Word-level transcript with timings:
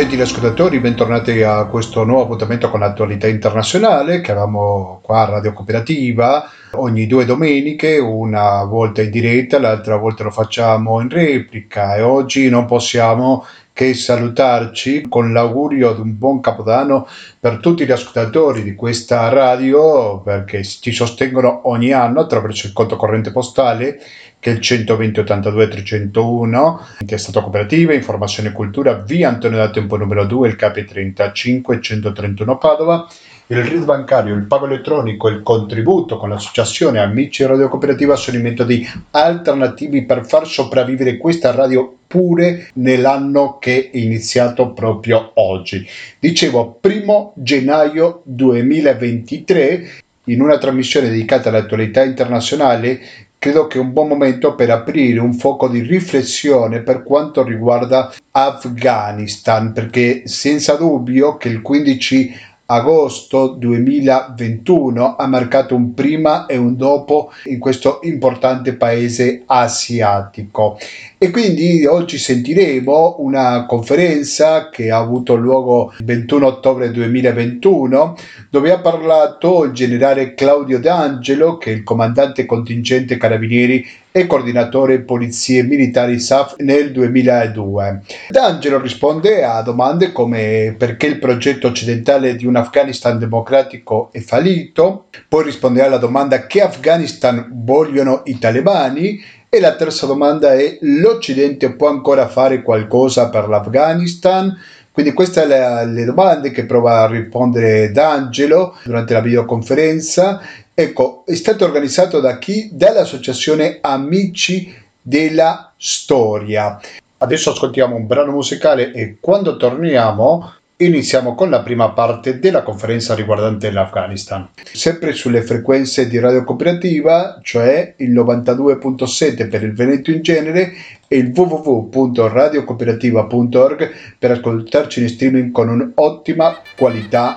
Gentili 0.00 0.22
ascoltatori, 0.22 0.80
bentornati 0.80 1.42
a 1.42 1.66
questo 1.66 2.04
nuovo 2.04 2.22
appuntamento 2.22 2.70
con 2.70 2.80
l'attualità 2.80 3.26
internazionale 3.26 4.22
che 4.22 4.30
avevamo 4.30 4.98
qua 5.02 5.20
a 5.20 5.30
Radio 5.32 5.52
Cooperativa 5.52 6.48
ogni 6.72 7.06
due 7.06 7.24
domeniche, 7.24 7.98
una 7.98 8.64
volta 8.64 9.02
in 9.02 9.10
diretta, 9.10 9.58
l'altra 9.58 9.96
volta 9.96 10.24
lo 10.24 10.30
facciamo 10.30 11.00
in 11.00 11.08
replica. 11.08 11.96
E 11.96 12.02
oggi 12.02 12.48
non 12.48 12.66
possiamo 12.66 13.44
che 13.72 13.94
salutarci 13.94 15.06
con 15.08 15.32
l'augurio 15.32 15.94
di 15.94 16.00
un 16.02 16.18
buon 16.18 16.40
capodanno 16.40 17.06
per 17.38 17.60
tutti 17.60 17.86
gli 17.86 17.90
ascoltatori 17.90 18.62
di 18.62 18.74
questa 18.74 19.28
radio 19.30 20.20
perché 20.20 20.62
ci 20.64 20.92
sostengono 20.92 21.62
ogni 21.68 21.92
anno 21.92 22.20
attraverso 22.20 22.66
il 22.66 22.74
conto 22.74 22.96
corrente 22.96 23.30
postale 23.30 23.98
che 24.38 24.50
è 24.50 24.54
il 24.54 24.60
120 24.60 25.20
82 25.20 25.68
301 25.68 26.86
che 27.06 27.18
cooperativa 27.32 27.94
informazione 27.94 28.50
e 28.50 28.52
cultura 28.52 28.94
via 28.94 29.28
Antonio 29.28 29.56
da 29.56 29.70
Tempo 29.70 29.96
numero 29.96 30.26
2 30.26 30.48
il 30.48 30.56
capi 30.56 30.84
35 30.84 31.80
131 31.80 32.58
Padova 32.58 33.06
il 33.50 33.64
RID 33.64 33.84
bancario, 33.84 34.36
il 34.36 34.46
pago 34.46 34.66
elettronico 34.66 35.26
il 35.26 35.42
contributo 35.42 36.18
con 36.18 36.28
l'associazione 36.28 37.00
Amici 37.00 37.44
Radio 37.44 37.68
Cooperativa 37.68 38.14
sono 38.14 38.38
i 38.38 38.42
metodi 38.42 38.88
alternativi 39.10 40.04
per 40.04 40.24
far 40.24 40.46
sopravvivere 40.46 41.16
questa 41.16 41.50
radio 41.50 41.96
pure 42.06 42.68
nell'anno 42.74 43.58
che 43.58 43.90
è 43.90 43.96
iniziato 43.96 44.70
proprio 44.72 45.32
oggi. 45.34 45.84
Dicevo, 46.20 46.78
primo 46.80 47.32
gennaio 47.34 48.20
2023, 48.22 49.88
in 50.24 50.40
una 50.40 50.58
trasmissione 50.58 51.08
dedicata 51.08 51.48
all'attualità 51.48 52.04
internazionale, 52.04 53.00
credo 53.36 53.66
che 53.66 53.78
è 53.78 53.80
un 53.80 53.92
buon 53.92 54.06
momento 54.06 54.54
per 54.54 54.70
aprire 54.70 55.18
un 55.18 55.32
fuoco 55.32 55.66
di 55.66 55.80
riflessione 55.80 56.82
per 56.82 57.02
quanto 57.02 57.42
riguarda 57.42 58.12
Afghanistan, 58.30 59.72
perché 59.72 60.22
senza 60.26 60.74
dubbio 60.74 61.36
che 61.36 61.48
il 61.48 61.62
15 61.62 62.48
agosto 62.72 63.48
2021 63.48 65.16
ha 65.16 65.26
marcato 65.26 65.74
un 65.74 65.92
prima 65.92 66.46
e 66.46 66.56
un 66.56 66.76
dopo 66.76 67.32
in 67.46 67.58
questo 67.58 67.98
importante 68.04 68.74
paese 68.74 69.42
asiatico. 69.44 70.78
E 71.18 71.30
quindi 71.30 71.84
oggi 71.84 72.16
sentiremo 72.16 73.16
una 73.18 73.66
conferenza 73.66 74.70
che 74.70 74.90
ha 74.90 74.98
avuto 74.98 75.34
luogo 75.34 75.92
il 75.98 76.04
21 76.04 76.46
ottobre 76.46 76.92
2021 76.92 78.16
dove 78.48 78.72
ha 78.72 78.78
parlato 78.78 79.64
il 79.64 79.72
generale 79.72 80.34
Claudio 80.34 80.78
D'Angelo 80.78 81.58
che 81.58 81.72
è 81.72 81.74
il 81.74 81.82
comandante 81.82 82.46
contingente 82.46 83.16
carabinieri 83.16 83.84
e 84.12 84.26
coordinatore 84.26 85.00
polizie 85.00 85.62
militari 85.62 86.18
SAF 86.18 86.56
nel 86.58 86.90
2002. 86.90 88.02
D'Angelo 88.28 88.80
risponde 88.80 89.44
a 89.44 89.62
domande 89.62 90.12
come 90.12 90.74
perché 90.76 91.06
il 91.06 91.18
progetto 91.18 91.68
occidentale 91.68 92.34
di 92.34 92.46
un 92.46 92.56
Afghanistan 92.56 93.18
democratico 93.18 94.08
è 94.12 94.20
fallito, 94.20 95.06
poi 95.28 95.44
risponderà 95.44 95.86
alla 95.86 95.98
domanda 95.98 96.46
che 96.46 96.60
Afghanistan 96.60 97.48
vogliono 97.52 98.22
i 98.24 98.38
talebani 98.38 99.22
e 99.48 99.60
la 99.60 99.74
terza 99.74 100.06
domanda 100.06 100.54
è 100.54 100.78
l'Occidente 100.80 101.72
può 101.72 101.88
ancora 101.88 102.28
fare 102.28 102.62
qualcosa 102.62 103.28
per 103.28 103.48
l'Afghanistan? 103.48 104.56
Quindi 104.92 105.12
queste 105.12 105.42
sono 105.42 105.92
le, 105.92 106.04
domande 106.04 106.50
che 106.50 106.66
prova 106.66 107.02
a 107.02 107.06
rispondere 107.06 107.90
D'Angelo 107.90 108.76
durante 108.84 109.12
la 109.12 109.20
videoconferenza 109.20 110.40
Ecco, 110.80 111.24
è 111.26 111.34
stato 111.34 111.66
organizzato 111.66 112.20
da 112.20 112.38
chi? 112.38 112.70
Dall'associazione 112.72 113.80
Amici 113.82 114.74
della 115.02 115.74
Storia. 115.76 116.80
Adesso 117.18 117.50
ascoltiamo 117.50 117.94
un 117.94 118.06
brano 118.06 118.32
musicale 118.32 118.90
e 118.92 119.18
quando 119.20 119.58
torniamo 119.58 120.54
iniziamo 120.78 121.34
con 121.34 121.50
la 121.50 121.60
prima 121.60 121.90
parte 121.90 122.38
della 122.38 122.62
conferenza 122.62 123.14
riguardante 123.14 123.70
l'Afghanistan. 123.70 124.48
Sempre 124.72 125.12
sulle 125.12 125.42
frequenze 125.42 126.08
di 126.08 126.18
Radio 126.18 126.44
Cooperativa, 126.44 127.40
cioè 127.42 127.92
il 127.98 128.12
92.7 128.12 129.50
per 129.50 129.62
il 129.62 129.74
Veneto 129.74 130.10
in 130.10 130.22
genere 130.22 130.72
e 131.06 131.18
il 131.18 131.30
www.radiocooperativa.org 131.34 133.90
per 134.18 134.30
ascoltarci 134.30 135.02
in 135.02 135.10
streaming 135.10 135.52
con 135.52 135.68
un'ottima 135.68 136.58
qualità 136.74 137.36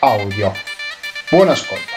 audio. 0.00 0.52
Buon 1.30 1.48
ascolto. 1.48 1.96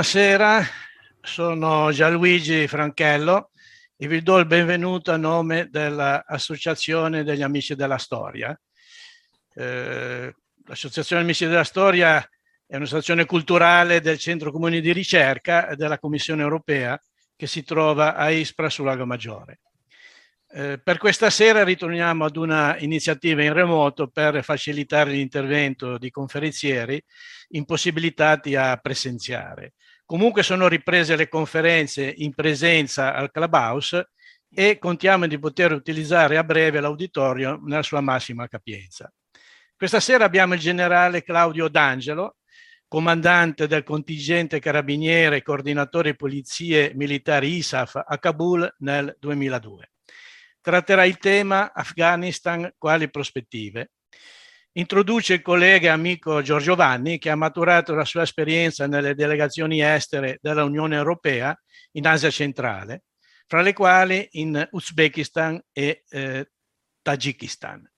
buonasera, 0.00 0.64
sono 1.20 1.92
Gianluigi 1.92 2.66
Franchello 2.66 3.50
e 3.98 4.08
vi 4.08 4.22
do 4.22 4.38
il 4.38 4.46
benvenuto 4.46 5.12
a 5.12 5.18
nome 5.18 5.68
dell'Associazione 5.68 7.22
degli 7.22 7.42
Amici 7.42 7.74
della 7.74 7.98
Storia. 7.98 8.58
Eh, 9.52 10.34
L'Associazione 10.64 11.20
Amici 11.20 11.44
della 11.44 11.64
Storia 11.64 12.26
è 12.66 12.76
un'associazione 12.76 13.26
culturale 13.26 14.00
del 14.00 14.16
Centro 14.16 14.50
Comune 14.50 14.80
di 14.80 14.90
Ricerca 14.90 15.74
della 15.74 15.98
Commissione 15.98 16.40
Europea 16.40 16.98
che 17.36 17.46
si 17.46 17.62
trova 17.62 18.14
a 18.14 18.30
Ispra 18.30 18.70
sul 18.70 18.86
Lago 18.86 19.04
Maggiore. 19.04 19.60
Eh, 20.52 20.80
per 20.82 20.96
questa 20.96 21.28
sera 21.28 21.62
ritorniamo 21.62 22.24
ad 22.24 22.36
una 22.36 22.78
iniziativa 22.78 23.42
in 23.42 23.52
remoto 23.52 24.08
per 24.08 24.42
facilitare 24.42 25.10
l'intervento 25.10 25.98
di 25.98 26.10
conferenzieri 26.10 27.04
impossibilitati 27.50 28.56
a 28.56 28.78
presenziare. 28.78 29.74
Comunque 30.10 30.42
sono 30.42 30.66
riprese 30.66 31.14
le 31.14 31.28
conferenze 31.28 32.12
in 32.16 32.34
presenza 32.34 33.14
al 33.14 33.30
Clubhouse 33.30 34.10
e 34.52 34.76
contiamo 34.76 35.28
di 35.28 35.38
poter 35.38 35.70
utilizzare 35.70 36.36
a 36.36 36.42
breve 36.42 36.80
l'auditorio 36.80 37.60
nella 37.62 37.84
sua 37.84 38.00
massima 38.00 38.48
capienza. 38.48 39.08
Questa 39.76 40.00
sera 40.00 40.24
abbiamo 40.24 40.54
il 40.54 40.58
generale 40.58 41.22
Claudio 41.22 41.68
D'Angelo, 41.68 42.38
comandante 42.88 43.68
del 43.68 43.84
contingente 43.84 44.58
carabiniere 44.58 45.36
e 45.36 45.42
coordinatore 45.42 46.16
polizie 46.16 46.90
militari 46.96 47.54
ISAF 47.54 48.02
a 48.04 48.18
Kabul 48.18 48.68
nel 48.78 49.16
2002. 49.16 49.92
Tratterà 50.60 51.04
il 51.04 51.18
tema 51.18 51.72
Afghanistan, 51.72 52.68
quali 52.76 53.08
prospettive, 53.10 53.92
introduce 54.72 55.34
il 55.34 55.42
collega 55.42 55.88
e 55.88 55.90
amico 55.90 56.42
Giorgio 56.42 56.74
Vanni 56.74 57.18
che 57.18 57.30
ha 57.30 57.36
maturato 57.36 57.94
la 57.94 58.04
sua 58.04 58.22
esperienza 58.22 58.86
nelle 58.86 59.14
delegazioni 59.14 59.82
estere 59.82 60.38
della 60.40 60.64
Unione 60.64 60.96
Europea 60.96 61.58
in 61.92 62.06
Asia 62.06 62.30
centrale, 62.30 63.04
fra 63.46 63.62
le 63.62 63.72
quali 63.72 64.28
in 64.32 64.68
Uzbekistan 64.70 65.60
e 65.72 66.04
eh, 66.08 66.50
Tagikistan. 67.02 67.88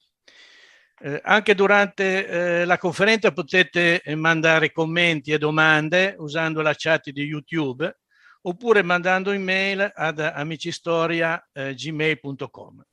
Eh, 1.04 1.20
anche 1.24 1.54
durante 1.54 2.26
eh, 2.26 2.64
la 2.64 2.78
conferenza 2.78 3.32
potete 3.32 4.02
mandare 4.14 4.70
commenti 4.70 5.32
e 5.32 5.38
domande 5.38 6.14
usando 6.18 6.62
la 6.62 6.74
chat 6.76 7.10
di 7.10 7.24
YouTube 7.24 7.98
oppure 8.42 8.82
mandando 8.82 9.32
email 9.32 9.90
ad 9.94 10.20
amicistoria.gmail.com. 10.20 12.80
Eh, 12.80 12.84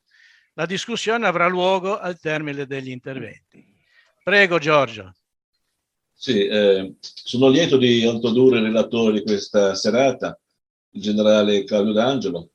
la 0.54 0.66
discussione 0.66 1.28
avrà 1.28 1.48
luogo 1.48 2.00
al 2.00 2.20
termine 2.20 2.66
degli 2.66 2.90
interventi. 2.90 3.69
Prego 4.24 4.60
Giorgio. 4.60 5.14
Sì, 6.14 6.46
eh, 6.46 6.96
sono 7.02 7.48
lieto 7.48 7.78
di 7.78 8.06
introdurre 8.06 8.58
il 8.58 8.66
relatore 8.66 9.14
di 9.14 9.24
questa 9.24 9.74
serata, 9.76 10.38
il 10.92 11.02
generale 11.02 11.64
Claudio 11.64 11.94
D'Angelo. 11.94 12.50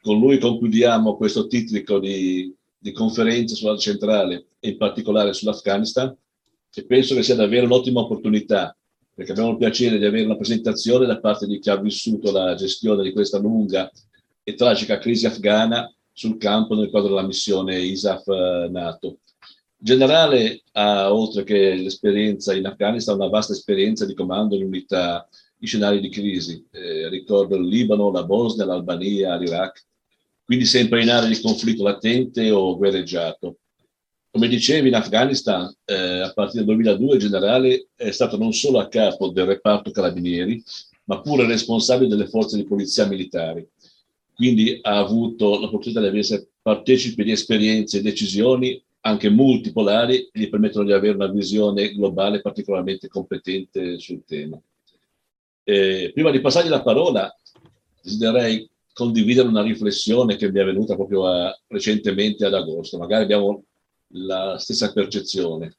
Con 0.00 0.20
lui 0.20 0.38
concludiamo 0.38 1.16
questo 1.16 1.48
titolo 1.48 1.98
di, 1.98 2.54
di 2.78 2.92
conferenza 2.92 3.54
sulla 3.54 3.76
centrale 3.76 4.46
e 4.60 4.70
in 4.70 4.76
particolare 4.76 5.32
sull'Afghanistan 5.32 6.16
e 6.72 6.84
penso 6.84 7.14
che 7.14 7.22
sia 7.22 7.34
davvero 7.34 7.66
un'ottima 7.66 8.00
opportunità 8.00 8.76
perché 9.16 9.32
abbiamo 9.32 9.52
il 9.52 9.56
piacere 9.56 9.96
di 9.96 10.04
avere 10.04 10.26
una 10.26 10.36
presentazione 10.36 11.06
da 11.06 11.18
parte 11.18 11.46
di 11.46 11.58
chi 11.58 11.70
ha 11.70 11.76
vissuto 11.76 12.30
la 12.30 12.54
gestione 12.54 13.02
di 13.02 13.12
questa 13.12 13.38
lunga 13.38 13.90
e 14.42 14.52
tragica 14.52 14.98
crisi 14.98 15.24
afghana 15.24 15.90
sul 16.12 16.36
campo 16.36 16.74
nel 16.74 16.90
quadro 16.90 17.08
della 17.08 17.26
missione 17.26 17.80
ISAF 17.80 18.28
eh. 18.28 19.16
Generale 19.76 20.62
ha, 20.72 21.12
oltre 21.12 21.44
che 21.44 21.74
l'esperienza 21.74 22.54
in 22.54 22.66
Afghanistan, 22.66 23.16
una 23.16 23.28
vasta 23.28 23.52
esperienza 23.52 24.06
di 24.06 24.14
comando 24.14 24.54
in 24.54 24.64
unità 24.64 25.28
in 25.58 25.66
scenari 25.66 26.00
di 26.00 26.08
crisi. 26.08 26.64
Eh, 26.70 27.08
ricordo 27.08 27.56
il 27.56 27.66
Libano, 27.66 28.10
la 28.10 28.24
Bosnia, 28.24 28.64
l'Albania, 28.64 29.36
l'Iraq, 29.36 29.84
quindi 30.44 30.64
sempre 30.64 31.02
in 31.02 31.10
aree 31.10 31.28
di 31.28 31.40
conflitto 31.40 31.82
latente 31.82 32.50
o 32.50 32.76
guerreggiato. 32.76 33.58
Come 34.30 34.48
dicevi, 34.48 34.88
in 34.88 34.94
Afghanistan, 34.94 35.74
eh, 35.84 36.20
a 36.20 36.32
partire 36.32 36.64
dal 36.64 36.74
2002, 36.74 37.14
il 37.14 37.20
generale 37.20 37.88
è 37.96 38.10
stato 38.10 38.36
non 38.36 38.52
solo 38.52 38.78
a 38.78 38.88
capo 38.88 39.28
del 39.28 39.46
reparto 39.46 39.90
carabinieri, 39.90 40.62
ma 41.04 41.20
pure 41.20 41.46
responsabile 41.46 42.10
delle 42.10 42.28
forze 42.28 42.56
di 42.56 42.66
polizia 42.66 43.06
militari. 43.06 43.66
Quindi 44.34 44.78
ha 44.82 44.98
avuto 44.98 45.58
l'opportunità 45.58 46.06
di 46.06 46.18
essere 46.18 46.48
partecipe 46.60 47.24
di 47.24 47.30
esperienze 47.30 47.98
e 47.98 48.02
decisioni 48.02 48.80
anche 49.06 49.30
multipolari 49.30 50.28
gli 50.32 50.48
permettono 50.48 50.84
di 50.84 50.92
avere 50.92 51.14
una 51.14 51.28
visione 51.28 51.92
globale 51.92 52.40
particolarmente 52.40 53.06
competente 53.06 54.00
sul 54.00 54.24
tema. 54.26 54.60
Eh, 55.62 56.10
prima 56.12 56.30
di 56.30 56.40
passargli 56.40 56.68
la 56.68 56.82
parola, 56.82 57.32
desidererei 58.02 58.68
condividere 58.92 59.46
una 59.46 59.62
riflessione 59.62 60.34
che 60.34 60.50
mi 60.50 60.58
è 60.58 60.64
venuta 60.64 60.96
proprio 60.96 61.26
a, 61.26 61.56
recentemente 61.68 62.44
ad 62.44 62.54
agosto. 62.54 62.98
Magari 62.98 63.22
abbiamo 63.22 63.62
la 64.08 64.58
stessa 64.58 64.92
percezione. 64.92 65.76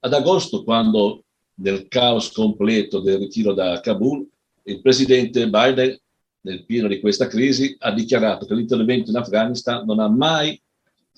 Ad 0.00 0.12
agosto, 0.12 0.62
quando 0.62 1.24
nel 1.54 1.88
caos 1.88 2.30
completo 2.30 3.00
del 3.00 3.18
ritiro 3.18 3.54
da 3.54 3.80
Kabul, 3.80 4.24
il 4.64 4.80
presidente 4.80 5.48
Biden, 5.48 5.98
nel 6.42 6.64
pieno 6.64 6.86
di 6.86 7.00
questa 7.00 7.26
crisi, 7.26 7.74
ha 7.80 7.92
dichiarato 7.92 8.46
che 8.46 8.54
l'intervento 8.54 9.10
in 9.10 9.16
Afghanistan 9.16 9.84
non 9.84 9.98
ha 9.98 10.08
mai 10.08 10.60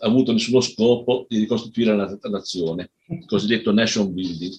avuto 0.06 0.32
nessuno 0.32 0.60
scopo 0.60 1.26
di 1.28 1.38
ricostituire 1.38 1.96
la 1.96 2.18
nazione, 2.30 2.90
il 3.08 3.24
cosiddetto 3.26 3.72
nation 3.72 4.12
building, 4.12 4.52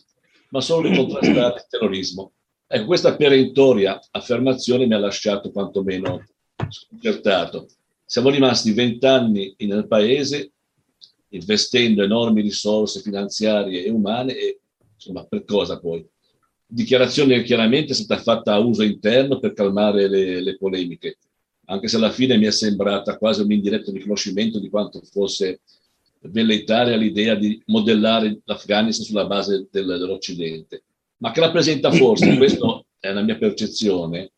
ma 0.50 0.62
solo 0.62 0.89
di 0.89 0.95
contrastare 0.95 1.56
il 1.56 1.65
terrorismo. 1.69 2.31
Ecco, 2.68 2.86
questa 2.86 3.15
perentoria 3.15 4.00
affermazione 4.12 4.88
mi 4.88 4.94
ha 4.94 5.00
lasciato 5.00 5.51
quantomeno 5.51 6.25
sconcertato. 6.69 7.68
Siamo 8.03 8.30
rimasti 8.30 8.71
vent'anni 8.71 9.56
nel 9.59 9.88
paese 9.88 10.51
investendo 11.30 12.03
enormi 12.03 12.42
risorse 12.42 13.01
finanziarie 13.01 13.83
e 13.83 13.89
umane 13.89 14.36
e 14.36 14.59
insomma 14.94 15.25
per 15.25 15.44
cosa 15.44 15.80
poi? 15.80 16.07
Dichiarazione 16.68 17.44
chiaramente 17.44 17.92
è 17.92 17.95
stata 17.95 18.21
fatta 18.21 18.53
a 18.53 18.59
uso 18.59 18.83
interno 18.83 19.39
per 19.39 19.53
calmare 19.53 20.07
le, 20.07 20.42
le 20.42 20.57
polemiche, 20.57 21.18
anche 21.66 21.88
se 21.88 21.96
alla 21.96 22.12
fine 22.12 22.38
mi 22.38 22.46
è 22.46 22.52
sembrata 22.52 23.18
quasi 23.18 23.42
un 23.42 23.52
indiretto 23.52 23.92
riconoscimento 23.92 24.60
di 24.60 24.70
quanto 24.70 25.02
fosse 25.02 25.62
velleitaria 26.22 26.96
l'idea 26.96 27.36
di 27.36 27.62
modellare 27.68 28.40
l'Afghanistan 28.46 29.06
sulla 29.06 29.26
base 29.26 29.68
del, 29.72 29.86
dell'Occidente, 29.86 30.84
ma 31.18 31.32
che 31.32 31.40
rappresenta 31.40 31.92
forse, 31.92 32.36
questa 32.38 32.84
è 33.00 33.12
la 33.12 33.22
mia 33.22 33.38
percezione, 33.38 34.32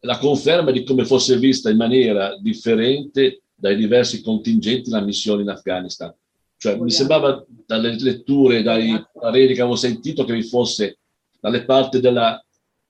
la 0.00 0.18
conferma 0.18 0.70
di 0.70 0.84
come 0.84 1.04
fosse 1.04 1.38
vista 1.38 1.70
in 1.70 1.76
maniera 1.76 2.36
differente 2.38 3.42
dai 3.54 3.76
diversi 3.76 4.22
contingenti 4.22 4.90
la 4.90 5.00
missione 5.00 5.42
in 5.42 5.48
Afghanistan. 5.48 6.12
Cioè, 6.56 6.76
mi 6.76 6.90
sembrava 6.90 7.44
dalle 7.66 7.96
letture, 7.98 8.62
dai 8.62 9.00
pareri 9.12 9.54
che 9.54 9.60
avevo 9.60 9.76
sentito, 9.76 10.24
che 10.24 10.32
vi 10.32 10.42
fosse 10.42 10.98
dalle 11.40 11.64
parti 11.64 12.00
della 12.00 12.44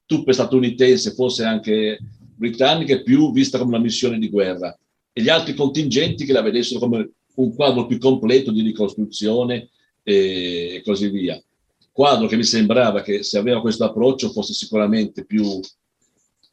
truppe 0.07 0.33
statunitense, 0.33 1.13
forse 1.13 1.45
anche 1.45 1.99
britannica, 2.35 3.01
più 3.01 3.33
vista 3.33 3.59
come 3.59 3.75
una 3.75 3.83
missione 3.83 4.19
di 4.19 4.29
guerra, 4.29 4.77
e 5.13 5.23
gli 5.23 5.29
altri 5.29 5.55
contingenti 5.55 6.25
che 6.25 6.33
la 6.33 6.43
vedessero 6.43 6.81
come 6.81 7.11
un 7.35 7.55
quadro 7.55 7.87
più 7.87 7.99
completo 7.99 8.51
di 8.51 8.63
ricostruzione 8.63 9.71
e 10.03 10.83
così 10.85 11.09
via. 11.09 11.43
Quadro 11.91 12.27
che 12.27 12.37
mi 12.37 12.45
sembrava 12.45 13.03
che 13.03 13.23
se 13.23 13.39
aveva 13.39 13.61
questo 13.61 13.85
approccio 13.85 14.31
fosse 14.31 14.55
sicuramente 14.55 15.25
più, 15.25 15.61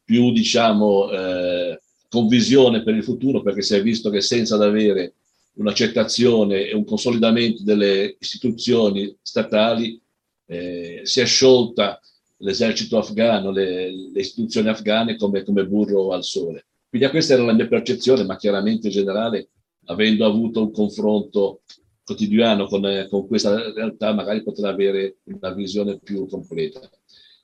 più 0.04 0.32
diciamo, 0.32 1.10
eh, 1.12 1.80
con 2.10 2.28
visione 2.28 2.84
per 2.84 2.96
il 2.96 3.04
futuro, 3.04 3.42
perché 3.42 3.62
si 3.62 3.76
è 3.76 3.82
visto 3.82 4.10
che 4.10 4.22
senza 4.22 4.56
avere 4.56 5.14
un'accettazione 5.54 6.68
e 6.68 6.76
un 6.76 6.86
consolidamento 6.86 7.64
delle 7.64 8.16
istituzioni 8.20 9.16
statali, 9.22 10.00
eh, 10.46 11.02
si 11.04 11.20
è 11.22 11.26
sciolta 11.26 12.00
l'esercito 12.40 12.98
afghano, 12.98 13.52
le, 13.52 13.92
le 14.12 14.20
istituzioni 14.20 14.70
afghane 14.70 15.16
come, 15.16 15.44
come, 15.44 15.66
burro 15.66 16.12
al 16.12 16.24
sole. 16.24 16.66
Quindi 16.90 17.08
questa 17.10 17.34
era 17.34 17.44
la 17.44 17.54
mia 17.54 17.68
percezione, 17.68 18.24
ma 18.24 18.38
chiaramente 18.38 18.88
in 18.88 18.94
generale, 18.94 19.50
avendo 19.86 20.26
avuto 20.26 20.62
un 20.62 20.72
confronto 20.72 21.62
quotidiano 22.04 22.66
con, 22.68 23.08
con 23.10 23.28
questa 23.28 23.72
realtà, 23.72 24.14
magari 24.14 24.42
potrà 24.44 24.70
avere 24.70 25.18
una 25.26 25.54
visione 25.54 26.00
più 26.00 26.28
completa. 26.28 26.80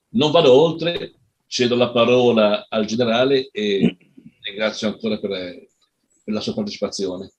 Non 0.09 0.31
vado 0.31 0.51
oltre, 0.51 1.13
cedo 1.45 1.75
la 1.75 1.91
parola 1.91 2.65
al 2.67 2.85
generale 2.85 3.49
e 3.51 3.97
ringrazio 4.41 4.87
ancora 4.87 5.19
per, 5.19 5.29
per 5.29 6.33
la 6.33 6.39
sua 6.39 6.53
partecipazione. 6.53 7.31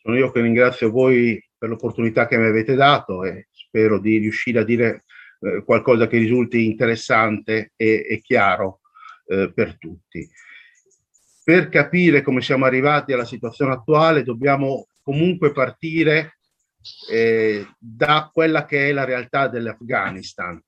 Sono 0.00 0.16
io 0.16 0.30
che 0.30 0.40
ringrazio 0.40 0.90
voi 0.90 1.42
per 1.56 1.68
l'opportunità 1.68 2.28
che 2.28 2.38
mi 2.38 2.46
avete 2.46 2.74
dato 2.74 3.24
e 3.24 3.48
spero 3.50 3.98
di 3.98 4.18
riuscire 4.18 4.60
a 4.60 4.64
dire 4.64 5.04
eh, 5.40 5.62
qualcosa 5.64 6.06
che 6.06 6.18
risulti 6.18 6.64
interessante 6.64 7.72
e, 7.76 8.06
e 8.08 8.20
chiaro 8.20 8.80
eh, 9.26 9.52
per 9.52 9.76
tutti. 9.78 10.28
Per 11.44 11.68
capire 11.68 12.22
come 12.22 12.42
siamo 12.42 12.66
arrivati 12.66 13.12
alla 13.12 13.24
situazione 13.24 13.72
attuale 13.72 14.22
dobbiamo 14.22 14.88
comunque 15.02 15.52
partire 15.52 16.38
eh, 17.10 17.66
da 17.78 18.30
quella 18.32 18.64
che 18.66 18.88
è 18.88 18.92
la 18.92 19.04
realtà 19.04 19.48
dell'Afghanistan. 19.48 20.62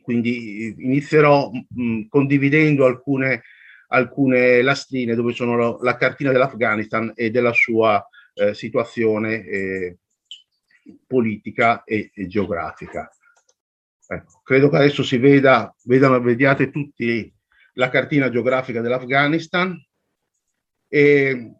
Quindi 0.00 0.74
inizierò 0.78 1.50
mh, 1.50 2.08
condividendo 2.08 2.84
alcune, 2.84 3.42
alcune 3.88 4.62
lastrine 4.62 5.14
dove 5.14 5.32
sono 5.32 5.78
la 5.80 5.96
cartina 5.96 6.32
dell'Afghanistan 6.32 7.12
e 7.14 7.30
della 7.30 7.52
sua 7.52 8.06
eh, 8.34 8.54
situazione 8.54 9.44
eh, 9.44 9.98
politica 11.06 11.84
e, 11.84 12.10
e 12.14 12.26
geografica. 12.26 13.13
Ecco, 14.06 14.40
credo 14.42 14.68
che 14.68 14.76
adesso 14.76 15.02
si 15.02 15.16
veda, 15.16 15.74
vedano, 15.84 16.20
vediate 16.20 16.70
tutti 16.70 17.32
la 17.74 17.88
cartina 17.88 18.30
geografica 18.30 18.80
dell'Afghanistan. 18.80 19.76
E 20.88 21.54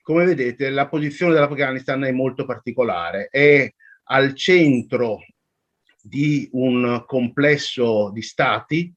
come 0.00 0.24
vedete 0.24 0.70
la 0.70 0.88
posizione 0.88 1.34
dell'Afghanistan 1.34 2.04
è 2.04 2.12
molto 2.12 2.44
particolare, 2.44 3.28
è 3.30 3.72
al 4.04 4.34
centro 4.34 5.20
di 6.00 6.48
un 6.52 7.04
complesso 7.06 8.10
di 8.10 8.22
stati, 8.22 8.92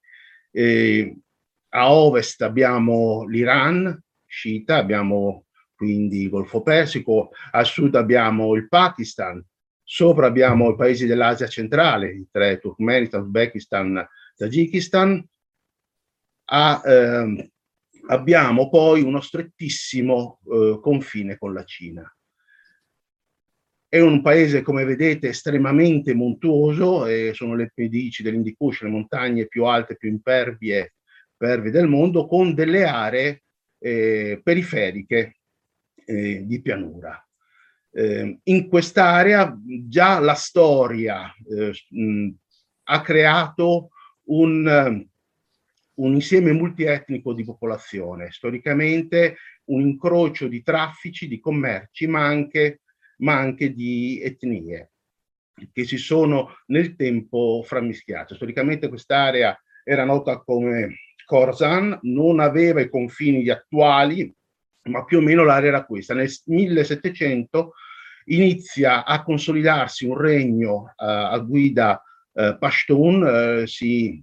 eh, 0.52 1.16
a 1.70 1.92
ovest 1.92 2.42
abbiamo 2.42 3.26
l'Iran, 3.26 4.02
sciita, 4.26 4.78
abbiamo 4.78 5.46
quindi 5.76 6.24
il 6.24 6.30
Golfo 6.30 6.62
Persico, 6.62 7.32
a 7.52 7.64
sud 7.64 7.96
abbiamo 7.96 8.56
il 8.56 8.68
Pakistan, 8.68 9.44
sopra 9.86 10.26
abbiamo 10.26 10.72
i 10.72 10.76
paesi 10.76 11.06
dell'Asia 11.06 11.48
centrale, 11.48 12.12
i 12.12 12.28
tre 12.30 12.60
Turkmenistan, 12.60 13.22
Uzbekistan, 13.22 14.06
Tagikistan, 14.36 15.24
a, 16.46 16.82
ehm, 16.84 17.52
abbiamo 18.08 18.70
poi 18.70 19.02
uno 19.04 19.22
strettissimo 19.22 20.40
eh, 20.52 20.80
confine 20.82 21.38
con 21.38 21.54
la 21.54 21.64
Cina. 21.64 22.10
È 23.88 24.00
un 24.02 24.22
paese, 24.22 24.62
come 24.62 24.84
vedete, 24.84 25.30
estremamente 25.30 26.14
montuoso, 26.14 27.06
e 27.06 27.32
sono 27.34 27.56
le 27.56 27.72
pedici 27.74 28.24
dell'Indicush, 28.24 28.82
le 28.82 28.90
montagne 28.90 29.48
più 29.48 29.66
alte, 29.66 29.96
più 29.96 30.10
impervie, 30.10 30.96
impervie 31.32 31.72
del 31.72 31.88
mondo, 31.88 32.26
con 32.26 32.54
delle 32.54 32.84
aree 32.84 33.44
eh, 33.78 34.42
periferiche 34.44 35.38
eh, 36.06 36.46
di 36.46 36.62
pianura. 36.62 37.25
Eh, 37.98 38.40
in 38.44 38.68
quest'area 38.68 39.58
già 39.88 40.20
la 40.20 40.34
storia 40.34 41.34
eh, 41.50 41.72
mh, 41.90 42.30
ha 42.84 43.02
creato 43.02 43.92
un, 44.26 45.08
un 45.94 46.14
insieme 46.14 46.52
multietnico 46.52 47.34
di 47.34 47.46
popolazione, 47.46 48.32
storicamente 48.32 49.38
un 49.66 49.80
incrocio 49.80 50.50
di 50.50 50.62
traffici, 50.62 51.30
di 51.30 51.40
commerci, 51.40 52.06
ma 52.08 52.26
anche, 52.26 52.82
ma 53.20 53.38
anche 53.38 53.74
di 53.74 54.20
etnie 54.22 54.92
che 55.72 55.86
si 55.86 55.96
sono 55.96 56.50
nel 56.66 56.98
tempo 56.98 57.64
frammischiate. 57.66 58.36
Storicamente 58.36 58.90
quest'area 58.90 59.58
era 59.86 60.04
nota 60.04 60.40
come 60.40 60.98
Khorasan, 61.26 62.00
non 62.02 62.42
aveva 62.42 62.82
i 62.82 62.90
confini 62.90 63.48
attuali, 63.50 64.30
ma 64.90 65.06
più 65.06 65.20
o 65.20 65.22
meno 65.22 65.46
l'area 65.46 65.70
era 65.70 65.86
questa. 65.86 66.14
Nel 66.14 66.30
1700 66.44 67.74
inizia 68.26 69.06
a 69.06 69.24
consolidarsi 69.24 70.06
un 70.06 70.18
regno 70.18 70.74
uh, 70.74 70.94
a 70.96 71.38
guida 71.40 72.02
uh, 72.32 72.58
Pashtun, 72.58 73.62
uh, 73.62 73.66
si 73.66 74.22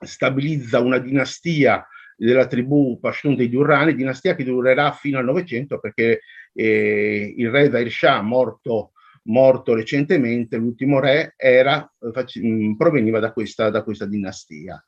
stabilizza 0.00 0.80
una 0.80 0.98
dinastia 0.98 1.86
della 2.16 2.46
tribù 2.46 2.98
Pashtun 3.00 3.36
dei 3.36 3.48
Durrani, 3.48 3.94
dinastia 3.94 4.34
che 4.34 4.44
durerà 4.44 4.92
fino 4.92 5.18
al 5.18 5.24
Novecento 5.24 5.78
perché 5.78 6.20
eh, 6.52 7.34
il 7.36 7.50
re 7.50 7.70
Zair 7.70 7.90
Shah, 7.90 8.20
morto, 8.22 8.92
morto 9.24 9.74
recentemente, 9.74 10.56
l'ultimo 10.56 10.98
re, 10.98 11.34
era, 11.36 11.88
mm, 12.38 12.74
proveniva 12.74 13.20
da 13.20 13.32
questa, 13.32 13.70
da 13.70 13.82
questa 13.82 14.06
dinastia. 14.06 14.82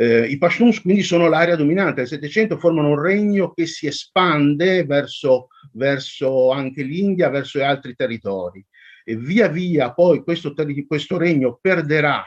Eh, 0.00 0.26
I 0.28 0.38
Pashtuns 0.38 0.80
quindi 0.80 1.02
sono 1.02 1.28
l'area 1.28 1.56
dominante, 1.56 1.98
nel 2.02 2.08
Settecento 2.08 2.56
formano 2.56 2.90
un 2.90 3.02
regno 3.02 3.50
che 3.52 3.66
si 3.66 3.88
espande 3.88 4.84
verso, 4.84 5.48
verso 5.72 6.52
anche 6.52 6.84
l'India, 6.84 7.30
verso 7.30 7.60
altri 7.64 7.96
territori. 7.96 8.64
E 9.04 9.16
via 9.16 9.48
via 9.48 9.92
poi 9.92 10.22
questo, 10.22 10.54
questo 10.86 11.18
regno 11.18 11.58
perderà 11.60 12.22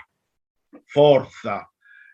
forza 0.83 1.71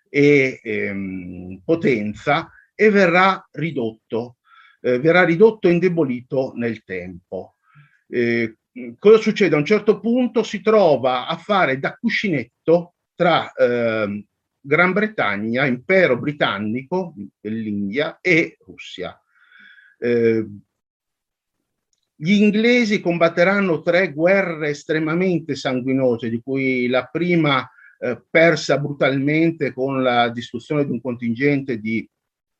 e 0.08 0.60
ehm, 0.62 1.62
potenza 1.66 2.52
e 2.76 2.92
verrà 2.92 3.44
ridotto, 3.54 4.38
eh, 4.80 5.00
verrà 5.00 5.24
ridotto 5.24 5.68
e 5.68 5.72
indebolito 5.72 6.52
nel 6.56 6.84
tempo. 6.84 7.56
Eh, 8.08 8.58
cosa 9.00 9.18
succede? 9.18 9.56
A 9.56 9.58
un 9.58 9.66
certo 9.66 10.00
punto 10.00 10.44
si 10.44 10.62
trova 10.62 11.26
a 11.26 11.36
fare 11.36 11.80
da 11.80 11.96
cuscinetto 11.96 12.94
tra 13.16 13.52
eh, 13.54 14.24
Gran 14.68 14.92
Bretagna, 14.92 15.66
impero 15.66 16.20
britannico 16.20 17.14
dell'India 17.40 18.20
e 18.20 18.58
Russia. 18.66 19.18
Eh, 19.98 20.46
gli 22.14 22.34
inglesi 22.34 23.00
combatteranno 23.00 23.82
tre 23.82 24.12
guerre 24.12 24.70
estremamente 24.70 25.56
sanguinose, 25.56 26.30
di 26.30 26.42
cui 26.42 26.88
la 26.88 27.06
prima 27.06 27.66
eh, 28.00 28.22
persa 28.30 28.78
brutalmente 28.78 29.72
con 29.72 30.04
la 30.04 30.28
distruzione 30.28 30.84
di 30.84 30.92
un 30.92 31.00
contingente 31.00 31.80
di 31.80 32.06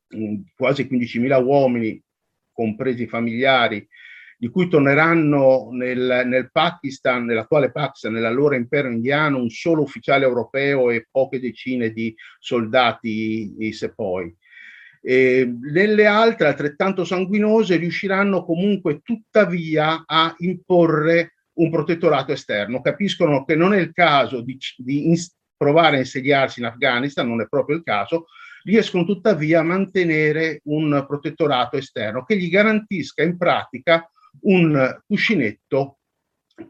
mh, 0.08 0.24
mm, 0.24 0.34
quasi 0.56 0.84
15.000 0.84 1.44
uomini, 1.44 2.02
compresi 2.50 3.02
i 3.02 3.06
familiari, 3.06 3.86
di 4.40 4.50
cui 4.50 4.68
torneranno 4.68 5.68
nel, 5.72 6.22
nel 6.26 6.50
Pakistan, 6.52 7.24
nell'attuale 7.24 7.72
Pakistan, 7.72 8.12
nell'allora 8.12 8.54
impero 8.54 8.88
indiano, 8.88 9.40
un 9.40 9.50
solo 9.50 9.82
ufficiale 9.82 10.24
europeo 10.24 10.90
e 10.90 11.08
poche 11.10 11.40
decine 11.40 11.90
di 11.90 12.14
soldati 12.38 13.52
sepoi. 13.72 14.32
E 15.02 15.52
nelle 15.60 16.06
altre, 16.06 16.46
altrettanto 16.46 17.04
sanguinose, 17.04 17.76
riusciranno 17.76 18.44
comunque 18.44 19.00
tuttavia 19.02 20.04
a 20.06 20.32
imporre 20.38 21.34
un 21.54 21.70
protettorato 21.70 22.30
esterno. 22.30 22.80
Capiscono 22.80 23.44
che 23.44 23.56
non 23.56 23.74
è 23.74 23.78
il 23.78 23.92
caso 23.92 24.40
di, 24.40 24.56
di 24.76 25.18
provare 25.56 25.96
a 25.96 26.00
insediarsi 26.00 26.60
in 26.60 26.66
Afghanistan, 26.66 27.26
non 27.26 27.40
è 27.40 27.48
proprio 27.48 27.76
il 27.76 27.82
caso, 27.82 28.26
riescono 28.62 29.04
tuttavia 29.04 29.60
a 29.60 29.64
mantenere 29.64 30.60
un 30.64 31.04
protettorato 31.08 31.76
esterno 31.76 32.24
che 32.24 32.36
gli 32.36 32.48
garantisca 32.48 33.24
in 33.24 33.36
pratica 33.36 34.08
un 34.42 35.00
cuscinetto 35.06 35.98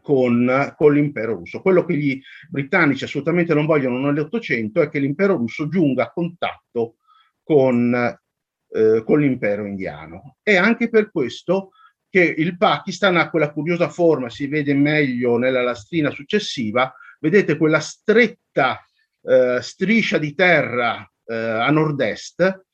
con, 0.01 0.73
con 0.77 0.93
l'impero 0.93 1.35
russo. 1.35 1.61
Quello 1.61 1.83
che 1.85 1.95
gli 1.95 2.21
britannici 2.49 3.03
assolutamente 3.03 3.53
non 3.53 3.65
vogliono 3.65 3.99
nell'Ottocento 3.99 4.81
è 4.81 4.89
che 4.89 4.99
l'impero 4.99 5.35
russo 5.35 5.67
giunga 5.67 6.03
a 6.03 6.11
contatto 6.11 6.97
con, 7.43 7.93
eh, 7.93 9.03
con 9.03 9.19
l'impero 9.19 9.65
indiano. 9.65 10.37
E 10.43 10.57
anche 10.57 10.89
per 10.89 11.11
questo 11.11 11.71
che 12.09 12.23
il 12.23 12.57
Pakistan 12.57 13.17
ha 13.17 13.29
quella 13.29 13.51
curiosa 13.51 13.89
forma, 13.89 14.29
si 14.29 14.47
vede 14.47 14.73
meglio 14.73 15.37
nella 15.37 15.61
lastrina 15.61 16.09
successiva, 16.09 16.93
vedete 17.19 17.57
quella 17.57 17.79
stretta 17.79 18.83
eh, 19.21 19.59
striscia 19.61 20.17
di 20.17 20.33
terra 20.33 21.07
eh, 21.25 21.35
a 21.35 21.69
nord-est 21.69 22.65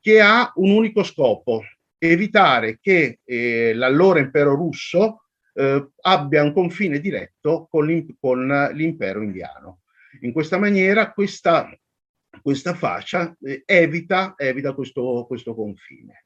che 0.00 0.20
ha 0.20 0.52
un 0.56 0.70
unico 0.70 1.02
scopo, 1.02 1.62
evitare 1.98 2.78
che 2.80 3.20
eh, 3.24 3.74
l'allora 3.74 4.20
impero 4.20 4.54
russo 4.54 5.22
eh, 5.54 5.88
abbia 6.02 6.42
un 6.42 6.52
confine 6.52 7.00
diretto 7.00 7.66
con, 7.70 7.86
l'impero 7.86 9.22
indiano. 9.22 9.80
In 10.20 10.32
questa 10.32 10.58
maniera 10.58 11.12
questa, 11.12 11.68
questa 12.42 12.74
fascia 12.74 13.34
eh, 13.42 13.62
evita, 13.64 14.34
evita 14.36 14.72
questo, 14.74 15.24
questo 15.26 15.54
confine. 15.54 16.24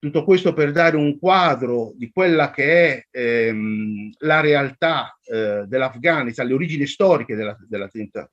Tutto 0.00 0.22
questo 0.22 0.52
per 0.52 0.70
dare 0.70 0.96
un 0.96 1.18
quadro 1.18 1.92
di 1.96 2.12
quella 2.12 2.52
che 2.52 3.08
è 3.10 3.18
ehm, 3.18 4.12
la 4.18 4.40
realtà 4.40 5.18
eh, 5.24 5.64
dell'Afghanistan, 5.66 6.46
le 6.46 6.54
origini 6.54 6.86
storiche 6.86 7.34
dell'attuale 7.34 7.88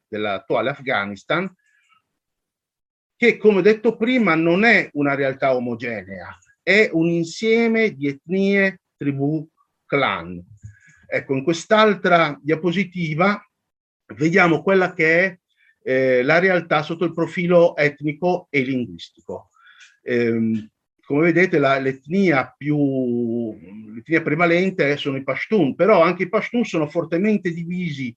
della, 0.08 0.44
dell 0.48 0.68
Afghanistan, 0.68 1.52
che 3.16 3.38
come 3.38 3.62
detto 3.62 3.96
prima 3.96 4.36
non 4.36 4.64
è 4.64 4.90
una 4.94 5.16
realtà 5.16 5.56
omogenea, 5.56 6.38
è 6.62 6.90
un 6.92 7.08
insieme 7.08 7.92
di 7.92 8.08
etnie, 8.08 8.82
tribù, 8.98 9.48
clan. 9.86 10.44
Ecco, 11.08 11.36
in 11.36 11.44
quest'altra 11.44 12.38
diapositiva 12.42 13.40
vediamo 14.16 14.62
quella 14.62 14.94
che 14.94 15.24
è 15.24 15.40
eh, 15.84 16.24
la 16.24 16.40
realtà 16.40 16.82
sotto 16.82 17.06
il 17.06 17.14
profilo 17.14 17.76
etnico 17.76 18.48
e 18.50 18.62
linguistico. 18.62 19.50
Eh, 20.02 20.70
come 21.06 21.22
vedete 21.22 21.60
l'etnia 21.60 22.54
più 22.58 23.56
l'etnia 23.94 24.24
prevalente 24.24 24.98
sono 24.98 25.18
i 25.18 25.24
Pashtun, 25.24 25.76
però 25.76 26.02
anche 26.02 26.24
i 26.24 26.30
Pashtun 26.30 26.66
sono 26.66 26.88
fortemente 26.88 27.52
divisi 27.52 28.16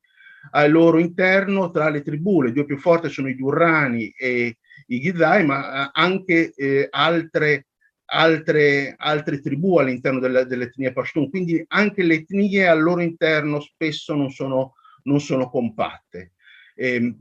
al 0.52 0.70
loro 0.70 0.98
interno 0.98 1.70
tra 1.70 1.90
le 1.90 2.00
tribù, 2.00 2.40
le 2.40 2.52
due 2.52 2.64
più 2.64 2.78
forti 2.78 3.10
sono 3.10 3.28
i 3.28 3.36
Durrani 3.36 4.08
e 4.16 4.56
i 4.88 4.98
Ghizai, 5.00 5.44
ma 5.44 5.86
eh, 5.86 5.90
anche 5.92 6.52
eh, 6.54 6.88
altre, 6.90 7.66
altre, 8.06 8.94
altre, 8.96 9.40
tribù 9.40 9.78
all'interno 9.78 10.20
dell'etnia 10.20 10.92
Pashtun, 10.92 11.30
quindi 11.30 11.64
anche 11.68 12.02
le 12.02 12.14
etnie 12.14 12.66
al 12.66 12.80
loro 12.82 13.00
interno 13.00 13.60
spesso 13.60 14.14
non 14.14 14.30
sono, 14.30 14.74
non 15.04 15.20
sono 15.20 15.48
compatte. 15.50 16.32
Eh, 16.74 17.14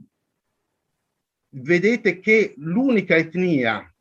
vedete 1.49 2.19
che 2.19 2.53
l'unica 2.57 3.15
etnia 3.15 3.91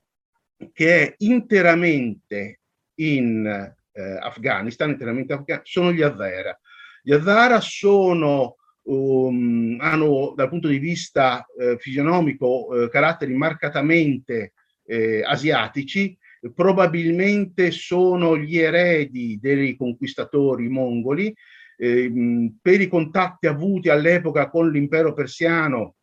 che 0.73 1.03
è 1.03 1.15
interamente 1.19 2.61
in 2.97 3.47
eh, 3.47 4.19
Afghanistan, 4.21 4.91
interamente 4.91 5.33
Afghanistan, 5.33 5.83
sono 5.83 5.93
gli 5.93 6.03
Azara. 6.03 6.59
Gli 7.03 7.13
Azara 7.13 7.61
sono 7.61 8.57
um, 8.87 9.77
hanno 9.81 10.33
dal 10.37 10.49
punto 10.49 10.69
di 10.69 10.79
vista 10.79 11.47
eh, 11.59 11.77
fisionomico 11.79 12.85
eh, 12.85 12.89
caratteri 12.89 13.35
marcatamente 13.35 14.53
eh, 14.85 15.23
asiatici, 15.25 16.17
probabilmente 16.55 17.71
sono 17.71 18.37
gli 18.37 18.59
eredi 18.59 19.39
dei 19.41 19.77
conquistatori 19.77 20.69
mongoli, 20.69 21.35
ehm, 21.77 22.59
per 22.61 22.81
i 22.81 22.89
contatti 22.89 23.47
avuti 23.47 23.89
all'epoca 23.89 24.49
con 24.49 24.71
l'impero 24.71 25.13
persiano 25.13 25.97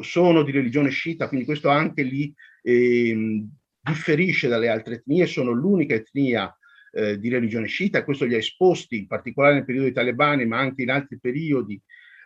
sono 0.00 0.42
di 0.42 0.50
religione 0.50 0.88
sciita, 0.88 1.28
quindi 1.28 1.44
questo 1.44 1.68
anche 1.68 2.02
li 2.02 2.32
eh, 2.62 3.44
differisce 3.82 4.48
dalle 4.48 4.68
altre 4.68 4.94
etnie, 4.94 5.26
sono 5.26 5.50
l'unica 5.50 5.94
etnia 5.94 6.54
eh, 6.92 7.18
di 7.18 7.28
religione 7.28 7.66
sciita 7.66 8.04
questo 8.04 8.24
li 8.24 8.34
ha 8.34 8.38
esposti 8.38 8.98
in 8.98 9.06
particolare 9.06 9.54
nel 9.54 9.64
periodo 9.64 9.86
dei 9.86 9.94
talebani 9.94 10.46
ma 10.46 10.58
anche 10.58 10.82
in 10.82 10.90
altri 10.90 11.18
periodi 11.18 11.80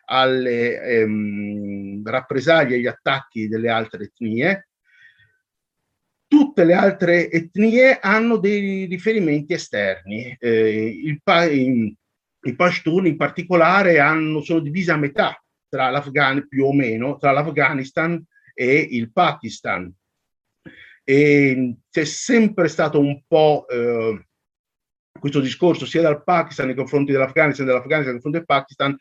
alle 0.06 0.80
ehm, 0.80 2.02
rappresaglie 2.04 2.76
agli 2.76 2.86
attacchi 2.86 3.48
delle 3.48 3.68
altre 3.68 4.04
etnie. 4.04 4.68
Tutte 6.28 6.64
le 6.64 6.74
altre 6.74 7.30
etnie 7.30 7.98
hanno 8.00 8.36
dei 8.36 8.86
riferimenti 8.86 9.52
esterni. 9.52 10.36
Eh, 10.38 10.86
il, 10.88 11.20
I 11.24 12.54
Pashtun 12.54 13.06
in 13.06 13.16
particolare 13.16 14.00
hanno, 14.00 14.40
sono 14.42 14.60
divisi 14.60 14.90
a 14.90 14.96
metà 14.96 15.40
tra 15.68 15.90
l'Afghanistan, 15.90 16.48
più 16.48 16.64
o 16.64 16.72
meno, 16.72 17.16
tra 17.16 17.32
l'Afghanistan 17.32 18.22
e 18.54 18.88
il 18.90 19.12
Pakistan. 19.12 19.92
E 21.04 21.76
c'è 21.88 22.04
sempre 22.04 22.66
stato 22.68 22.98
un 22.98 23.22
po' 23.26 23.66
eh, 23.68 24.26
questo 25.18 25.40
discorso 25.40 25.86
sia 25.86 26.02
dal 26.02 26.22
Pakistan 26.22 26.66
nei 26.66 26.74
confronti 26.74 27.12
dell'Afghanistan, 27.12 27.66
dell'Afghanistan 27.66 28.14
nei 28.14 28.20
confronti 28.20 28.38
del 28.38 28.46
Pakistan, 28.46 28.96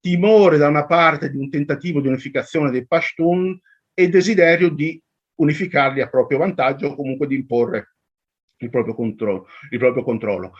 timore 0.00 0.56
da 0.56 0.68
una 0.68 0.86
parte 0.86 1.30
di 1.30 1.36
un 1.36 1.50
tentativo 1.50 2.00
di 2.00 2.08
unificazione 2.08 2.70
dei 2.70 2.86
Pashtun 2.86 3.58
e 3.92 4.08
desiderio 4.08 4.70
di 4.70 5.00
unificarli 5.36 6.00
a 6.00 6.08
proprio 6.08 6.38
vantaggio 6.38 6.88
o 6.88 6.94
comunque 6.94 7.26
di 7.26 7.34
imporre 7.34 7.94
il 8.60 8.70
proprio, 8.70 8.94
controllo, 8.94 9.46
il 9.70 9.78
proprio 9.78 10.02
controllo. 10.02 10.52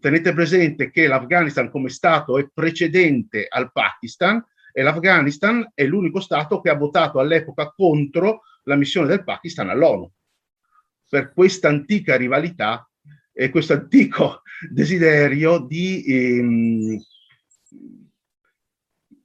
Tenete 0.00 0.32
presente 0.32 0.90
che 0.90 1.06
l'Afghanistan 1.06 1.70
come 1.70 1.88
Stato 1.88 2.38
è 2.38 2.46
precedente 2.52 3.46
al 3.48 3.72
Pakistan 3.72 4.44
e 4.72 4.82
l'Afghanistan 4.82 5.70
è 5.74 5.84
l'unico 5.84 6.20
Stato 6.20 6.60
che 6.60 6.68
ha 6.68 6.74
votato 6.74 7.18
all'epoca 7.18 7.70
contro 7.70 8.42
la 8.64 8.76
missione 8.76 9.08
del 9.08 9.24
Pakistan 9.24 9.70
all'ONU. 9.70 10.10
Per 11.08 11.32
questa 11.32 11.68
antica 11.68 12.16
rivalità 12.16 12.86
e 13.38 13.50
questo 13.50 13.74
antico 13.74 14.40
desiderio 14.70 15.58
di 15.58 16.02
ehm, 16.06 16.98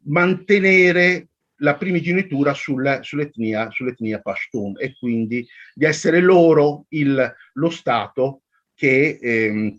mantenere 0.04 1.30
la 1.60 1.78
primogenitura 1.78 2.54
sul, 2.54 3.00
sull'etnia, 3.02 3.70
sull'etnia 3.72 4.20
Pashtun 4.20 4.74
e 4.78 4.98
quindi 5.00 5.48
di 5.74 5.86
essere 5.86 6.20
loro 6.20 6.88
il, 6.90 7.34
lo 7.54 7.70
Stato 7.70 8.42
che, 8.74 9.18
ehm, 9.22 9.78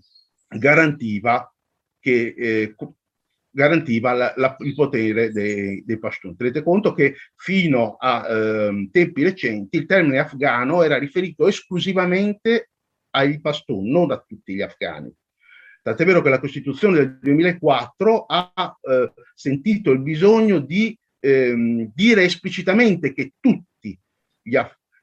garantiva, 0.48 1.52
che, 2.00 2.34
eh, 2.34 2.74
garantiva 3.50 4.12
la, 4.14 4.32
la, 4.36 4.56
il 4.60 4.74
potere 4.74 5.30
dei, 5.30 5.84
dei 5.84 5.98
Pashtun. 5.98 6.36
Tenete 6.36 6.62
conto 6.62 6.94
che 6.94 7.16
fino 7.36 7.96
a 7.98 8.26
eh, 8.26 8.88
tempi 8.90 9.24
recenti 9.24 9.76
il 9.76 9.84
termine 9.84 10.20
afgano 10.20 10.82
era 10.82 10.96
riferito 10.96 11.46
esclusivamente 11.46 12.70
ai 13.12 13.40
Pashtun, 13.40 13.88
non 13.88 14.10
a 14.10 14.18
tutti 14.26 14.54
gli 14.54 14.62
afghani. 14.62 15.12
Tant'è 15.82 16.04
vero 16.04 16.22
che 16.22 16.28
la 16.28 16.38
Costituzione 16.38 16.98
del 16.98 17.18
2004 17.20 18.26
ha 18.26 18.78
eh, 18.80 19.12
sentito 19.34 19.90
il 19.90 20.00
bisogno 20.00 20.60
di 20.60 20.96
ehm, 21.18 21.90
dire 21.94 22.22
esplicitamente 22.22 23.12
che 23.12 23.32
tutti 23.40 23.98
gli, 24.40 24.58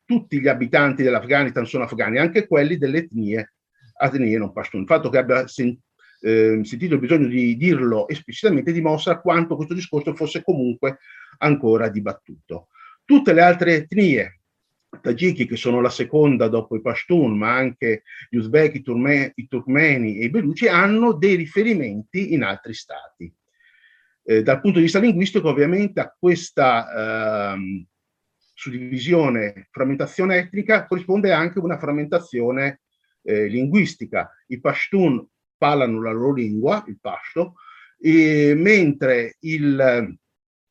tutti 0.06 0.39
gli 0.39 0.48
abitanti 0.48 1.04
dell'Afghanistan 1.04 1.66
sono 1.66 1.84
afghani, 1.84 2.18
anche 2.18 2.48
quelli 2.48 2.78
delle 2.78 3.00
etnie, 3.00 3.54
etnie 4.00 4.38
non 4.38 4.54
pashtun. 4.54 4.82
Il 4.82 4.88
fatto 4.88 5.10
che 5.10 5.18
abbia 5.18 5.48
sen, 5.48 5.78
eh, 6.22 6.60
sentito 6.63 6.94
il 6.94 7.00
bisogno 7.00 7.28
di 7.28 7.58
dirlo 7.58 8.08
esplicitamente 8.08 8.72
dimostra 8.72 9.20
quanto 9.20 9.56
questo 9.56 9.74
discorso 9.74 10.16
fosse 10.16 10.44
comunque 10.44 11.00
ancora 11.39 11.89
dibattuto. 11.89 12.68
Tutte 13.04 13.34
le 13.34 13.42
altre 13.42 13.75
etnie 13.75 14.38
tagiki 15.01 15.46
che 15.46 15.55
sono 15.55 15.81
la 15.81 15.89
seconda 15.89 16.48
dopo 16.48 16.75
i 16.75 16.81
Pashtun, 16.81 17.38
ma 17.38 17.53
anche 17.53 18.03
gli 18.29 18.38
Uzbeki, 18.38 18.77
i, 18.77 18.81
Turme, 18.81 19.34
Turkmeni 19.48 20.19
e 20.19 20.25
i 20.25 20.29
Beluci, 20.29 20.67
hanno 20.67 21.13
dei 21.13 21.36
riferimenti 21.36 22.34
in 22.34 22.43
altri 22.43 22.74
stati. 22.74 23.31
Eh, 24.24 24.43
dal 24.43 24.62
punto 24.62 24.77
di 24.77 24.86
vista 24.86 25.00
linguistico, 25.00 25.50
ovviamente, 25.50 26.00
a 26.00 26.15
questa 26.17 27.53
ehm, 27.53 27.86
suddivisione, 28.53 29.67
frammentazione 29.72 30.38
etnica, 30.38 30.86
corrisponde 30.86 31.31
anche 31.31 31.60
una 31.60 31.77
frammentazione 31.77 32.81
eh, 33.22 33.48
linguistica. 33.48 34.29
I 34.48 34.60
Pashtun 34.60 35.25
parlano 35.58 36.01
la 36.01 36.12
loro 36.12 36.34
lingua, 36.34 36.84
il 36.88 36.98
Pashto, 37.00 37.55
mentre 38.01 39.36
il 39.41 40.17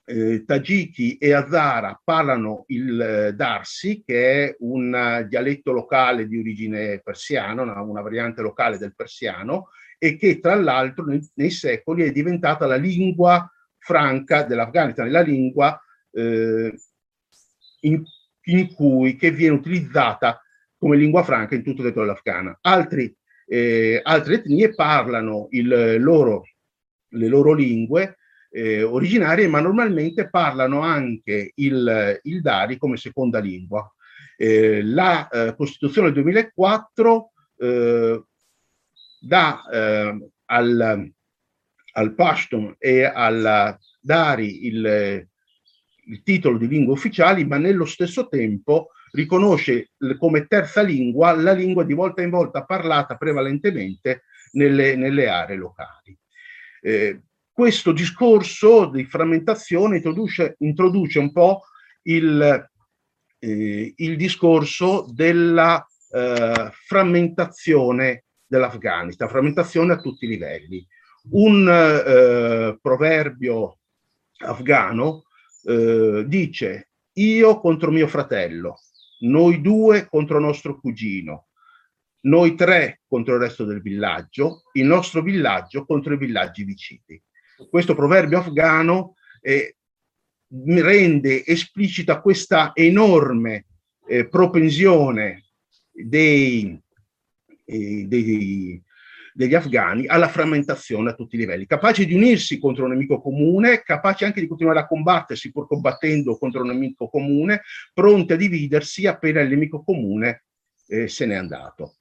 eh, 0.09 0.45
Tagiki 0.47 1.19
e 1.19 1.33
Azara 1.33 2.01
parlano 2.03 2.65
il 2.69 3.01
eh, 3.01 3.33
Darsi, 3.35 4.03
che 4.05 4.47
è 4.47 4.57
un 4.61 4.93
uh, 4.93 5.29
dialetto 5.29 5.71
locale 5.71 6.27
di 6.27 6.39
origine 6.39 7.01
persiana, 7.01 7.63
una, 7.63 7.83
una, 7.83 8.01
variante 8.01 8.41
locale 8.41 8.79
del 8.79 8.95
persiano, 8.95 9.69
e 9.99 10.17
che 10.17 10.41
tra 10.41 10.55
l'altro 10.55 11.05
nei, 11.05 11.21
nei, 11.35 11.51
secoli 11.51 12.05
è 12.05 12.11
diventata 12.11 12.67
la 12.67 12.77
lingua 12.77 13.51
franca 13.77 14.45
dell'Afghanistan, 14.45 15.11
la 15.11 15.21
lingua 15.21 15.79
eh, 16.11 16.75
in, 17.81 18.03
in, 18.45 18.75
cui, 18.75 19.15
che 19.15 19.31
viene 19.31 19.57
utilizzata 19.57 20.41
come 20.79 20.97
lingua 20.97 21.23
franca 21.23 21.55
in 21.55 21.63
tutto 21.63 21.83
il 21.83 21.93
territorio 21.93 22.13
afghano. 22.13 22.59
Altri, 22.63 23.15
eh, 23.47 24.01
altre 24.03 24.37
etnie 24.37 24.75
parlano 24.75 25.49
il 25.51 26.01
loro, 26.01 26.45
le 27.11 27.29
loro 27.29 27.53
lingue 27.53 28.18
eh, 28.51 28.83
originarie, 28.83 29.47
ma 29.49 29.61
normalmente 29.61 30.29
parlano 30.29 30.81
anche 30.81 31.53
il, 31.55 32.21
il 32.23 32.41
Dari 32.41 32.77
come 32.77 32.97
seconda 32.97 33.39
lingua. 33.39 33.91
Eh, 34.37 34.83
la 34.83 35.29
eh, 35.29 35.55
Costituzione 35.57 36.13
del 36.13 36.23
2004 36.23 37.33
eh, 37.57 38.23
dà 39.21 39.63
eh, 39.71 40.31
al, 40.47 41.11
al 41.93 42.15
Pashtun 42.15 42.75
e 42.79 43.05
al 43.05 43.77
Dari 44.01 44.67
il, 44.67 45.27
il 46.07 46.23
titolo 46.23 46.59
di 46.59 46.69
lingua 46.69 46.95
ufficiali, 46.95 47.45
ma 47.45 47.59
nello 47.59 47.85
stesso 47.85 48.29
tempo 48.29 48.91
riconosce 49.13 49.91
come 50.19 50.47
terza 50.47 50.83
lingua 50.83 51.35
la 51.35 51.53
lingua 51.53 51.83
di 51.85 51.95
volta 51.95 52.23
in 52.23 52.31
volta 52.31 52.65
parlata 52.65 53.17
prevalentemente 53.17 54.25
nelle, 54.53 54.97
nelle 54.97 55.29
aree 55.29 55.57
locali. 55.57 56.17
Eh, 56.81 57.23
questo 57.59 57.91
discorso 57.91 58.87
di 58.87 59.05
frammentazione 59.05 59.97
introduce, 59.97 60.55
introduce 60.59 61.19
un 61.19 61.33
po' 61.33 61.63
il, 62.03 62.71
eh, 63.41 63.95
il 63.97 64.17
discorso 64.17 65.11
della 65.13 65.85
eh, 66.13 66.71
frammentazione 66.71 68.27
dell'Afghanistan, 68.47 69.29
frammentazione 69.29 69.95
a 69.95 70.01
tutti 70.01 70.27
i 70.27 70.29
livelli. 70.29 70.87
Un 71.31 71.69
eh, 71.69 72.79
proverbio 72.81 73.79
afgano 74.45 75.25
eh, 75.65 76.23
dice 76.29 76.91
io 77.15 77.59
contro 77.59 77.91
mio 77.91 78.07
fratello, 78.07 78.79
noi 79.23 79.61
due 79.61 80.07
contro 80.09 80.39
nostro 80.39 80.79
cugino, 80.79 81.49
noi 82.21 82.55
tre 82.55 83.01
contro 83.09 83.35
il 83.35 83.41
resto 83.41 83.65
del 83.65 83.83
villaggio, 83.83 84.63
il 84.75 84.87
nostro 84.87 85.23
villaggio 85.23 85.85
contro 85.85 86.15
i 86.15 86.19
villaggi 86.19 86.63
vicini 86.63 87.21
questo 87.71 87.95
proverbio 87.95 88.39
afgano 88.39 89.15
eh, 89.41 89.77
rende 90.49 91.45
esplicita 91.45 92.21
questa 92.21 92.73
enorme 92.75 93.67
eh, 94.07 94.29
propensione 94.29 95.45
dei, 95.91 96.81
eh, 97.65 98.05
dei, 98.07 98.83
degli 99.35 99.55
afghani 99.55 100.07
alla 100.07 100.29
frammentazione 100.29 101.11
a 101.11 101.15
tutti 101.15 101.37
i 101.37 101.39
livelli, 101.39 101.67
capaci 101.67 102.07
di 102.07 102.15
unirsi 102.15 102.59
contro 102.59 102.85
un 102.85 102.91
nemico 102.91 103.21
comune, 103.21 103.83
capaci 103.83 104.25
anche 104.25 104.41
di 104.41 104.47
continuare 104.47 104.81
a 104.81 104.87
combattersi 104.87 105.51
pur 105.51 105.67
combattendo 105.67 106.39
contro 106.39 106.63
un 106.63 106.69
nemico 106.69 107.09
comune, 107.09 107.63
pronti 107.93 108.33
a 108.33 108.37
dividersi 108.37 109.07
appena 109.07 109.41
il 109.41 109.51
nemico 109.51 109.83
comune 109.83 110.45
eh, 110.87 111.09
se 111.09 111.27
n'è 111.27 111.35
andato 111.35 111.97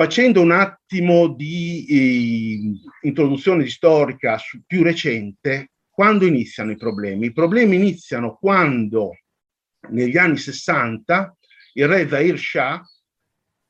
facendo 0.00 0.40
un 0.40 0.50
attimo 0.50 1.28
di 1.28 1.84
eh, 1.86 3.06
introduzione 3.06 3.68
storica 3.68 4.38
su, 4.38 4.62
più 4.64 4.82
recente, 4.82 5.72
quando 5.90 6.24
iniziano 6.24 6.70
i 6.70 6.78
problemi? 6.78 7.26
I 7.26 7.32
problemi 7.34 7.76
iniziano 7.76 8.34
quando 8.36 9.18
negli 9.90 10.16
anni 10.16 10.38
60 10.38 11.36
il 11.74 11.86
re 11.86 12.08
Zahir 12.08 12.38
Shah 12.38 12.82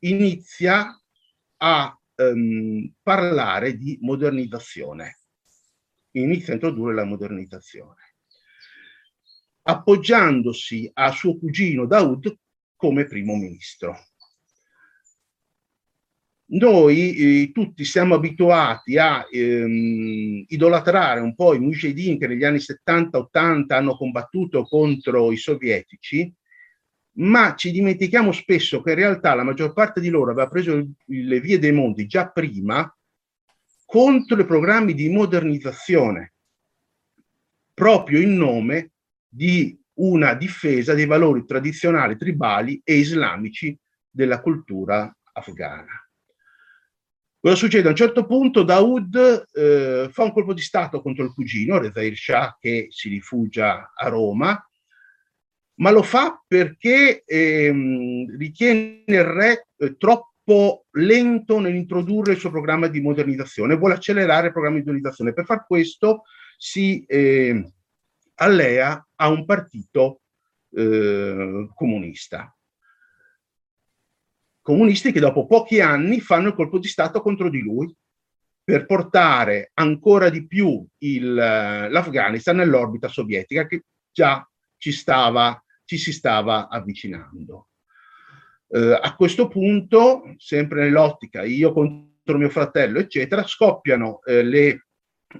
inizia 0.04 0.96
a 1.56 2.00
ehm, 2.14 2.92
parlare 3.02 3.76
di 3.76 3.98
modernizzazione, 4.00 5.18
inizia 6.12 6.52
a 6.52 6.54
introdurre 6.54 6.94
la 6.94 7.04
modernizzazione, 7.04 8.14
appoggiandosi 9.62 10.88
a 10.94 11.10
suo 11.10 11.36
cugino 11.36 11.86
Daoud 11.86 12.38
come 12.76 13.04
primo 13.06 13.34
ministro 13.34 14.09
noi 16.52 17.14
eh, 17.14 17.52
tutti 17.52 17.84
siamo 17.84 18.14
abituati 18.14 18.98
a 18.98 19.26
ehm, 19.30 20.44
idolatrare 20.48 21.20
un 21.20 21.34
po' 21.34 21.54
i 21.54 21.60
mujahideen 21.60 22.18
che 22.18 22.26
negli 22.26 22.44
anni 22.44 22.58
70-80 22.58 23.66
hanno 23.68 23.96
combattuto 23.96 24.64
contro 24.64 25.30
i 25.30 25.36
sovietici, 25.36 26.32
ma 27.18 27.54
ci 27.54 27.70
dimentichiamo 27.70 28.32
spesso 28.32 28.82
che 28.82 28.90
in 28.90 28.96
realtà 28.96 29.34
la 29.34 29.44
maggior 29.44 29.72
parte 29.72 30.00
di 30.00 30.08
loro 30.08 30.32
aveva 30.32 30.48
preso 30.48 30.84
le 31.06 31.40
vie 31.40 31.58
dei 31.58 31.72
mondi 31.72 32.06
già 32.06 32.28
prima 32.28 32.92
contro 33.84 34.40
i 34.40 34.46
programmi 34.46 34.94
di 34.94 35.08
modernizzazione, 35.08 36.34
proprio 37.74 38.20
in 38.20 38.36
nome 38.36 38.92
di 39.28 39.78
una 39.94 40.34
difesa 40.34 40.94
dei 40.94 41.06
valori 41.06 41.44
tradizionali, 41.44 42.16
tribali 42.16 42.80
e 42.82 42.96
islamici 42.96 43.76
della 44.08 44.40
cultura 44.40 45.14
afghana. 45.32 46.09
Cosa 47.42 47.55
succede? 47.55 47.87
A 47.87 47.92
un 47.92 47.96
certo 47.96 48.26
punto 48.26 48.62
Daoud 48.62 49.46
eh, 49.55 50.11
fa 50.12 50.24
un 50.24 50.33
colpo 50.33 50.53
di 50.53 50.61
Stato 50.61 51.00
contro 51.00 51.24
il 51.24 51.33
cugino, 51.33 51.79
Rezair 51.79 52.14
Shah, 52.14 52.59
che 52.61 52.88
si 52.90 53.09
rifugia 53.09 53.92
a 53.94 54.09
Roma, 54.11 54.62
ma 55.76 55.90
lo 55.90 56.03
fa 56.03 56.44
perché 56.46 57.22
ehm, 57.24 58.37
ritiene 58.37 59.05
il 59.07 59.24
re 59.24 59.68
eh, 59.79 59.96
troppo 59.96 60.85
lento 60.90 61.61
nell'introdurre 61.61 62.33
il 62.33 62.38
suo 62.38 62.50
programma 62.50 62.88
di 62.88 63.00
modernizzazione, 63.00 63.76
vuole 63.76 63.94
accelerare 63.94 64.48
il 64.48 64.53
programma 64.53 64.76
di 64.76 64.85
modernizzazione. 64.85 65.33
Per 65.33 65.46
far 65.46 65.64
questo 65.64 66.24
si 66.59 67.03
eh, 67.07 67.72
allea 68.35 69.09
a 69.14 69.29
un 69.29 69.46
partito 69.46 70.20
eh, 70.72 71.70
comunista 71.74 72.55
comunisti 74.62 75.12
che 75.12 75.20
dopo 75.20 75.46
pochi 75.46 75.80
anni 75.80 76.20
fanno 76.20 76.48
il 76.48 76.54
colpo 76.54 76.78
di 76.78 76.88
Stato 76.88 77.20
contro 77.20 77.48
di 77.48 77.60
lui 77.60 77.94
per 78.62 78.86
portare 78.86 79.70
ancora 79.74 80.28
di 80.28 80.46
più 80.46 80.86
l'Afghanistan 80.98 82.56
nell'orbita 82.56 83.08
sovietica 83.08 83.66
che 83.66 83.84
già 84.12 84.48
ci, 84.76 84.92
stava, 84.92 85.62
ci 85.84 85.96
si 85.96 86.12
stava 86.12 86.68
avvicinando. 86.68 87.68
Eh, 88.68 88.98
a 89.02 89.16
questo 89.16 89.48
punto, 89.48 90.34
sempre 90.36 90.84
nell'ottica 90.84 91.42
io 91.42 91.72
contro 91.72 92.38
mio 92.38 92.50
fratello, 92.50 93.00
eccetera, 93.00 93.44
scoppiano 93.44 94.22
eh, 94.22 94.42
le 94.42 94.86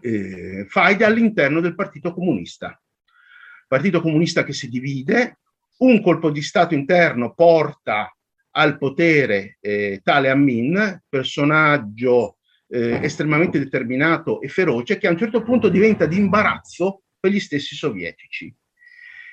eh, 0.01 0.67
faide 0.69 1.05
all'interno 1.05 1.61
del 1.61 1.75
Partito 1.75 2.13
Comunista. 2.13 2.81
Partito 3.69 4.01
Comunista 4.01 4.43
che 4.43 4.53
si 4.53 4.69
divide, 4.69 5.39
un 5.79 6.03
colpo 6.03 6.31
di 6.31 6.43
Stato 6.43 6.75
interno 6.75 7.33
porta 7.33 8.13
al 8.53 8.79
potere 8.79 9.59
eh, 9.61 10.01
Tale 10.03 10.31
Amin, 10.31 11.03
personaggio 11.09 12.39
eh, 12.69 13.01
estremamente 13.03 13.59
determinato 13.59 14.41
e 14.41 14.49
feroce, 14.49 14.99
che 14.99 15.07
a 15.07 15.11
un 15.11 15.19
certo 15.19 15.43
punto 15.43 15.69
diventa 15.69 16.07
di 16.07 16.17
imbarazzo 16.17 17.03
per 17.19 17.31
gli 17.31 17.41
stessi 17.41 17.75
sovietici. 17.75 18.53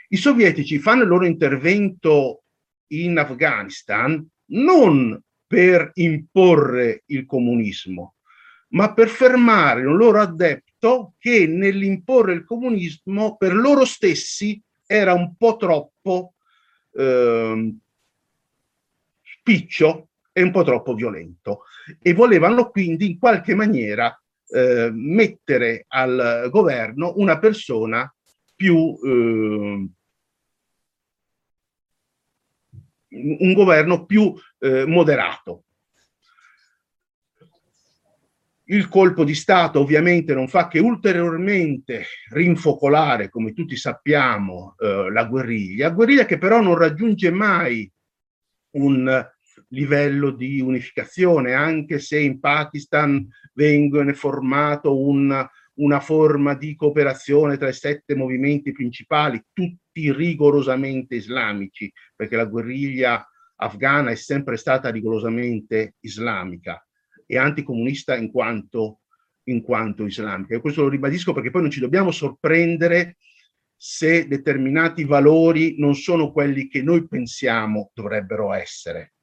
I 0.10 0.18
sovietici 0.18 0.80
fanno 0.80 1.04
il 1.04 1.10
loro 1.10 1.26
intervento 1.26 2.44
in 2.92 3.18
Afghanistan 3.18 4.26
non 4.50 5.22
per 5.46 5.92
imporre 5.96 7.04
il 7.08 7.26
comunismo, 7.26 8.16
ma 8.70 8.94
per 8.94 9.10
fermare 9.10 9.86
un 9.86 9.98
loro 9.98 10.22
addetto 10.22 11.14
che 11.18 11.48
nell'imporre 11.48 12.34
il 12.34 12.46
comunismo 12.46 13.38
per 13.38 13.54
loro 13.54 13.86
stessi 13.86 14.62
era 14.86 15.14
un 15.14 15.36
po' 15.36 15.58
troppo 15.58 16.34
eh, 16.94 17.76
spiccio 19.48 20.10
e 20.34 20.42
un 20.42 20.52
po' 20.52 20.64
troppo 20.64 20.94
violento 20.94 21.62
e 22.02 22.14
volevano 22.14 22.70
quindi 22.70 23.12
in 23.12 23.18
qualche 23.18 23.56
maniera 23.56 24.22
eh, 24.50 24.90
mettere 24.92 25.86
al 25.88 26.50
governo 26.52 27.14
una 27.16 27.40
persona 27.40 28.14
più 28.56 28.98
eh, 29.04 29.90
un 33.10 33.54
governo 33.54 34.06
più 34.06 34.34
eh, 34.60 34.86
moderato. 34.86 35.64
Il 38.66 38.90
colpo 38.90 39.24
di 39.24 39.34
Stato 39.34 39.80
ovviamente 39.80 40.34
non 40.34 40.50
fa 40.50 40.68
che 40.68 40.80
ulteriormente 40.80 42.06
rinfocolare, 42.32 43.30
come 43.30 43.54
tutti 43.54 43.78
sappiamo, 43.78 44.76
eh, 44.78 45.10
la 45.10 45.24
guerriglia, 45.24 45.90
guerriglia 45.90 46.26
che 46.26 46.38
però 46.38 46.60
non 46.60 46.76
raggiunge 46.76 47.32
mai 47.32 47.90
un 48.72 49.26
livello 49.70 50.32
di 50.32 50.62
unificazione, 50.62 51.54
anche 51.54 52.00
se 52.00 52.20
in 52.20 52.40
Pakistan 52.40 53.28
viene 53.54 54.14
formato 54.14 55.00
un, 55.00 55.46
una 55.76 56.00
forma 56.00 56.54
di 56.56 56.76
cooperazione 56.76 57.58
tra 57.58 57.68
i 57.68 57.74
sette 57.74 58.16
movimenti 58.16 58.72
principali, 58.72 59.44
tutti 59.52 60.12
rigorosamente 60.12 61.16
islamici, 61.16 61.92
perché 62.16 62.36
la 62.36 62.46
guerriglia 62.46 63.28
afghana 63.56 64.12
è 64.12 64.16
sempre 64.16 64.58
stata 64.58 64.90
rigorosamente 64.90 65.96
islamica 66.02 66.86
e 67.26 67.38
anticomunista 67.38 68.16
in 68.16 68.32
quanto, 68.32 69.02
in 69.46 69.62
quanto 69.62 70.06
islamica. 70.06 70.56
E 70.56 70.62
questo 70.62 70.84
lo 70.84 70.90
ribadisco 70.90 71.34
perché 71.34 71.50
poi 71.50 71.62
non 71.62 71.72
ci 71.72 71.80
dobbiamo 71.80 72.12
sorprendere 72.12 73.18
se 73.76 74.28
determinati 74.28 75.04
valori 75.04 75.76
non 75.78 75.94
sono 75.94 76.32
quelli 76.32 76.68
che 76.68 76.82
noi 76.82 77.08
pensiamo 77.08 77.92
dovrebbero 77.94 78.54
essere. 78.54 79.14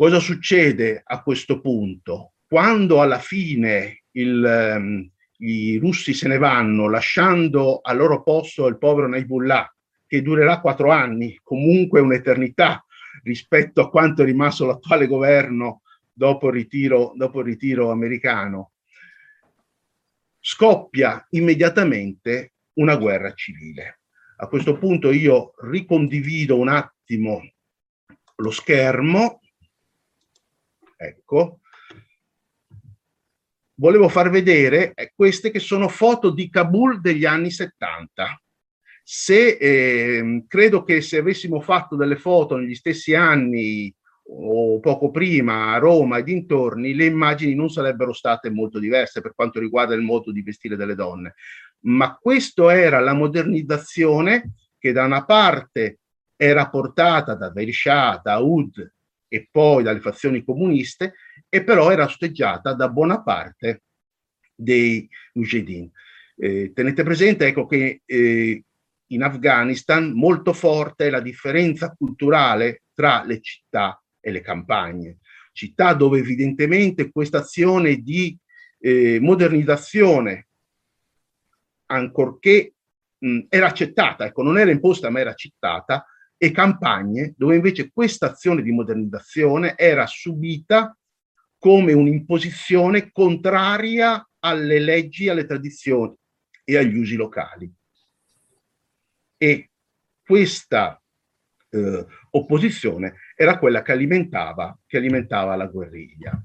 Cosa 0.00 0.20
succede 0.20 1.02
a 1.04 1.24
questo 1.24 1.60
punto? 1.60 2.34
Quando 2.46 3.02
alla 3.02 3.18
fine 3.18 4.04
il, 4.12 4.76
um, 4.76 5.10
i 5.38 5.76
russi 5.78 6.14
se 6.14 6.28
ne 6.28 6.38
vanno 6.38 6.88
lasciando 6.88 7.80
al 7.82 7.96
loro 7.96 8.22
posto 8.22 8.68
il 8.68 8.78
povero 8.78 9.08
Naibullah, 9.08 9.74
che 10.06 10.22
durerà 10.22 10.60
quattro 10.60 10.92
anni, 10.92 11.36
comunque 11.42 11.98
un'eternità, 11.98 12.86
rispetto 13.24 13.80
a 13.80 13.90
quanto 13.90 14.22
è 14.22 14.24
rimasto 14.24 14.66
l'attuale 14.66 15.08
governo 15.08 15.82
dopo 16.12 16.46
il 16.46 16.52
ritiro, 16.52 17.12
dopo 17.16 17.40
il 17.40 17.46
ritiro 17.46 17.90
americano, 17.90 18.74
scoppia 20.38 21.26
immediatamente 21.30 22.52
una 22.74 22.94
guerra 22.94 23.32
civile. 23.32 24.02
A 24.36 24.46
questo 24.46 24.78
punto 24.78 25.10
io 25.10 25.54
ricondivido 25.60 26.56
un 26.56 26.68
attimo 26.68 27.42
lo 28.36 28.50
schermo. 28.52 29.40
Ecco. 31.00 31.60
Volevo 33.74 34.08
far 34.08 34.28
vedere 34.28 34.92
eh, 34.94 35.12
queste 35.14 35.52
che 35.52 35.60
sono 35.60 35.88
foto 35.88 36.30
di 36.30 36.50
Kabul 36.50 37.00
degli 37.00 37.24
anni 37.24 37.50
70 37.50 38.42
se 39.10 39.56
eh, 39.56 40.44
credo 40.46 40.82
che 40.82 41.00
se 41.00 41.16
avessimo 41.16 41.62
fatto 41.62 41.96
delle 41.96 42.16
foto 42.16 42.58
negli 42.58 42.74
stessi 42.74 43.14
anni 43.14 43.90
o 44.30 44.80
poco 44.80 45.10
prima 45.10 45.72
a 45.72 45.78
Roma 45.78 46.18
e 46.18 46.24
dintorni, 46.24 46.92
le 46.92 47.06
immagini 47.06 47.54
non 47.54 47.70
sarebbero 47.70 48.12
state 48.12 48.50
molto 48.50 48.78
diverse 48.78 49.22
per 49.22 49.32
quanto 49.34 49.60
riguarda 49.60 49.94
il 49.94 50.02
modo 50.02 50.30
di 50.30 50.42
vestire 50.42 50.76
delle 50.76 50.94
donne. 50.94 51.36
Ma 51.84 52.18
questo 52.20 52.68
era 52.68 53.00
la 53.00 53.14
modernizzazione 53.14 54.52
che 54.76 54.92
da 54.92 55.04
una 55.04 55.24
parte 55.24 56.00
era 56.36 56.68
portata 56.68 57.34
da 57.34 57.48
Berisha, 57.48 58.20
da 58.22 58.36
Ud 58.36 58.92
e 59.28 59.48
poi 59.50 59.82
dalle 59.82 60.00
fazioni 60.00 60.42
comuniste, 60.42 61.14
e 61.48 61.62
però 61.62 61.90
era 61.90 62.04
osteggiata 62.04 62.72
da 62.72 62.88
buona 62.88 63.22
parte 63.22 63.82
dei 64.54 65.08
mujahideen. 65.34 65.90
Eh, 66.36 66.72
tenete 66.74 67.02
presente 67.02 67.46
ecco, 67.46 67.66
che 67.66 68.02
eh, 68.04 68.62
in 69.06 69.22
Afghanistan 69.22 70.12
molto 70.12 70.52
forte 70.52 71.06
è 71.06 71.10
la 71.10 71.20
differenza 71.20 71.94
culturale 71.96 72.82
tra 72.94 73.24
le 73.24 73.40
città 73.40 74.02
e 74.20 74.30
le 74.30 74.40
campagne. 74.40 75.18
Città 75.52 75.94
dove 75.94 76.18
evidentemente 76.18 77.10
questa 77.10 77.38
azione 77.38 77.96
di 77.96 78.36
eh, 78.80 79.18
modernizzazione, 79.20 80.48
ancorché 81.86 82.74
mh, 83.18 83.40
era 83.48 83.66
accettata, 83.66 84.26
ecco, 84.26 84.42
non 84.42 84.58
era 84.58 84.70
imposta 84.70 85.10
ma 85.10 85.20
era 85.20 85.30
accettata, 85.30 86.04
e 86.38 86.50
campagne 86.52 87.34
dove 87.36 87.56
invece 87.56 87.90
questa 87.92 88.30
azione 88.30 88.62
di 88.62 88.70
modernizzazione 88.70 89.76
era 89.76 90.06
subita 90.06 90.96
come 91.58 91.92
un'imposizione 91.92 93.10
contraria 93.10 94.26
alle 94.38 94.78
leggi, 94.78 95.28
alle 95.28 95.44
tradizioni 95.44 96.14
e 96.64 96.76
agli 96.76 96.96
usi 96.96 97.16
locali 97.16 97.70
e 99.38 99.70
questa 100.22 101.00
eh, 101.70 102.06
opposizione 102.30 103.14
era 103.34 103.58
quella 103.58 103.82
che 103.82 103.92
alimentava, 103.92 104.76
che 104.84 104.98
alimentava 104.98 105.54
la 105.54 105.66
guerriglia. 105.66 106.44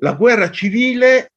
La 0.00 0.14
guerra 0.14 0.50
civile 0.50 1.32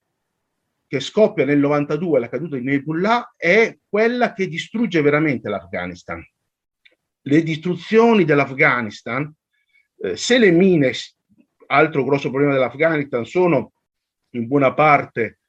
che 0.89 0.99
scoppia 0.99 1.45
nel 1.45 1.59
92, 1.59 2.19
la 2.19 2.29
caduta 2.29 2.57
di 2.57 2.63
Nebullah, 2.63 3.35
è 3.37 3.77
quella 3.87 4.33
che 4.33 4.47
distrugge 4.47 5.01
veramente 5.01 5.47
l'Afghanistan. 5.47 6.19
Le 7.21 7.43
distruzioni 7.43 8.25
dell'Afghanistan, 8.25 9.31
eh, 10.01 10.17
se 10.17 10.39
le 10.39 10.49
mine, 10.49 10.91
altro 11.67 12.03
grosso 12.03 12.29
problema 12.31 12.53
dell'Afghanistan, 12.53 13.23
sono 13.23 13.73
in 14.31 14.47
buona 14.47 14.73
parte 14.73 15.41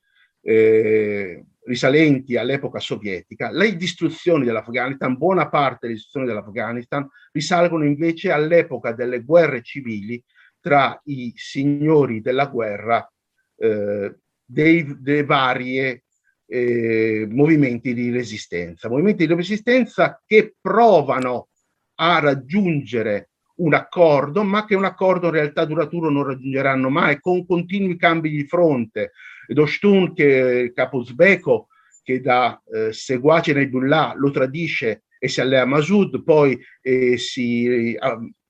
eh, 0.43 1.43
risalenti 1.65 2.37
all'epoca 2.37 2.79
sovietica, 2.79 3.51
le 3.51 3.77
distruzioni 3.77 4.45
dell'Afghanistan, 4.45 5.17
buona 5.17 5.49
parte 5.49 5.79
delle 5.87 5.95
distruzioni 5.95 6.27
dell'Afghanistan 6.27 7.09
risalgono 7.33 7.87
invece 7.87 8.31
all'epoca 8.31 8.93
delle 8.93 9.23
guerre 9.23 9.63
civili 9.63 10.23
tra 10.61 11.01
i 11.05 11.33
signori 11.35 12.21
della 12.21 12.45
guerra 12.45 13.11
eh, 13.57 14.15
dei, 14.51 14.97
dei 14.99 15.25
vari 15.25 16.03
eh, 16.47 17.27
movimenti 17.31 17.95
di 17.95 18.11
resistenza, 18.11 18.89
movimenti 18.89 19.27
di 19.27 19.35
resistenza 19.35 20.21
che 20.27 20.55
provano 20.61 21.49
a 21.97 22.19
raggiungere 22.19 23.31
un 23.61 23.75
accordo, 23.75 24.43
ma 24.43 24.65
che 24.65 24.75
un 24.75 24.85
accordo 24.85 25.27
in 25.27 25.35
realtà 25.35 25.65
duraturo 25.65 26.11
non 26.11 26.25
raggiungeranno 26.25 26.89
mai, 26.89 27.21
con 27.21 27.47
continui 27.47 27.97
cambi 27.97 28.31
di 28.31 28.45
fronte. 28.47 29.13
Dostun, 29.47 30.15
che 30.15 30.65
è 30.65 30.73
capo 30.73 30.99
uzbeko, 30.99 31.69
che 32.03 32.21
da 32.21 32.61
eh, 32.73 32.93
seguace 32.93 33.53
Nebullah 33.53 34.15
lo 34.17 34.31
tradisce 34.31 35.05
e 35.19 35.29
si 35.29 35.41
allea 35.41 35.63
a 35.63 35.67
Masud, 35.67 36.23
poi 36.25 36.59
eh, 36.81 37.19
si 37.19 37.67
eh, 37.67 37.99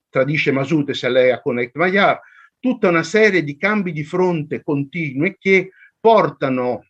tradisce 0.09 0.53
Masud 0.53 0.89
e 0.89 0.95
si 0.95 1.07
allea 1.07 1.41
con 1.41 1.59
Ekmayar, 1.59 2.21
tutta 2.61 2.89
una 2.89 3.03
serie 3.03 3.43
di 3.43 3.57
cambi 3.57 3.91
di 3.91 4.05
fronte 4.05 4.63
continui 4.63 5.37
che 5.39 5.71
portano 6.01 6.87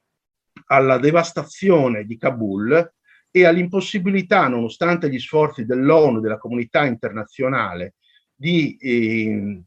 alla 0.67 0.99
devastazione 0.99 2.05
di 2.05 2.17
Kabul 2.17 2.93
e 3.31 3.45
all'impossibilità, 3.45 4.49
nonostante 4.49 5.11
gli 5.11 5.19
sforzi 5.19 5.65
dell'ONU, 5.65 6.21
della 6.21 6.39
comunità 6.39 6.85
internazionale, 6.85 7.95
di 8.35 8.77
eh, 8.77 9.63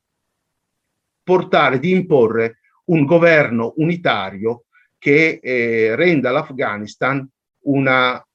portare, 1.22 1.80
di 1.80 1.92
imporre 1.92 2.60
un 2.86 3.06
governo 3.06 3.74
unitario 3.78 4.66
che 4.98 5.40
eh, 5.42 5.96
renda 5.96 6.32
l'Afghanistan 6.32 7.28
una, 7.66 8.26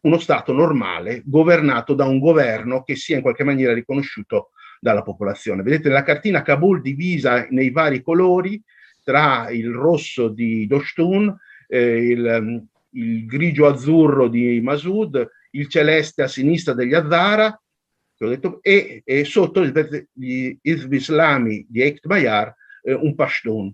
uno 0.00 0.18
Stato 0.18 0.52
normale, 0.52 1.22
governato 1.24 1.94
da 1.94 2.04
un 2.04 2.18
governo 2.18 2.82
che 2.82 2.96
sia 2.96 3.16
in 3.16 3.22
qualche 3.22 3.44
maniera 3.44 3.72
riconosciuto 3.72 4.50
dalla 4.80 5.02
popolazione. 5.02 5.62
Vedete 5.62 5.88
la 5.88 6.02
cartina 6.02 6.42
Kabul 6.42 6.80
divisa 6.80 7.46
nei 7.50 7.70
vari 7.70 8.02
colori 8.02 8.62
tra 9.04 9.50
il 9.50 9.70
rosso 9.70 10.28
di 10.28 10.66
Dostun, 10.66 11.36
eh, 11.68 12.08
il, 12.08 12.66
il 12.90 13.26
grigio 13.26 13.66
azzurro 13.66 14.28
di 14.28 14.60
Masud, 14.60 15.28
il 15.50 15.68
celeste 15.68 16.22
a 16.22 16.28
sinistra 16.28 16.74
degli 16.74 16.94
Azzara, 16.94 17.56
detto, 18.16 18.62
e, 18.62 19.02
e, 19.04 19.24
sotto 19.24 19.64
gli 19.64 20.58
Islami 20.62 21.66
di 21.68 21.82
Eikt 21.82 22.06
Bayar 22.06 22.54
eh, 22.82 22.94
un 22.94 23.14
Pashtun. 23.14 23.72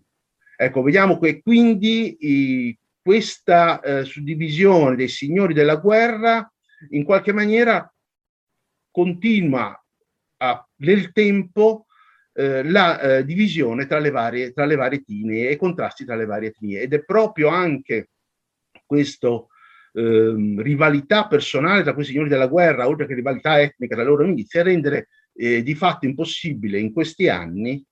Ecco, 0.56 0.82
vediamo 0.82 1.18
che 1.18 1.40
quindi 1.40 2.16
i, 2.20 2.78
questa 3.00 3.80
eh, 3.80 4.04
suddivisione 4.04 4.96
dei 4.96 5.08
signori 5.08 5.54
della 5.54 5.76
guerra 5.76 6.50
in 6.90 7.04
qualche 7.04 7.32
maniera 7.32 7.90
continua 8.90 9.82
a, 10.38 10.68
nel 10.76 11.12
tempo 11.12 11.86
eh, 12.40 12.62
la 12.62 13.00
eh, 13.00 13.24
divisione 13.24 13.86
tra 13.86 13.98
le, 13.98 14.10
varie, 14.10 14.52
tra 14.52 14.64
le 14.64 14.76
varie 14.76 15.00
etnie 15.00 15.48
e 15.48 15.52
i 15.52 15.56
contrasti 15.56 16.06
tra 16.06 16.16
le 16.16 16.24
varie 16.24 16.48
etnie 16.48 16.80
ed 16.80 16.94
è 16.94 17.04
proprio 17.04 17.48
anche 17.48 18.08
questa 18.86 19.28
eh, 19.92 20.54
rivalità 20.58 21.26
personale 21.26 21.82
tra 21.82 21.92
quei 21.92 22.06
signori 22.06 22.30
della 22.30 22.46
guerra, 22.46 22.88
oltre 22.88 23.06
che 23.06 23.14
rivalità 23.14 23.60
etnica 23.60 23.94
tra 23.94 24.04
loro 24.04 24.24
milizie, 24.24 24.60
a 24.60 24.64
rendere 24.64 25.08
eh, 25.34 25.62
di 25.62 25.74
fatto 25.74 26.06
impossibile 26.06 26.78
in 26.78 26.92
questi 26.92 27.28
anni 27.28 27.84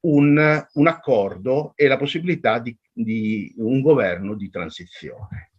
un, 0.00 0.66
un 0.72 0.86
accordo 0.86 1.72
e 1.74 1.88
la 1.88 1.96
possibilità 1.96 2.60
di, 2.60 2.76
di 2.92 3.52
un 3.58 3.80
governo 3.80 4.34
di 4.34 4.48
transizione. 4.48 5.50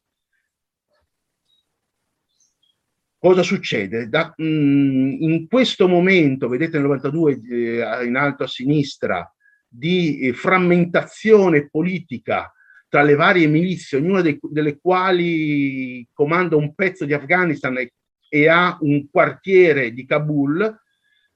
Cosa 3.20 3.42
succede? 3.42 4.08
Da, 4.10 4.34
mh, 4.36 4.44
mm, 4.44 5.22
in 5.22 5.48
questo 5.48 5.88
momento, 5.88 6.48
vedete 6.48 6.78
nel 6.78 6.86
92 6.86 7.42
eh, 7.50 8.06
in 8.06 8.16
alto 8.16 8.44
a 8.44 8.48
sinistra, 8.48 9.30
di 9.68 10.20
eh, 10.20 10.34
frammentazione 10.34 11.70
politica 11.70 12.52
tra 12.88 13.02
le 13.02 13.16
varie 13.16 13.48
milizie, 13.48 13.98
ognuna 13.98 14.22
dei, 14.22 14.40
delle 14.42 14.80
quali 14.80 16.08
comanda 16.14 16.56
un 16.56 16.74
pezzo 16.74 17.06
di 17.06 17.14
Afghanistan 17.14 17.78
e, 17.78 17.94
e 18.30 18.48
ha 18.48 18.78
un 18.82 19.10
quartiere 19.10 19.92
di 19.92 20.06
Kabul, 20.06 20.80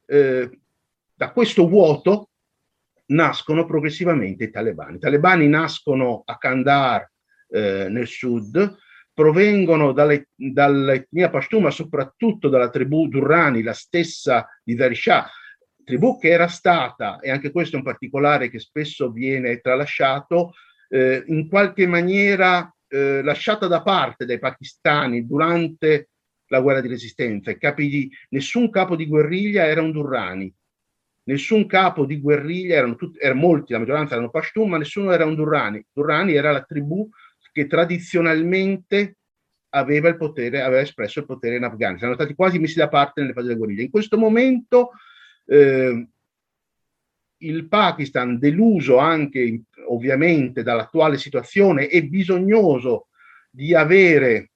eh, 0.06 0.60
da 1.13 1.32
questo 1.32 1.67
vuoto 1.67 2.30
nascono 3.08 3.65
progressivamente 3.65 4.46
i 4.46 4.52
talebani. 4.52 4.96
I 4.96 5.00
talebani 5.00 5.48
nascono 5.48 6.22
a 6.26 6.38
Kandahar 6.38 7.12
eh, 7.50 7.88
nel 7.89 8.08
sud, 8.08 8.78
provengono 9.13 9.91
dalle, 9.91 10.30
dall'etnia 10.36 11.30
Pashtun, 11.30 11.63
ma 11.63 11.71
soprattutto 11.71 12.50
dalla 12.50 12.69
tribù 12.69 13.08
Durrani, 13.08 13.62
la 13.62 13.74
stessa 13.74 14.47
di 14.63 14.76
Darishah, 14.76 15.30
tribù 15.84 16.17
che 16.19 16.30
era 16.30 16.47
stata, 16.47 17.19
e 17.19 17.30
anche 17.30 17.52
questo 17.52 17.76
è 17.76 17.80
un 17.80 17.86
particolare 17.86 18.50
che 18.50 18.60
spesso 18.60 19.12
viene 19.12 19.60
tralasciato, 19.60 20.54
eh, 20.89 21.24
in 21.28 21.47
qualche 21.47 21.88
maniera 21.88 22.74
eh, 22.88 23.21
lasciata 23.24 23.67
da 23.67 23.82
parte 23.82 24.26
dai 24.26 24.39
pakistani 24.39 25.26
durante 25.26 26.10
la 26.47 26.60
guerra 26.60 26.82
di 26.82 26.88
resistenza. 26.88 27.56
Capi 27.58 27.88
di, 27.88 28.12
nessun 28.30 28.69
capo 28.69 28.95
di 28.95 29.08
guerriglia 29.08 29.65
era 29.65 29.82
un 29.82 29.91
Durrani, 29.91 30.54
nessun 31.24 31.65
capo 31.65 32.06
di 32.06 32.19
guerriglia, 32.19 32.76
erano, 32.76 32.95
tutti, 32.95 33.19
erano 33.19 33.39
molti, 33.39 33.74
la 33.74 33.80
maggioranza 33.80 34.13
erano 34.13 34.30
Pashtun, 34.30 34.69
ma 34.69 34.78
nessuno 34.78 35.12
era 35.12 35.26
un 35.26 35.36
Durrani. 35.36 35.84
Durrani 35.91 36.34
era 36.34 36.52
la 36.52 36.62
tribù 36.62 37.08
che 37.52 37.68
tradizionalmente 37.68 39.18
aveva 39.74 40.10
il 40.10 40.18
potere, 40.18 40.62
aveva 40.62 40.82
espresso 40.82 41.20
il 41.20 41.26
potere 41.26 41.58
in 41.58 41.64
Afghanistan. 41.64 42.10
Erano 42.10 42.16
stati 42.16 42.34
quasi 42.34 42.60
messi 42.60 42.78
da 42.78 42.90
parte 42.90 43.22
nelle 43.22 43.34
fasi 43.34 43.48
della 43.48 43.60
guerriglia. 43.60 43.84
In 43.84 43.90
questo 43.90 44.18
momento 44.18 44.92
eh, 45.46 46.08
il 47.38 47.68
Pakistan, 47.68 48.38
deluso 48.38 48.98
anche 48.98 49.64
ovviamente 49.88 50.64
dall'attuale 50.64 51.18
situazione, 51.18 51.88
è 51.88 52.04
bisognoso 52.04 53.08
di 53.50 53.74
avere 53.74 54.52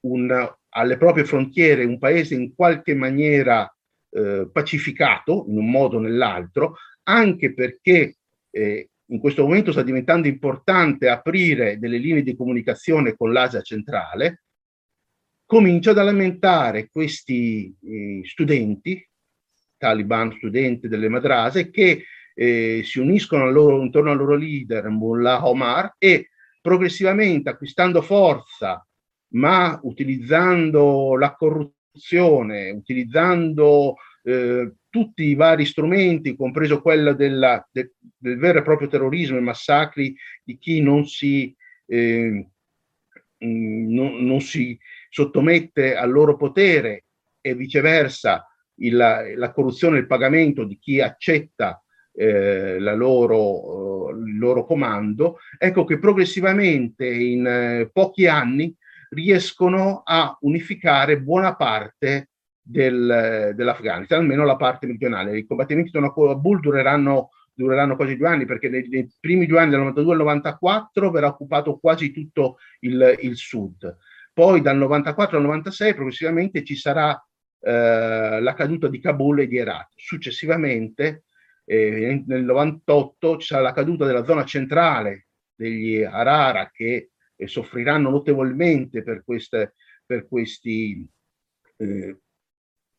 un, 0.00 0.54
alle 0.70 0.96
proprie 0.96 1.24
frontiere 1.24 1.84
un 1.84 1.98
paese 1.98 2.34
in 2.34 2.54
qualche 2.54 2.94
maniera 2.94 3.72
eh, 4.10 4.48
pacificato 4.50 5.46
in 5.48 5.58
un 5.58 5.70
modo 5.70 5.96
o 5.96 6.00
nell'altro, 6.00 6.76
anche 7.04 7.52
perché 7.52 8.16
eh, 8.50 8.90
in 9.06 9.18
questo 9.18 9.42
momento 9.42 9.72
sta 9.72 9.82
diventando 9.82 10.28
importante 10.28 11.08
aprire 11.08 11.78
delle 11.78 11.98
linee 11.98 12.22
di 12.22 12.36
comunicazione 12.36 13.14
con 13.14 13.32
l'Asia 13.32 13.60
centrale, 13.60 14.42
comincia 15.44 15.90
ad 15.90 15.96
lamentare 15.96 16.88
questi 16.90 17.74
eh, 17.84 18.20
studenti, 18.24 19.06
Taliban 19.76 20.32
studenti 20.32 20.88
delle 20.88 21.08
madrase, 21.08 21.70
che 21.70 22.04
eh, 22.34 22.82
si 22.84 22.98
uniscono 22.98 23.50
loro, 23.50 23.82
intorno 23.82 24.10
al 24.10 24.16
loro 24.16 24.36
leader 24.36 24.88
Mullah 24.88 25.46
Omar 25.46 25.94
e 25.98 26.30
progressivamente 26.62 27.50
acquistando 27.50 28.00
forza, 28.00 28.86
ma 29.34 29.78
utilizzando 29.82 31.16
la 31.16 31.34
corruzione, 31.34 32.70
utilizzando 32.70 33.96
eh, 34.22 34.72
tutti 34.92 35.24
i 35.24 35.34
vari 35.34 35.64
strumenti, 35.64 36.36
compreso 36.36 36.82
quello 36.82 37.14
della, 37.14 37.66
de, 37.72 37.94
del 38.14 38.36
vero 38.36 38.58
e 38.58 38.62
proprio 38.62 38.88
terrorismo 38.88 39.38
e 39.38 39.40
massacri 39.40 40.14
di 40.44 40.58
chi 40.58 40.82
non 40.82 41.06
si, 41.06 41.56
eh, 41.86 42.46
non, 43.38 44.26
non 44.26 44.40
si 44.42 44.78
sottomette 45.08 45.96
al 45.96 46.10
loro 46.10 46.36
potere 46.36 47.04
e 47.40 47.54
viceversa 47.54 48.46
il, 48.80 48.94
la 48.94 49.52
corruzione 49.52 49.96
il 49.96 50.06
pagamento 50.06 50.64
di 50.64 50.78
chi 50.78 51.00
accetta 51.00 51.82
eh, 52.12 52.78
loro, 52.78 54.08
uh, 54.10 54.18
il 54.18 54.36
loro 54.36 54.66
comando, 54.66 55.38
ecco 55.58 55.84
che 55.84 55.98
progressivamente 55.98 57.08
in 57.08 57.46
eh, 57.46 57.90
pochi 57.90 58.26
anni 58.26 58.76
riescono 59.08 60.02
a 60.04 60.36
unificare 60.42 61.18
buona 61.18 61.56
parte 61.56 62.31
del, 62.62 63.52
dell'Afghanistan, 63.54 64.20
almeno 64.20 64.44
la 64.44 64.56
parte 64.56 64.86
meridionale. 64.86 65.36
I 65.36 65.46
combattimenti 65.46 65.88
intorno 65.88 66.08
a 66.08 66.34
Kabul 66.34 66.60
dureranno, 66.60 67.30
dureranno 67.52 67.96
quasi 67.96 68.16
due 68.16 68.28
anni 68.28 68.44
perché 68.44 68.68
nei, 68.68 68.86
nei, 68.88 69.10
primi 69.18 69.46
due 69.46 69.58
anni 69.58 69.70
del 69.70 69.80
92 69.80 70.12
al 70.12 70.18
94 70.18 71.10
verrà 71.10 71.26
occupato 71.26 71.78
quasi 71.78 72.12
tutto 72.12 72.58
il, 72.80 73.18
il 73.20 73.36
sud. 73.36 73.96
Poi 74.32 74.62
dal 74.62 74.76
94 74.76 75.36
al 75.36 75.42
96 75.42 75.94
progressivamente 75.94 76.64
ci 76.64 76.76
sarà 76.76 77.20
eh, 77.60 78.40
la 78.40 78.54
caduta 78.54 78.88
di 78.88 79.00
Kabul 79.00 79.40
e 79.40 79.46
di 79.46 79.58
Herat. 79.58 79.90
Successivamente 79.94 81.24
eh, 81.64 82.22
nel 82.26 82.44
98 82.44 83.38
ci 83.38 83.46
sarà 83.46 83.62
la 83.62 83.72
caduta 83.72 84.06
della 84.06 84.24
zona 84.24 84.44
centrale 84.44 85.26
degli 85.54 86.02
Harara 86.02 86.70
che 86.72 87.10
eh, 87.36 87.46
soffriranno 87.46 88.10
notevolmente 88.10 89.02
per, 89.02 89.22
queste, 89.24 89.74
per 90.04 90.26
questi 90.26 91.06
eh, 91.76 92.18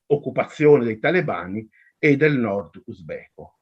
occupazione 0.08 0.84
dei 0.84 1.00
talebani 1.00 1.68
e 1.98 2.18
del 2.18 2.38
nord 2.38 2.82
uzbeko. 2.86 3.60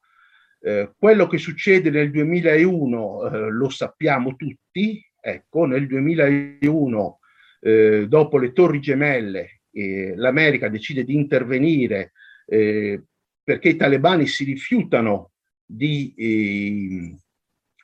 Eh, 0.60 0.92
quello 0.96 1.26
che 1.26 1.38
succede 1.38 1.90
nel 1.90 2.10
2001 2.10 3.26
eh, 3.26 3.50
lo 3.50 3.68
sappiamo 3.68 4.36
tutti, 4.36 5.04
ecco, 5.20 5.66
nel 5.66 5.86
2001 5.86 7.18
eh, 7.60 8.06
dopo 8.08 8.38
le 8.38 8.52
torri 8.52 8.80
gemelle 8.80 9.62
l'America 9.72 10.68
decide 10.68 11.04
di 11.04 11.14
intervenire 11.14 12.12
eh, 12.46 13.02
perché 13.42 13.70
i 13.70 13.76
talebani 13.76 14.26
si 14.26 14.44
rifiutano 14.44 15.30
di 15.64 16.14
eh, 16.16 17.16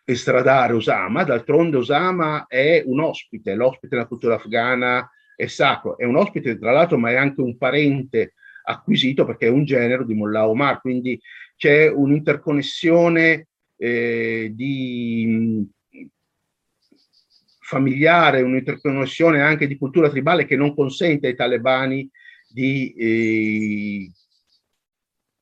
estradare 0.05 0.75
Osama, 0.75 1.25
d'altronde 1.25 1.79
Osama 1.79 2.47
è 2.47 2.83
un 2.85 3.01
ospite, 3.01 3.55
l'ospite 3.55 3.97
della 3.97 4.07
cultura 4.07 4.35
afghana 4.35 5.09
è 5.35 5.47
sacro, 5.47 5.97
è 5.97 6.05
un 6.05 6.17
ospite 6.17 6.59
tra 6.59 6.73
l'altro 6.73 6.99
ma 6.99 7.11
è 7.11 7.17
anche 7.17 7.41
un 7.41 7.57
parente 7.57 8.35
acquisito 8.69 9.25
perché 9.25 9.47
è 9.47 9.51
un 9.51 9.65
genero 9.65 10.05
di 10.05 10.15
Mullah 10.15 10.49
Omar, 10.49 10.81
quindi 10.81 11.21
c'è 11.57 11.89
un'interconnessione 11.89 13.49
eh, 13.77 14.51
di 14.55 15.67
familiare, 17.61 18.43
un'interconnessione 18.43 19.41
anche 19.41 19.67
di 19.67 19.77
cultura 19.77 20.09
tribale 20.09 20.45
che 20.45 20.57
non 20.57 20.75
consente 20.75 21.27
ai 21.27 21.35
talebani 21.35 22.09
di 22.49 22.95
eh, 22.95 24.11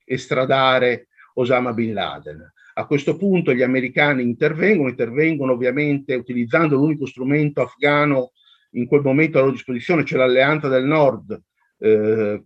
estradare 0.05 1.09
Osama 1.35 1.73
Bin 1.73 1.93
Laden. 1.93 2.53
A 2.79 2.87
questo 2.87 3.17
punto 3.17 3.55
gli 3.55 3.63
americani 3.63 4.23
intervengono, 4.23 4.89
intervengono 4.89 5.53
ovviamente 5.53 6.15
utilizzando 6.15 6.77
l'unico 6.77 7.07
strumento 7.07 7.63
afghano 7.63 8.33
in 8.73 8.87
quel 8.87 9.03
momento 9.03 9.39
a 9.39 9.41
loro 9.41 9.53
disposizione, 9.53 10.05
cioè 10.05 10.19
l'Alleanza 10.19 10.69
del 10.69 10.85
Nord, 10.85 11.41
eh, 11.79 12.43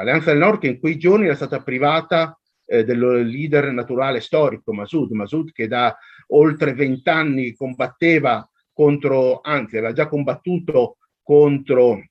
Alleanza 0.00 0.30
del 0.30 0.40
Nord 0.40 0.60
che 0.60 0.68
in 0.68 0.80
quei 0.80 0.98
giorni 0.98 1.26
era 1.26 1.34
stata 1.34 1.62
privata 1.62 2.38
eh, 2.66 2.84
del 2.84 3.26
leader 3.26 3.70
naturale 3.72 4.20
storico 4.20 4.72
Masud, 4.72 5.10
Masud 5.10 5.52
che 5.52 5.66
da 5.66 5.96
oltre 6.28 6.74
vent'anni 6.74 7.54
combatteva 7.54 8.48
contro, 8.72 9.40
anzi 9.42 9.76
aveva 9.76 9.92
già 9.92 10.08
combattuto 10.08 10.96
contro 11.22 12.02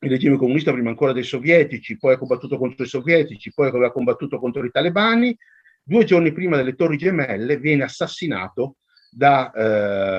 il 0.00 0.10
regime 0.10 0.36
comunista 0.36 0.72
prima 0.72 0.90
ancora 0.90 1.12
dei 1.12 1.22
sovietici, 1.22 1.96
poi 1.96 2.14
ha 2.14 2.18
combattuto 2.18 2.58
contro 2.58 2.84
i 2.84 2.88
sovietici, 2.88 3.52
poi 3.52 3.68
aveva 3.68 3.92
combattuto 3.92 4.38
contro 4.38 4.64
i 4.64 4.70
talebani. 4.70 5.36
Due 5.82 6.04
giorni 6.04 6.32
prima 6.32 6.56
delle 6.56 6.74
Torri 6.74 6.96
Gemelle 6.96 7.58
viene 7.58 7.84
assassinato 7.84 8.76
da 9.10 9.50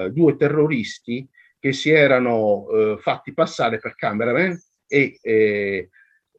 eh, 0.06 0.12
due 0.12 0.36
terroristi 0.36 1.28
che 1.60 1.74
si 1.74 1.90
erano 1.90 2.68
eh, 2.70 2.98
fatti 3.00 3.34
passare 3.34 3.80
per 3.80 3.96
cameraman 3.96 4.58
e 4.88 5.18
eh, 5.22 5.90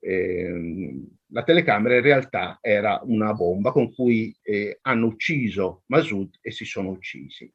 eh, 0.01 1.01
la 1.31 1.43
telecamera 1.43 1.97
in 1.97 2.03
realtà 2.03 2.59
era 2.61 3.01
una 3.05 3.33
bomba 3.35 3.73
con 3.73 3.93
cui 3.93 4.35
eh, 4.43 4.79
hanno 4.83 5.07
ucciso 5.07 5.83
Masud 5.87 6.39
e 6.41 6.51
si 6.51 6.65
sono 6.65 6.91
uccisi. 6.91 7.53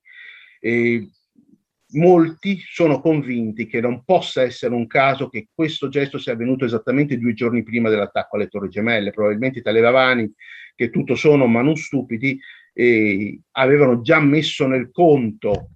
E 0.60 1.10
molti 1.94 2.60
sono 2.60 3.00
convinti 3.02 3.68
che 3.68 3.82
non 3.82 4.04
possa 4.04 4.42
essere 4.42 4.74
un 4.74 4.88
caso 4.88 5.30
che 5.30 5.50
questo 5.54 5.90
gesto 5.90 6.18
sia 6.18 6.34
avvenuto 6.34 6.66
esattamente 6.66 7.18
due 7.18 7.34
giorni 7.34 7.64
prima 7.64 7.90
dell'attacco 7.90 8.36
alle 8.36 8.48
Torri 8.48 8.70
Gemelle. 8.70 9.12
Probabilmente 9.12 9.60
i 9.60 9.64
talebani, 9.64 10.32
che 10.76 10.90
tutto 10.90 11.16
sono 11.16 11.46
ma 11.48 11.62
non 11.62 11.76
stupidi, 11.76 12.40
eh, 12.74 13.40
avevano 13.52 14.02
già 14.02 14.20
messo 14.20 14.68
nel 14.68 14.90
conto 14.92 15.70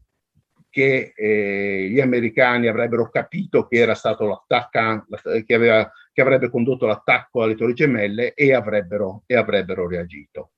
che 0.70 1.14
eh, 1.16 1.88
gli 1.90 2.00
americani 2.00 2.68
avrebbero 2.68 3.10
capito 3.10 3.68
che 3.68 3.78
era 3.78 3.96
stato 3.96 4.28
l'attacco 4.28 5.06
che, 5.46 5.54
aveva, 5.54 5.92
che 6.18 6.24
avrebbe 6.24 6.50
condotto 6.50 6.88
l'attacco 6.88 7.44
alle 7.44 7.54
Torri 7.54 7.76
Gemelle 7.76 8.34
e 8.34 8.52
avrebbero, 8.52 9.22
e 9.28 9.36
avrebbero 9.36 9.88
reagito. 9.88 10.54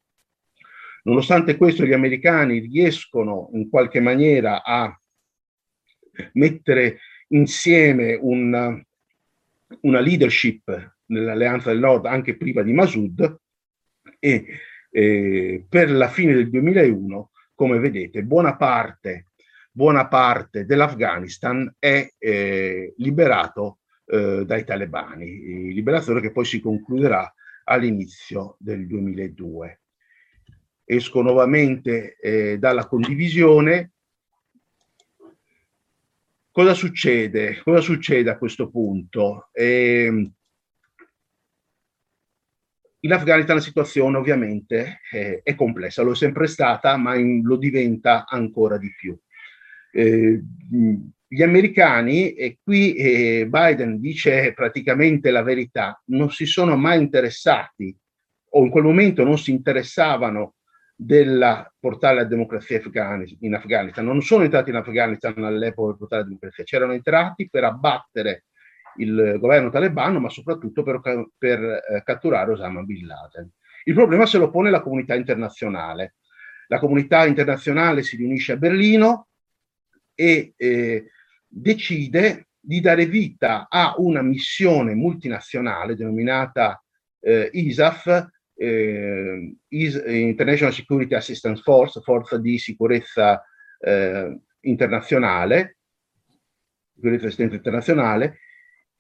Nonostante 1.04 1.58
questo, 1.58 1.84
gli 1.84 1.92
americani 1.92 2.60
riescono 2.60 3.50
in 3.52 3.70
qualche 3.70 4.00
maniera 4.00 4.64
a 4.64 4.98
mettere 6.36 7.00
insieme 7.30 8.18
una, 8.22 8.82
una 9.82 10.00
leadership 10.00 10.96
nell'Alleanza 11.08 11.72
del 11.72 11.80
Nord 11.80 12.06
anche 12.06 12.38
prima 12.38 12.62
di 12.62 12.72
Masud 12.72 13.40
e 14.18 14.46
eh, 14.90 15.66
per 15.68 15.92
la 15.92 16.08
fine 16.08 16.36
del 16.36 16.50
2001, 16.50 17.32
come 17.54 17.80
vedete, 17.80 18.24
buona 18.24 18.56
parte 18.56 19.26
buona 19.72 20.08
parte 20.08 20.66
dell'Afghanistan 20.66 21.76
è 21.78 22.10
eh, 22.18 22.94
liberato 22.98 23.79
eh, 24.10 24.44
dai 24.46 24.64
talebani, 24.66 25.74
liberazione 25.74 26.22
che 26.22 26.32
poi 26.32 26.46
si 26.46 26.60
concluderà 26.60 27.32
all'inizio 27.66 28.56
del 28.60 28.88
2002. 28.88 29.82
Esco 30.84 31.22
nuovamente 31.22 32.18
eh, 32.18 32.58
dalla 32.58 32.88
condivisione. 32.88 33.92
Cosa 36.52 36.74
succede? 36.74 37.62
Cosa 37.64 37.80
succede 37.80 38.32
a 38.32 38.38
questo 38.38 38.70
punto? 38.70 39.50
Eh, 39.52 40.32
in 43.02 43.14
Afghanistan 43.14 43.56
la 43.56 43.62
situazione 43.62 44.18
ovviamente 44.18 45.02
eh, 45.12 45.42
è 45.44 45.56
complessa, 45.56 46.02
lo 46.02 46.12
è 46.12 46.16
sempre 46.16 46.48
stata, 46.48 46.98
ma 46.98 47.16
in, 47.16 47.44
lo 47.44 47.56
diventa 47.56 48.26
ancora 48.28 48.78
di 48.78 48.92
più 48.94 49.18
eh, 49.92 50.42
gli 51.32 51.44
americani, 51.44 52.34
e 52.34 52.58
qui 52.64 52.96
eh, 52.96 53.48
Biden 53.48 54.00
dice 54.00 54.52
praticamente 54.54 55.30
la 55.30 55.44
verità, 55.44 56.02
non 56.06 56.32
si 56.32 56.48
sono 56.48 56.76
mai 56.76 57.00
interessati 57.00 57.96
o 58.52 58.64
in 58.64 58.72
quel 58.72 58.84
momento 58.84 59.24
non 59.24 59.38
si 59.38 59.52
interessavano 59.52 60.56
della 60.96 61.72
portare 61.80 62.16
la 62.16 62.24
democrazia 62.24 62.82
in 63.42 63.54
Afghanistan. 63.54 64.04
Non 64.04 64.22
sono 64.24 64.44
entrati 64.44 64.72
in 64.72 64.78
Afghanistan 64.78 65.44
all'epoca 65.44 65.90
per 65.90 65.98
portare 66.00 66.22
la 66.24 66.28
democrazia, 66.28 66.64
c'erano 66.64 66.94
entrati 66.94 67.48
per 67.48 67.64
abbattere 67.64 68.46
il 68.98 69.38
governo 69.40 69.70
talebano, 69.70 70.20
ma 70.20 70.30
soprattutto 70.30 70.82
per, 70.82 71.00
per 71.38 71.62
eh, 71.62 72.02
catturare 72.04 72.54
Osama 72.54 72.82
Bin 72.82 73.06
Laden. 73.06 73.48
Il 73.84 73.94
problema 73.94 74.26
se 74.26 74.40
lo 74.40 74.50
pone 74.50 74.72
la 74.72 74.82
comunità 74.82 75.14
internazionale. 75.14 76.16
La 76.68 76.80
comunità 76.80 77.26
internazionale 77.28 78.02
si 78.02 78.18
riunisce 78.18 78.54
a 78.54 78.58
Berlino, 78.58 79.28
e 80.20 80.54
eh, 80.58 81.06
decide 81.50 82.50
di 82.60 82.80
dare 82.80 83.06
vita 83.06 83.68
a 83.70 83.96
una 83.98 84.22
missione 84.22 84.94
multinazionale 84.94 85.96
denominata 85.96 86.82
eh, 87.20 87.50
ISAF, 87.52 88.28
eh, 88.56 89.56
International 89.70 90.74
Security 90.74 91.16
Assistance 91.16 91.62
Force, 91.62 92.02
forza 92.02 92.38
di 92.38 92.58
sicurezza 92.58 93.44
eh, 93.80 94.40
internazionale, 94.62 95.78
sicurezza 96.94 97.26
assistenza 97.26 97.56
internazionale, 97.56 98.40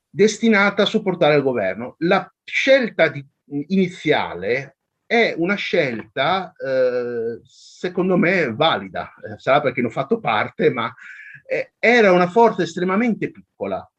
destinata 0.10 0.84
a 0.84 0.88
supportare 0.88 1.36
il 1.36 1.44
governo. 1.44 1.96
La 2.00 2.34
scelta 2.44 3.10
di, 3.10 3.26
iniziale 3.68 4.78
è 5.06 5.34
una 5.38 5.56
scelta, 5.56 6.54
eh, 6.54 7.40
secondo 7.44 8.16
me, 8.18 8.54
valida. 8.54 9.14
Eh, 9.16 9.38
sarà 9.38 9.62
perché 9.62 9.82
ne 9.82 9.88
ho 9.88 9.92
fatto 9.92 10.20
parte, 10.20 10.70
ma 10.72 10.94
eh, 11.50 11.72
era 11.80 12.12
una 12.12 12.28
forza 12.28 12.62
estremamente 12.62 13.32
piccola. 13.32 13.92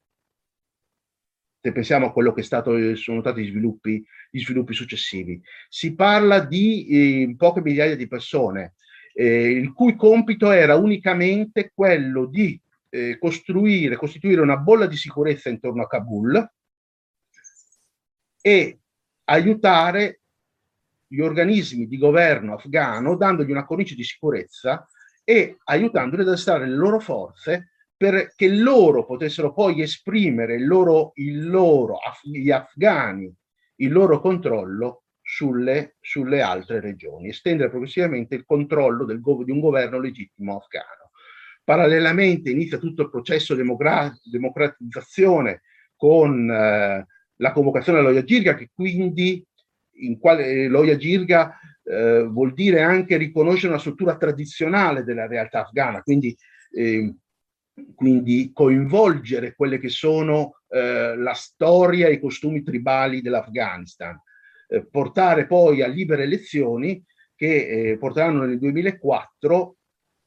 Se 1.62 1.72
pensiamo 1.72 2.06
a 2.06 2.12
quello 2.12 2.32
che 2.32 2.42
stato, 2.42 2.94
sono 2.94 3.20
stati 3.20 3.42
gli 3.42 3.48
sviluppi, 3.48 4.02
gli 4.30 4.40
sviluppi 4.40 4.72
successivi. 4.72 5.42
Si 5.68 5.94
parla 5.94 6.38
di 6.38 6.86
eh, 6.86 7.34
poche 7.36 7.60
migliaia 7.60 7.96
di 7.96 8.06
persone, 8.06 8.74
eh, 9.12 9.50
il 9.50 9.72
cui 9.72 9.96
compito 9.96 10.52
era 10.52 10.76
unicamente 10.76 11.72
quello 11.74 12.26
di 12.26 12.58
eh, 12.88 13.18
costruire, 13.18 13.96
costituire 13.96 14.40
una 14.40 14.56
bolla 14.56 14.86
di 14.86 14.96
sicurezza 14.96 15.48
intorno 15.48 15.82
a 15.82 15.88
Kabul 15.88 16.50
e 18.40 18.78
aiutare 19.24 20.20
gli 21.06 21.20
organismi 21.20 21.88
di 21.88 21.98
governo 21.98 22.54
afghano 22.54 23.16
dandogli 23.16 23.50
una 23.50 23.66
cornice 23.66 23.96
di 23.96 24.04
sicurezza 24.04 24.86
e 25.30 25.58
aiutandoli 25.62 26.22
ad 26.22 26.32
estrarre 26.32 26.66
le 26.66 26.74
loro 26.74 26.98
forze 26.98 27.70
perché 27.96 28.48
loro 28.48 29.06
potessero 29.06 29.52
poi 29.52 29.80
esprimere 29.80 30.56
il 30.56 30.66
loro, 30.66 31.12
il 31.14 31.48
loro, 31.48 31.98
gli 32.24 32.50
afghani, 32.50 33.32
il 33.76 33.92
loro 33.92 34.20
controllo 34.20 35.04
sulle, 35.22 35.94
sulle 36.00 36.40
altre 36.40 36.80
regioni, 36.80 37.28
estendere 37.28 37.68
progressivamente 37.68 38.34
il 38.34 38.44
controllo 38.44 39.04
del, 39.04 39.20
di 39.20 39.52
un 39.52 39.60
governo 39.60 40.00
legittimo 40.00 40.56
afghano. 40.56 41.12
Parallelamente 41.62 42.50
inizia 42.50 42.78
tutto 42.78 43.02
il 43.02 43.10
processo 43.10 43.54
di 43.54 43.62
democratizzazione 44.24 45.62
con 45.94 46.50
eh, 46.50 47.06
la 47.36 47.52
convocazione 47.52 48.00
dell'Oia 48.00 48.24
Girga 48.24 48.56
che 48.56 48.70
quindi 48.74 49.46
in 50.00 50.18
quale 50.18 50.66
l'Oia 50.66 50.96
Girga 50.96 51.56
eh, 51.90 52.22
vuol 52.22 52.54
dire 52.54 52.82
anche 52.82 53.16
riconoscere 53.16 53.72
una 53.72 53.80
struttura 53.80 54.16
tradizionale 54.16 55.02
della 55.02 55.26
realtà 55.26 55.62
afghana, 55.62 56.02
quindi, 56.02 56.36
eh, 56.72 57.14
quindi 57.94 58.50
coinvolgere 58.52 59.54
quelle 59.54 59.78
che 59.78 59.88
sono 59.88 60.60
eh, 60.68 61.16
la 61.16 61.34
storia 61.34 62.06
e 62.06 62.12
i 62.12 62.20
costumi 62.20 62.62
tribali 62.62 63.20
dell'Afghanistan, 63.20 64.16
eh, 64.68 64.86
portare 64.86 65.46
poi 65.46 65.82
a 65.82 65.88
libere 65.88 66.22
elezioni 66.22 67.04
che 67.34 67.90
eh, 67.90 67.98
porteranno 67.98 68.44
nel 68.44 68.58
2004 68.58 69.76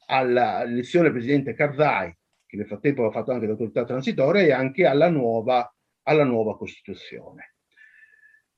all'elezione 0.07 1.05
del 1.05 1.13
presidente 1.13 1.53
Karzai, 1.53 2.13
che 2.45 2.57
nel 2.57 2.67
frattempo 2.67 3.05
ha 3.05 3.11
fatto 3.11 3.31
anche 3.31 3.47
l'autorità 3.47 3.85
transitoria, 3.85 4.41
e 4.41 4.51
anche 4.51 4.85
alla 4.85 5.09
nuova, 5.09 5.73
alla 6.03 6.25
nuova 6.25 6.57
Costituzione. 6.57 7.52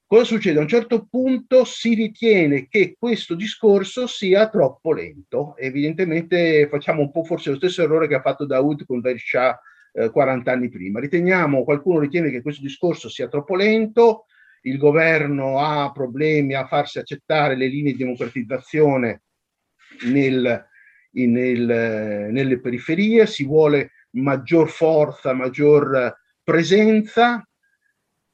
Cosa 0.07 0.23
succede? 0.23 0.59
A 0.59 0.61
un 0.61 0.67
certo 0.67 1.07
punto 1.09 1.65
si 1.65 1.95
ritiene 1.95 2.67
che 2.67 2.95
questo 2.97 3.33
discorso 3.33 4.05
sia 4.05 4.47
troppo 4.49 4.93
lento. 4.93 5.57
Evidentemente 5.57 6.67
facciamo 6.69 7.01
un 7.01 7.11
po' 7.11 7.23
forse 7.23 7.49
lo 7.49 7.55
stesso 7.55 7.81
errore 7.81 8.07
che 8.07 8.13
ha 8.13 8.21
fatto 8.21 8.45
Daoud 8.45 8.85
con 8.85 9.01
Dair 9.01 9.17
Shah 9.17 9.59
eh, 9.93 10.11
40 10.11 10.51
anni 10.51 10.69
prima. 10.69 10.99
Riteniamo, 10.99 11.63
qualcuno 11.63 11.97
ritiene 11.97 12.29
che 12.29 12.43
questo 12.43 12.61
discorso 12.61 13.09
sia 13.09 13.27
troppo 13.27 13.55
lento, 13.55 14.25
il 14.61 14.77
governo 14.77 15.59
ha 15.59 15.91
problemi 15.91 16.53
a 16.53 16.67
farsi 16.67 16.99
accettare 16.99 17.55
le 17.55 17.67
linee 17.67 17.93
di 17.93 17.97
democratizzazione 17.97 19.23
nel, 20.05 20.67
nel, 21.11 22.29
nelle 22.31 22.59
periferie, 22.59 23.25
si 23.25 23.43
vuole 23.43 23.91
maggior 24.11 24.69
forza, 24.69 25.33
maggior 25.33 26.15
presenza, 26.43 27.43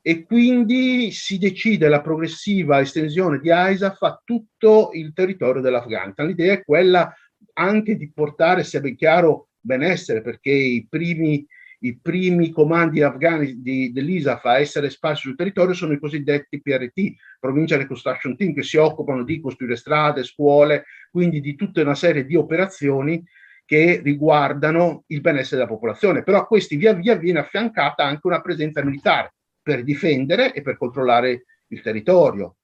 e 0.04 0.24
quindi 0.24 1.12
si 1.12 1.38
decide 1.38 1.88
la 1.88 2.02
progressiva 2.02 2.80
estensione 2.80 3.40
di 3.40 3.50
ISAF 3.52 4.02
a 4.02 4.20
tutto 4.24 4.90
il 4.94 5.14
territorio 5.14 5.62
dell'Afghanistan. 5.62 6.26
L'idea 6.26 6.54
è 6.54 6.64
quella 6.64 7.14
anche 7.54 7.96
di 7.96 8.12
portare, 8.12 8.64
sia 8.64 8.80
ben 8.80 8.96
chiaro, 8.96 9.50
benessere, 9.60 10.24
perché 10.24 10.50
i 10.50 10.88
primi, 10.90 11.46
i 11.82 12.00
primi 12.00 12.50
comandi 12.50 13.04
afghani 13.04 13.62
dell'ISAF 13.62 14.44
a 14.46 14.58
essere 14.58 14.90
sparsi 14.90 15.28
sul 15.28 15.36
territorio 15.36 15.76
sono 15.76 15.94
i 15.94 16.00
cosiddetti 16.00 16.62
PRT, 16.62 17.14
Provincial 17.40 17.80
Reconstruction 17.80 18.36
Team, 18.36 18.56
che 18.56 18.64
si 18.64 18.78
occupano 18.78 19.24
di 19.24 19.40
costruire 19.40 19.76
strade, 19.76 20.24
scuole, 20.24 20.86
quindi 21.12 21.42
di 21.42 21.54
tutta 21.54 21.82
una 21.82 21.96
serie 21.96 22.26
di 22.26 22.36
operazioni 22.36 23.24
che 23.66 24.02
riguardano 24.04 25.04
il 25.08 25.22
benessere 25.22 25.58
della 25.58 25.72
popolazione. 25.72 26.24
Però 26.24 26.40
a 26.40 26.48
questi 26.48 26.76
via 26.76 26.94
via 26.94 27.16
viene 27.16 27.40
affiancata 27.40 28.04
anche 28.04 28.26
una 28.26 28.42
presenza 28.42 28.84
militare 28.84 29.34
per 29.72 29.84
difendere 29.84 30.54
e 30.54 30.62
per 30.62 30.76
controllare 30.76 31.46
il 31.68 31.82
territorio. 31.82 32.58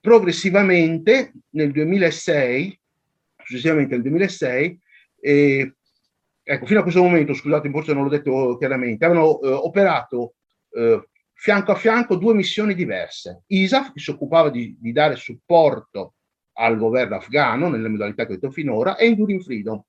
Progressivamente 0.00 1.32
nel 1.50 1.72
2006, 1.72 2.80
successivamente 3.42 3.94
nel 3.94 4.02
2006, 4.02 4.80
eh, 5.20 5.74
ecco, 6.44 6.66
fino 6.66 6.78
a 6.78 6.82
questo 6.82 7.02
momento, 7.02 7.34
scusate, 7.34 7.68
forse 7.70 7.92
non 7.92 8.04
l'ho 8.04 8.08
detto 8.08 8.56
chiaramente, 8.56 9.04
avevano 9.04 9.40
eh, 9.40 9.48
operato 9.48 10.34
eh, 10.70 11.08
fianco 11.34 11.72
a 11.72 11.74
fianco 11.74 12.14
due 12.14 12.34
missioni 12.34 12.76
diverse. 12.76 13.42
ISAF, 13.48 13.92
che 13.92 13.98
si 13.98 14.10
occupava 14.10 14.48
di, 14.48 14.76
di 14.78 14.92
dare 14.92 15.16
supporto 15.16 16.14
al 16.52 16.78
governo 16.78 17.16
afghano, 17.16 17.68
nelle 17.68 17.88
modalità 17.88 18.26
che 18.26 18.32
ho 18.32 18.34
detto 18.36 18.52
finora, 18.52 18.96
e 18.96 19.06
Enduring 19.06 19.42
Freedom, 19.42 19.82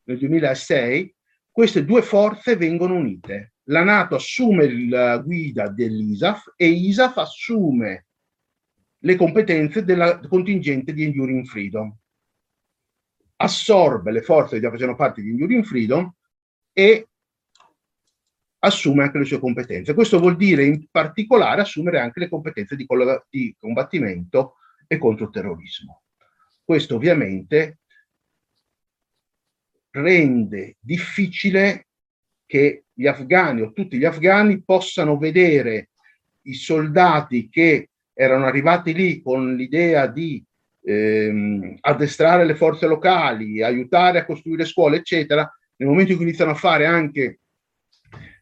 nel 0.04 0.20
2006, 0.20 1.16
queste 1.50 1.84
due 1.84 2.04
forze 2.04 2.58
vengono 2.58 2.94
unite. 2.94 3.54
La 3.70 3.84
Nato 3.84 4.14
assume 4.14 4.88
la 4.88 5.18
guida 5.18 5.68
dell'ISAF 5.68 6.54
e 6.56 6.68
ISAF 6.68 7.18
assume 7.18 8.06
le 9.00 9.16
competenze 9.16 9.84
del 9.84 10.28
contingente 10.30 10.94
di 10.94 11.06
Enduring 11.06 11.44
Freedom. 11.46 11.92
Assorbe 13.38 14.12
le 14.12 14.22
forze 14.22 14.56
che 14.56 14.62
già 14.62 14.70
facevano 14.70 14.96
parte 14.96 15.22
di 15.22 15.30
Enduring 15.30 15.64
Freedom 15.64 16.12
e 16.72 17.08
assume 18.60 19.04
anche 19.04 19.20
le 19.20 19.26
sue 19.26 19.40
competenze. 19.40 19.94
Questo 19.94 20.20
vuol 20.20 20.36
dire 20.36 20.66
in 20.66 20.88
particolare 20.90 21.62
assumere 21.62 22.00
anche 22.00 22.20
le 22.20 22.30
competenze 22.30 22.76
di, 22.76 22.86
di 23.30 23.56
combattimento 23.60 24.56
e 24.88 24.98
contro 24.98 25.26
il 25.26 25.32
terrorismo. 25.32 26.02
Questo 26.64 26.96
ovviamente 26.96 27.80
rende 29.92 30.78
difficile 30.80 31.88
che 32.46 32.86
gli 32.92 33.08
afghani 33.08 33.62
o 33.62 33.72
tutti 33.72 33.98
gli 33.98 34.06
afghani 34.06 34.64
possano 34.64 35.18
vedere 35.18 35.90
i 36.44 36.54
soldati 36.54 37.50
che 37.50 37.90
erano 38.14 38.46
arrivati 38.46 38.94
lì 38.94 39.22
con 39.22 39.56
l'idea 39.56 40.08
di 40.08 40.44
ehm, 40.86 41.78
addestrare 41.82 42.46
le 42.46 42.56
forze 42.56 42.86
locali, 42.88 43.64
aiutare 43.64 44.20
a 44.20 44.26
costruire 44.26 44.66
scuole, 44.66 44.98
eccetera, 44.98 45.50
nel 45.78 45.90
momento 45.90 46.12
in 46.12 46.18
cui 46.18 46.28
iniziano 46.28 46.52
a 46.52 46.56
fare 46.56 46.86
anche 46.86 47.40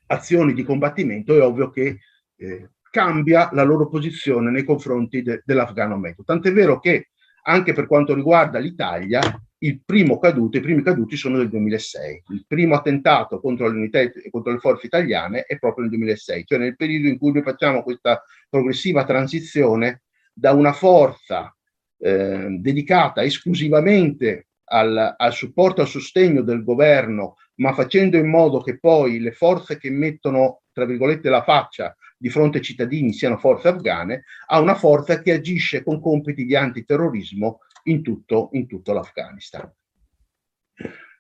azioni 0.07 0.53
di 0.53 0.63
combattimento, 0.63 1.35
è 1.35 1.41
ovvio 1.41 1.69
che 1.69 1.99
eh, 2.35 2.69
cambia 2.91 3.49
la 3.53 3.63
loro 3.63 3.87
posizione 3.87 4.51
nei 4.51 4.63
confronti 4.63 5.23
de- 5.23 5.41
dell'afgano 5.45 5.97
metodo. 5.97 6.23
Tant'è 6.25 6.51
vero 6.51 6.79
che 6.79 7.09
anche 7.45 7.73
per 7.73 7.87
quanto 7.87 8.13
riguarda 8.13 8.59
l'Italia, 8.59 9.21
il 9.59 9.81
primo 9.83 10.19
caduto, 10.19 10.57
i 10.57 10.61
primi 10.61 10.83
caduti 10.83 11.15
sono 11.15 11.37
del 11.37 11.49
2006. 11.49 12.23
Il 12.29 12.45
primo 12.47 12.75
attentato 12.75 13.39
contro 13.39 13.67
le 13.69 13.77
unità 13.77 13.99
contro 14.29 14.51
le 14.51 14.59
forze 14.59 14.85
italiane 14.85 15.43
è 15.43 15.57
proprio 15.57 15.85
nel 15.85 15.93
2006, 15.93 16.43
cioè 16.45 16.59
nel 16.59 16.75
periodo 16.75 17.07
in 17.07 17.17
cui 17.17 17.31
noi 17.31 17.41
facciamo 17.41 17.81
questa 17.81 18.21
progressiva 18.49 19.05
transizione 19.05 20.03
da 20.33 20.51
una 20.51 20.73
forza 20.73 21.55
eh, 22.03 22.57
dedicata 22.59 23.23
esclusivamente 23.23 24.47
al, 24.65 25.15
al 25.17 25.33
supporto 25.33 25.79
e 25.79 25.83
al 25.83 25.89
sostegno 25.89 26.41
del 26.41 26.63
governo, 26.63 27.35
ma 27.55 27.71
facendo 27.73 28.17
in 28.17 28.27
modo 28.29 28.59
che 28.59 28.77
poi 28.77 29.19
le 29.19 29.31
forze 29.31 29.77
che 29.77 29.89
mettono, 29.89 30.63
tra 30.73 30.83
virgolette, 30.83 31.29
la 31.29 31.43
faccia 31.43 31.95
di 32.17 32.29
fronte 32.29 32.57
ai 32.57 32.63
cittadini 32.63 33.13
siano 33.13 33.37
forze 33.37 33.69
afghane, 33.69 34.25
a 34.47 34.59
una 34.59 34.75
forza 34.75 35.21
che 35.21 35.31
agisce 35.31 35.81
con 35.81 36.01
compiti 36.01 36.43
di 36.43 36.55
antiterrorismo 36.57 37.59
in 37.83 38.01
tutto, 38.01 38.49
in 38.51 38.67
tutto 38.67 38.91
l'Afghanistan. 38.91 39.71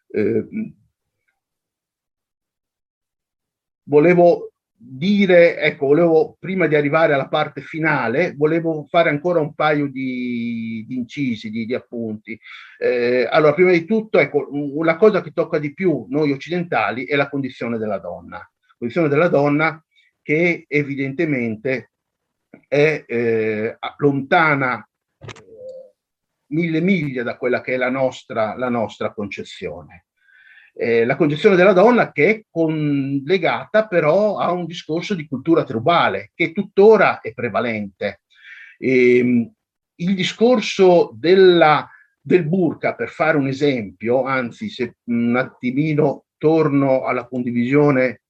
Eh, 0.09 0.47
volevo 3.83 4.52
dire, 4.85 5.57
ecco, 5.57 5.87
volevo 5.87 6.35
prima 6.37 6.67
di 6.67 6.75
arrivare 6.75 7.13
alla 7.13 7.29
parte 7.29 7.61
finale, 7.61 8.33
volevo 8.35 8.85
fare 8.89 9.09
ancora 9.09 9.39
un 9.39 9.53
paio 9.53 9.87
di, 9.89 10.83
di 10.85 10.95
incisi, 10.95 11.49
di, 11.49 11.65
di 11.65 11.73
appunti. 11.73 12.37
Eh, 12.77 13.27
allora, 13.29 13.53
prima 13.53 13.71
di 13.71 13.85
tutto, 13.85 14.19
ecco, 14.19 14.49
la 14.83 14.97
cosa 14.97 15.21
che 15.21 15.31
tocca 15.31 15.57
di 15.57 15.73
più 15.73 16.05
noi 16.09 16.31
occidentali 16.31 17.05
è 17.05 17.15
la 17.15 17.29
condizione 17.29 17.77
della 17.77 17.99
donna. 17.99 18.45
Condizione 18.77 19.07
della 19.07 19.29
donna 19.29 19.81
che 20.21 20.65
evidentemente 20.67 21.91
è 22.67 23.03
eh, 23.07 23.77
lontana 23.97 24.87
eh, 25.19 25.27
mille 26.47 26.81
miglia 26.81 27.23
da 27.23 27.37
quella 27.37 27.61
che 27.61 27.73
è 27.73 27.77
la 27.77 27.89
nostra, 27.89 28.55
la 28.57 28.69
nostra 28.69 29.13
concezione 29.13 30.05
eh, 30.75 31.05
la 31.05 31.15
condizione 31.15 31.55
della 31.55 31.73
donna 31.73 32.11
che 32.11 32.29
è 32.29 32.43
collegata 32.49 33.87
però 33.87 34.37
a 34.37 34.51
un 34.51 34.65
discorso 34.65 35.13
di 35.13 35.27
cultura 35.27 35.63
tribale 35.63 36.31
che 36.33 36.51
tuttora 36.51 37.21
è 37.21 37.33
prevalente. 37.33 38.21
E, 38.77 39.17
ehm, 39.17 39.53
il 39.95 40.15
discorso 40.15 41.11
della, 41.15 41.87
del 42.19 42.47
burka, 42.47 42.95
per 42.95 43.09
fare 43.09 43.37
un 43.37 43.47
esempio, 43.47 44.23
anzi 44.23 44.69
se 44.69 44.95
un 45.05 45.35
attimino 45.35 46.25
torno 46.37 47.03
alla 47.03 47.27
condivisione, 47.27 48.21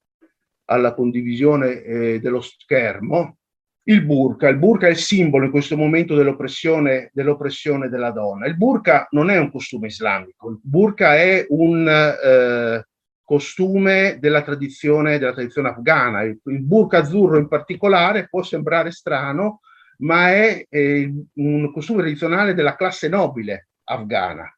alla 0.66 0.94
condivisione 0.94 1.82
eh, 1.82 2.20
dello 2.20 2.42
schermo, 2.42 3.38
il 3.86 4.06
burka. 4.06 4.48
Il 4.48 4.58
burka 4.58 4.88
è 4.88 4.92
il 4.92 4.98
simbolo 4.98 5.46
in 5.46 5.52
questo 5.52 5.76
momento 5.76 6.16
dell'oppressione, 6.16 7.10
dell'oppressione 7.14 7.90
della 7.90 8.12
donna. 8.12 8.46
Il 8.46 8.58
burka 8.58 9.08
non 9.12 9.30
è 9.30 9.38
un 9.38 9.52
costume 9.52 9.88
islamico, 9.88 10.50
il 10.50 10.60
burka 10.62 11.16
è 11.16 11.46
un 11.50 11.88
eh, 11.88 12.88
costume 13.24 14.18
della 14.20 14.42
tradizione, 14.42 15.18
della 15.18 15.34
tradizione 15.34 15.70
afghana. 15.70 16.22
Il, 16.24 16.40
il, 16.46 16.62
burka 16.62 17.00
azzurro 17.00 17.38
in 17.38 17.48
particolare 17.48 18.28
può 18.30 18.42
sembrare 18.44 18.92
strano, 18.92 19.60
ma 20.00 20.30
è 20.30 20.66
eh, 20.70 21.14
un 21.34 21.72
costume 21.74 22.02
tradizionale 22.02 22.54
della 22.54 22.76
classe 22.76 23.10
nobile 23.10 23.70
afghana 23.86 24.50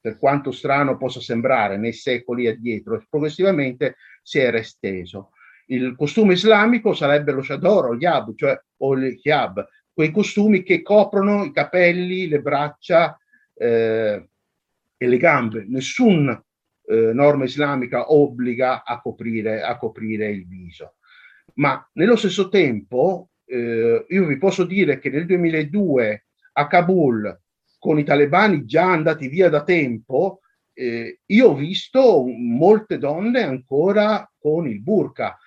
per 0.00 0.18
quanto 0.18 0.50
strano 0.50 0.96
possa 0.96 1.20
sembrare 1.20 1.76
nei 1.76 1.92
secoli 1.92 2.46
addietro, 2.46 3.04
progressivamente 3.10 3.96
si 4.22 4.38
era 4.38 4.56
esteso 4.56 5.32
il 5.70 5.94
costume 5.96 6.32
islamico 6.34 6.94
sarebbe 6.94 7.32
lo 7.32 7.42
shador 7.42 7.86
o 7.86 7.94
yab, 7.94 8.34
cioè 8.34 8.60
o 8.78 8.94
il 8.94 9.18
hiab, 9.22 9.66
quei 9.92 10.10
costumi 10.10 10.62
che 10.62 10.82
coprono 10.82 11.44
i 11.44 11.52
capelli, 11.52 12.28
le 12.28 12.40
braccia 12.40 13.18
eh, 13.54 14.28
e 14.96 15.06
le 15.06 15.16
gambe. 15.16 15.64
Nessun 15.68 16.28
eh, 16.86 17.12
norma 17.12 17.44
islamica 17.44 18.12
obbliga 18.12 18.82
a 18.84 19.00
coprire, 19.00 19.62
a 19.62 19.76
coprire, 19.76 20.30
il 20.30 20.46
viso. 20.46 20.94
Ma 21.54 21.88
nello 21.94 22.16
stesso 22.16 22.48
tempo 22.48 23.30
eh, 23.44 24.06
io 24.08 24.26
vi 24.26 24.38
posso 24.38 24.64
dire 24.64 24.98
che 24.98 25.10
nel 25.10 25.26
2002 25.26 26.24
a 26.52 26.66
Kabul, 26.66 27.40
con 27.78 27.98
i 27.98 28.04
talebani 28.04 28.64
già 28.64 28.90
andati 28.90 29.28
via 29.28 29.48
da 29.48 29.62
tempo, 29.62 30.40
eh, 30.72 31.20
io 31.26 31.48
ho 31.48 31.54
visto 31.54 32.24
molte 32.26 32.98
donne 32.98 33.42
ancora 33.42 34.30
con 34.38 34.66
il 34.66 34.80
burqa 34.80 35.38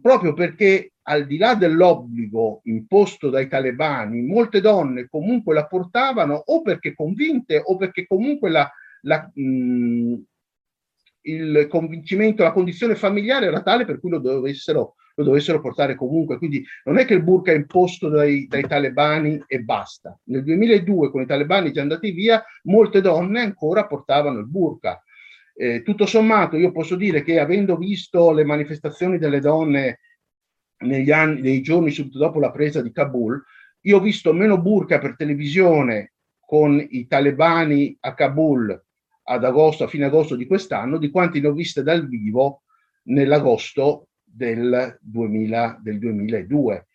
proprio 0.00 0.32
perché 0.32 0.92
al 1.02 1.26
di 1.26 1.38
là 1.38 1.54
dell'obbligo 1.54 2.60
imposto 2.64 3.30
dai 3.30 3.48
talebani, 3.48 4.22
molte 4.22 4.60
donne 4.60 5.08
comunque 5.08 5.54
la 5.54 5.66
portavano 5.66 6.34
o 6.34 6.62
perché 6.62 6.94
convinte 6.94 7.60
o 7.64 7.76
perché 7.76 8.06
comunque 8.06 8.50
la, 8.50 8.70
la, 9.02 9.30
mh, 9.32 10.14
il 11.22 11.66
convincimento, 11.68 12.42
la 12.42 12.52
condizione 12.52 12.94
familiare 12.94 13.46
era 13.46 13.62
tale 13.62 13.84
per 13.84 14.00
cui 14.00 14.10
lo 14.10 14.18
dovessero, 14.18 14.96
lo 15.14 15.24
dovessero 15.24 15.60
portare 15.60 15.94
comunque. 15.94 16.36
Quindi 16.36 16.64
non 16.84 16.98
è 16.98 17.06
che 17.06 17.14
il 17.14 17.22
burka 17.22 17.52
è 17.52 17.56
imposto 17.56 18.08
dai, 18.08 18.46
dai 18.46 18.66
talebani 18.66 19.42
e 19.46 19.60
basta. 19.60 20.18
Nel 20.24 20.44
2002 20.44 21.10
con 21.10 21.22
i 21.22 21.26
talebani 21.26 21.72
già 21.72 21.80
andati 21.80 22.10
via, 22.10 22.42
molte 22.64 23.00
donne 23.00 23.40
ancora 23.40 23.86
portavano 23.86 24.40
il 24.40 24.46
burka 24.46 25.02
eh, 25.60 25.82
tutto 25.82 26.06
sommato 26.06 26.56
io 26.56 26.70
posso 26.70 26.94
dire 26.94 27.24
che 27.24 27.40
avendo 27.40 27.76
visto 27.76 28.30
le 28.30 28.44
manifestazioni 28.44 29.18
delle 29.18 29.40
donne 29.40 29.98
negli 30.84 31.10
anni, 31.10 31.40
nei 31.40 31.62
giorni 31.62 31.90
subito 31.90 32.18
dopo 32.18 32.38
la 32.38 32.52
presa 32.52 32.80
di 32.80 32.92
Kabul, 32.92 33.42
io 33.80 33.96
ho 33.96 34.00
visto 34.00 34.32
meno 34.32 34.60
burka 34.60 35.00
per 35.00 35.16
televisione 35.16 36.12
con 36.38 36.78
i 36.90 37.08
talebani 37.08 37.96
a 38.00 38.14
Kabul 38.14 38.84
ad 39.24 39.44
agosto, 39.44 39.82
a 39.82 39.88
fine 39.88 40.04
agosto 40.04 40.36
di 40.36 40.46
quest'anno, 40.46 40.96
di 40.96 41.10
quanti 41.10 41.40
ne 41.40 41.48
ho 41.48 41.52
viste 41.52 41.82
dal 41.82 42.06
vivo 42.06 42.62
nell'agosto 43.04 44.10
del, 44.22 44.96
2000, 45.00 45.80
del 45.82 45.98
2002. 45.98 46.86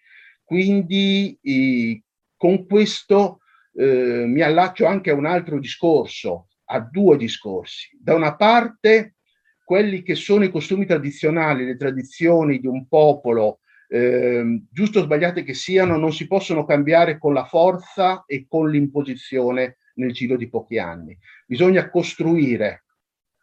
Quindi 0.46 1.38
eh, 1.42 2.02
con 2.38 2.66
questo 2.66 3.40
eh, 3.74 4.24
mi 4.26 4.42
allaccio 4.42 4.86
anche 4.86 5.10
a 5.10 5.16
un 5.16 5.26
altro 5.26 5.60
discorso 5.60 6.48
a 6.74 6.80
due 6.80 7.18
discorsi. 7.18 7.96
Da 8.00 8.16
una 8.16 8.36
parte 8.36 9.16
quelli 9.64 10.02
che 10.02 10.16
sono 10.16 10.44
i 10.44 10.52
costumi 10.52 10.86
tradizionali, 10.86 11.66
le 11.66 11.78
tradizioni 11.78 12.60
di 12.60 12.68
un 12.68 12.88
popolo, 12.88 13.60
eh, 13.88 14.62
giusto 14.72 15.00
o 15.00 15.04
sbagliate 15.04 15.44
che 15.44 15.54
siano, 15.54 15.98
non 15.98 16.12
si 16.12 16.28
possono 16.28 16.66
cambiare 16.66 17.18
con 17.18 17.34
la 17.34 17.46
forza 17.46 18.24
e 18.26 18.46
con 18.48 18.70
l'imposizione 18.70 19.78
nel 19.96 20.12
giro 20.14 20.36
di 20.36 20.50
pochi 20.50 20.80
anni. 20.80 21.18
Bisogna 21.46 21.90
costruire, 21.90 22.86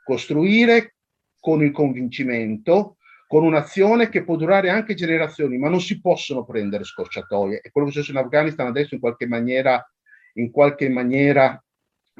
costruire 0.04 0.96
con 1.38 1.62
il 1.62 1.70
convincimento, 1.70 2.96
con 3.28 3.44
un'azione 3.44 4.08
che 4.08 4.24
può 4.24 4.34
durare 4.34 4.70
anche 4.70 4.94
generazioni, 4.94 5.56
ma 5.56 5.68
non 5.68 5.80
si 5.80 6.00
possono 6.00 6.44
prendere 6.44 6.82
scorciatoie. 6.82 7.60
E 7.60 7.70
quello 7.70 7.86
che 7.86 7.92
succede 7.94 8.18
in 8.18 8.24
Afghanistan 8.24 8.66
adesso 8.66 8.94
in 8.94 9.00
qualche 9.00 9.26
maniera, 9.26 9.88
in 10.34 10.50
qualche 10.50 10.88
maniera 10.88 11.62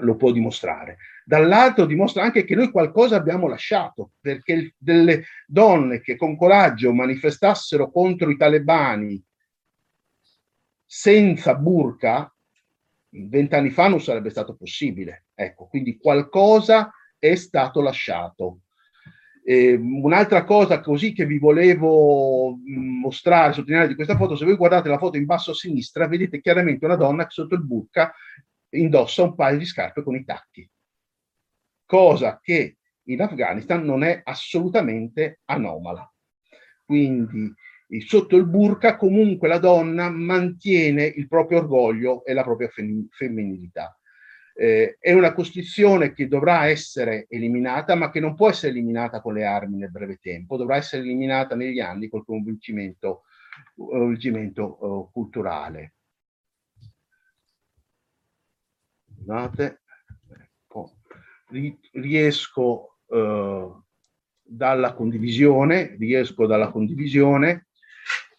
lo 0.01 0.17
può 0.17 0.31
dimostrare. 0.33 0.99
Dall'altro 1.25 1.87
dimostra 1.87 2.23
anche 2.23 2.45
che 2.45 2.55
noi 2.55 2.71
qualcosa 2.71 3.17
abbiamo 3.17 3.47
lasciato, 3.47 4.13
perché 4.21 4.75
delle 4.77 5.25
donne 5.47 6.01
che 6.01 6.17
con 6.17 6.37
coraggio 6.37 6.93
manifestassero 6.93 7.91
contro 7.91 8.31
i 8.31 8.37
talebani 8.37 9.23
senza 10.85 11.55
burka, 11.55 12.35
vent'anni 13.11 13.71
fa 13.71 13.89
non 13.89 14.01
sarebbe 14.01 14.31
stato 14.31 14.57
possibile. 14.57 15.27
Ecco, 15.35 15.67
quindi 15.67 15.99
qualcosa 15.99 16.93
è 17.19 17.35
stato 17.37 17.81
lasciato. 17.81 18.63
Eh, 19.45 19.75
un'altra 19.75 20.45
cosa 20.45 20.81
così 20.81 21.13
che 21.13 21.27
vi 21.27 21.39
volevo 21.39 22.59
mostrare, 22.65 23.53
sottolineare 23.53 23.89
di 23.89 23.95
questa 23.95 24.17
foto, 24.17 24.37
se 24.37 24.45
voi 24.45 24.57
guardate 24.57 24.89
la 24.89 24.99
foto 24.99 25.17
in 25.17 25.25
basso 25.25 25.53
a 25.53 25.55
sinistra, 25.55 26.09
vedete 26.09 26.41
chiaramente 26.41 26.85
una 26.85 26.97
donna 26.97 27.27
sotto 27.29 27.55
il 27.55 27.65
burka 27.65 28.13
indossa 28.71 29.23
un 29.23 29.35
paio 29.35 29.59
di 29.59 29.65
scarpe 29.65 30.03
con 30.03 30.15
i 30.15 30.25
tacchi, 30.25 30.69
cosa 31.85 32.39
che 32.41 32.77
in 33.05 33.21
Afghanistan 33.21 33.85
non 33.85 34.03
è 34.03 34.21
assolutamente 34.23 35.41
anomala. 35.47 36.11
Quindi 36.85 37.55
sotto 38.01 38.37
il 38.37 38.47
burka 38.47 38.97
comunque 38.97 39.49
la 39.49 39.59
donna 39.59 40.09
mantiene 40.11 41.05
il 41.05 41.27
proprio 41.27 41.59
orgoglio 41.59 42.25
e 42.25 42.33
la 42.33 42.45
propria 42.45 42.71
femminilità. 43.11 43.99
Eh, 44.55 44.97
è 45.01 45.13
una 45.13 45.33
costrizione 45.33 46.13
che 46.13 46.29
dovrà 46.29 46.67
essere 46.67 47.27
eliminata, 47.29 47.95
ma 47.95 48.11
che 48.11 48.21
non 48.21 48.35
può 48.35 48.49
essere 48.51 48.73
eliminata 48.73 49.21
con 49.21 49.35
le 49.35 49.45
armi 49.45 49.77
nel 49.77 49.91
breve 49.91 50.19
tempo, 50.21 50.57
dovrà 50.57 50.77
essere 50.77 51.03
eliminata 51.03 51.55
negli 51.57 51.81
anni 51.81 52.09
col 52.09 52.25
convincimento, 52.25 53.23
convincimento 53.75 54.85
uh, 54.85 55.11
culturale. 55.11 55.95
Scusate, 59.21 59.83
ecco. 60.29 60.97
riesco 61.93 62.97
uh, 63.07 63.83
dalla 64.43 64.95
condivisione, 64.95 65.95
riesco 65.99 66.47
dalla 66.47 66.71
condivisione 66.71 67.67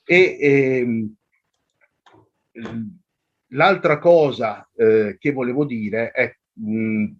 e 0.03 0.37
ehm, 0.41 1.15
l'altra 3.49 3.99
cosa 3.99 4.67
eh, 4.75 5.17
che 5.19 5.31
volevo 5.31 5.65
dire 5.65 6.11
è 6.11 6.35
mh, 6.53 7.11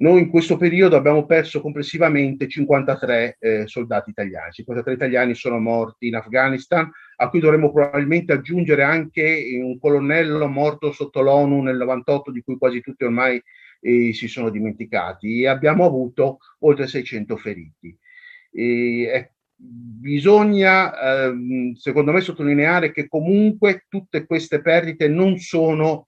noi 0.00 0.20
in 0.20 0.30
questo 0.30 0.56
periodo 0.56 0.96
abbiamo 0.96 1.26
perso 1.26 1.60
complessivamente 1.60 2.46
53 2.46 3.36
eh, 3.40 3.66
soldati 3.66 4.10
italiani, 4.10 4.52
53 4.52 4.92
italiani 4.92 5.34
sono 5.34 5.58
morti 5.58 6.06
in 6.06 6.14
Afghanistan, 6.14 6.88
a 7.16 7.28
cui 7.28 7.40
dovremmo 7.40 7.72
probabilmente 7.72 8.32
aggiungere 8.32 8.84
anche 8.84 9.58
un 9.60 9.76
colonnello 9.78 10.46
morto 10.46 10.92
sotto 10.92 11.20
l'ONU 11.20 11.62
nel 11.62 11.76
98, 11.76 12.30
di 12.30 12.42
cui 12.42 12.56
quasi 12.58 12.80
tutti 12.80 13.02
ormai 13.02 13.42
eh, 13.80 14.12
si 14.12 14.28
sono 14.28 14.50
dimenticati, 14.50 15.42
e 15.42 15.48
abbiamo 15.48 15.84
avuto 15.84 16.38
oltre 16.60 16.86
600 16.86 17.36
feriti. 17.36 17.96
E, 18.52 19.32
bisogna, 19.56 21.24
ehm, 21.26 21.72
secondo 21.74 22.12
me, 22.12 22.20
sottolineare 22.20 22.92
che 22.92 23.08
comunque 23.08 23.86
tutte 23.88 24.26
queste 24.26 24.62
perdite 24.62 25.08
non 25.08 25.38
sono, 25.38 26.06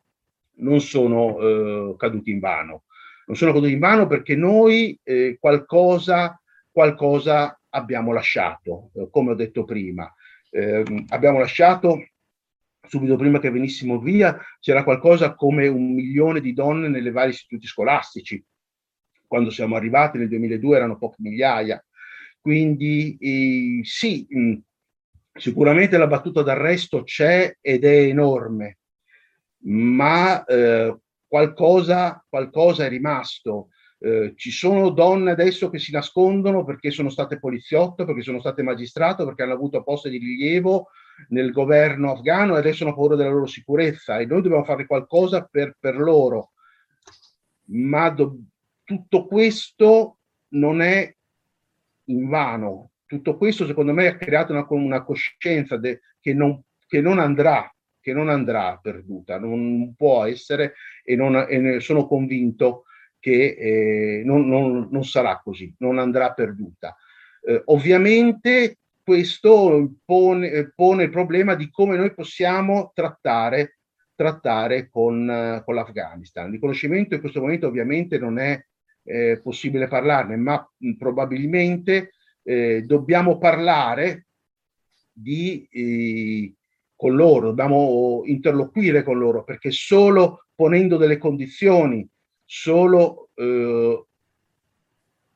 non 0.59 0.80
sono 0.80 1.38
eh, 1.41 1.95
cadute 1.97 2.30
in 2.30 2.38
vano. 2.38 2.84
Non 3.31 3.39
sono 3.39 3.53
cadute 3.53 3.70
in 3.70 3.78
vano 3.78 4.09
perché 4.09 4.35
noi 4.35 4.99
eh, 5.05 5.37
qualcosa, 5.39 6.43
qualcosa 6.68 7.57
abbiamo 7.68 8.12
lasciato, 8.12 8.91
eh, 8.97 9.07
come 9.09 9.31
ho 9.31 9.35
detto 9.37 9.62
prima. 9.62 10.12
Ehm, 10.51 11.05
abbiamo 11.11 11.39
lasciato 11.39 12.09
subito 12.89 13.14
prima 13.14 13.39
che 13.39 13.53
venissimo 13.53 14.01
via, 14.01 14.37
c'era 14.59 14.83
qualcosa 14.83 15.37
come 15.37 15.68
un 15.68 15.95
milione 15.95 16.41
di 16.41 16.53
donne 16.53 16.89
nelle 16.89 17.12
vari 17.12 17.31
istituti 17.31 17.68
scolastici. 17.68 18.45
Quando 19.28 19.51
siamo 19.51 19.76
arrivati 19.76 20.18
nel 20.18 20.26
2002 20.26 20.76
erano 20.76 20.99
poche 20.99 21.18
migliaia. 21.18 21.81
Quindi 22.41 23.16
eh, 23.20 23.85
sì, 23.85 24.26
mm, 24.37 24.55
sicuramente 25.35 25.97
la 25.99 26.09
battuta 26.09 26.43
d'arresto 26.43 27.05
c'è 27.05 27.59
ed 27.61 27.85
è 27.85 27.97
enorme, 27.97 28.78
ma 29.66 30.43
eh, 30.47 30.99
qualcosa, 31.31 32.24
qualcosa 32.28 32.85
è 32.85 32.89
rimasto. 32.89 33.68
Eh, 34.01 34.33
ci 34.35 34.51
sono 34.51 34.91
donne 34.91 35.31
adesso 35.31 35.70
che 35.70 35.78
si 35.78 35.93
nascondono 35.93 36.64
perché 36.64 36.91
sono 36.91 37.09
state 37.09 37.39
poliziotto, 37.39 38.05
perché 38.05 38.22
sono 38.22 38.41
state 38.41 38.62
magistrato, 38.62 39.24
perché 39.24 39.45
hanno 39.45 39.53
avuto 39.53 39.85
posti 39.85 40.11
di 40.11 40.18
rilievo 40.18 40.89
nel 41.28 41.53
governo 41.53 42.11
afghano 42.11 42.57
e 42.57 42.59
adesso 42.59 42.83
hanno 42.83 42.95
paura 42.95 43.14
della 43.14 43.31
loro 43.31 43.47
sicurezza 43.47 44.18
e 44.18 44.26
noi 44.26 44.43
dobbiamo 44.43 44.64
fare 44.64 44.87
qualcosa 44.87 45.45
per, 45.49 45.76
per 45.78 45.99
loro. 45.99 46.51
Ma 47.66 48.09
do, 48.11 48.37
tutto 48.83 49.26
questo 49.26 50.18
non 50.55 50.81
è 50.81 51.14
in 52.07 52.28
vano. 52.28 52.91
Tutto 53.07 53.37
questo 53.37 53.66
secondo 53.66 53.93
me 53.93 54.09
ha 54.09 54.16
creato 54.16 54.53
una, 54.53 54.66
una 54.70 55.05
coscienza 55.05 55.76
de, 55.76 56.01
che, 56.20 56.35
non, 56.35 56.61
che, 56.89 57.01
non, 57.01 57.20
andrà, 57.20 57.72
che 58.01 58.12
non 58.12 58.28
andrà 58.28 58.78
perduta, 58.82 59.38
non 59.38 59.94
può 59.96 60.24
essere 60.24 60.74
e, 61.05 61.16
non, 61.16 61.36
e 61.48 61.80
sono 61.80 62.07
convinto 62.07 62.84
che 63.18 63.57
eh, 63.59 64.22
non, 64.24 64.48
non, 64.48 64.88
non, 64.90 65.05
sarà 65.05 65.40
così, 65.42 65.74
non 65.78 65.98
andrà 65.98 66.32
perduta. 66.32 66.96
Eh, 67.42 67.62
ovviamente 67.66 68.78
questo 69.03 69.92
pone, 70.05 70.72
pone, 70.74 71.05
il 71.05 71.11
problema 71.11 71.55
di 71.55 71.70
come 71.70 71.96
noi 71.96 72.14
possiamo 72.14 72.92
trattare, 72.94 73.78
trattare 74.14 74.88
con, 74.88 75.62
con 75.64 75.74
l'Afghanistan. 75.74 76.46
Il 76.46 76.53
riconoscimento 76.53 77.14
in 77.14 77.20
questo 77.20 77.40
momento 77.40 77.66
ovviamente 77.66 78.18
non 78.18 78.38
è 78.38 78.62
eh, 79.03 79.40
possibile 79.42 79.88
parlarne, 79.88 80.36
ma 80.36 80.66
mh, 80.76 80.92
probabilmente 80.92 82.12
eh, 82.42 82.82
dobbiamo 82.82 83.38
parlare 83.38 84.26
di, 85.12 85.66
eh, 85.70 86.55
con 87.01 87.16
loro, 87.16 87.46
dobbiamo 87.46 88.20
interloquire 88.26 89.03
con 89.03 89.18
loro, 89.18 89.42
perché 89.42 89.70
solo 89.70 90.48
ponendo 90.55 90.98
delle 90.98 91.16
condizioni, 91.16 92.07
solo 92.44 93.30
eh, 93.36 94.05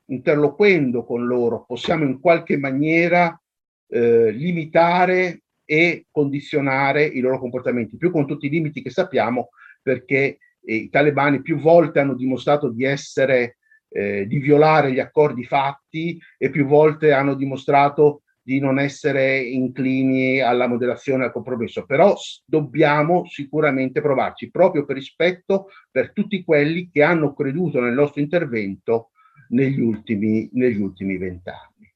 interloquendo 0.04 1.04
con 1.06 1.24
loro, 1.24 1.64
possiamo 1.66 2.04
in 2.04 2.20
qualche 2.20 2.58
maniera 2.58 3.40
eh, 3.86 4.30
limitare 4.30 5.44
e 5.64 6.04
condizionare 6.10 7.02
i 7.06 7.20
loro 7.20 7.38
comportamenti, 7.38 7.96
più 7.96 8.10
con 8.10 8.26
tutti 8.26 8.44
i 8.44 8.50
limiti 8.50 8.82
che 8.82 8.90
sappiamo, 8.90 9.48
perché 9.80 10.36
i 10.66 10.90
talebani 10.90 11.40
più 11.40 11.56
volte 11.56 11.98
hanno 11.98 12.14
dimostrato 12.14 12.68
di 12.68 12.84
essere, 12.84 13.56
eh, 13.88 14.26
di 14.26 14.36
violare 14.36 14.92
gli 14.92 15.00
accordi 15.00 15.44
fatti 15.44 16.20
e 16.36 16.50
più 16.50 16.66
volte 16.66 17.12
hanno 17.12 17.32
dimostrato 17.32 18.23
di 18.44 18.60
non 18.60 18.78
essere 18.78 19.40
inclini 19.40 20.38
alla 20.40 20.66
moderazione 20.66 21.24
al 21.24 21.32
compromesso, 21.32 21.86
però 21.86 22.14
dobbiamo 22.44 23.24
sicuramente 23.26 24.02
provarci, 24.02 24.50
proprio 24.50 24.84
per 24.84 24.96
rispetto 24.96 25.68
per 25.90 26.12
tutti 26.12 26.44
quelli 26.44 26.90
che 26.90 27.02
hanno 27.02 27.32
creduto 27.32 27.80
nel 27.80 27.94
nostro 27.94 28.20
intervento 28.20 29.10
negli 29.48 29.80
ultimi, 29.80 30.48
negli 30.52 30.78
ultimi 30.78 31.16
vent'anni. 31.16 31.90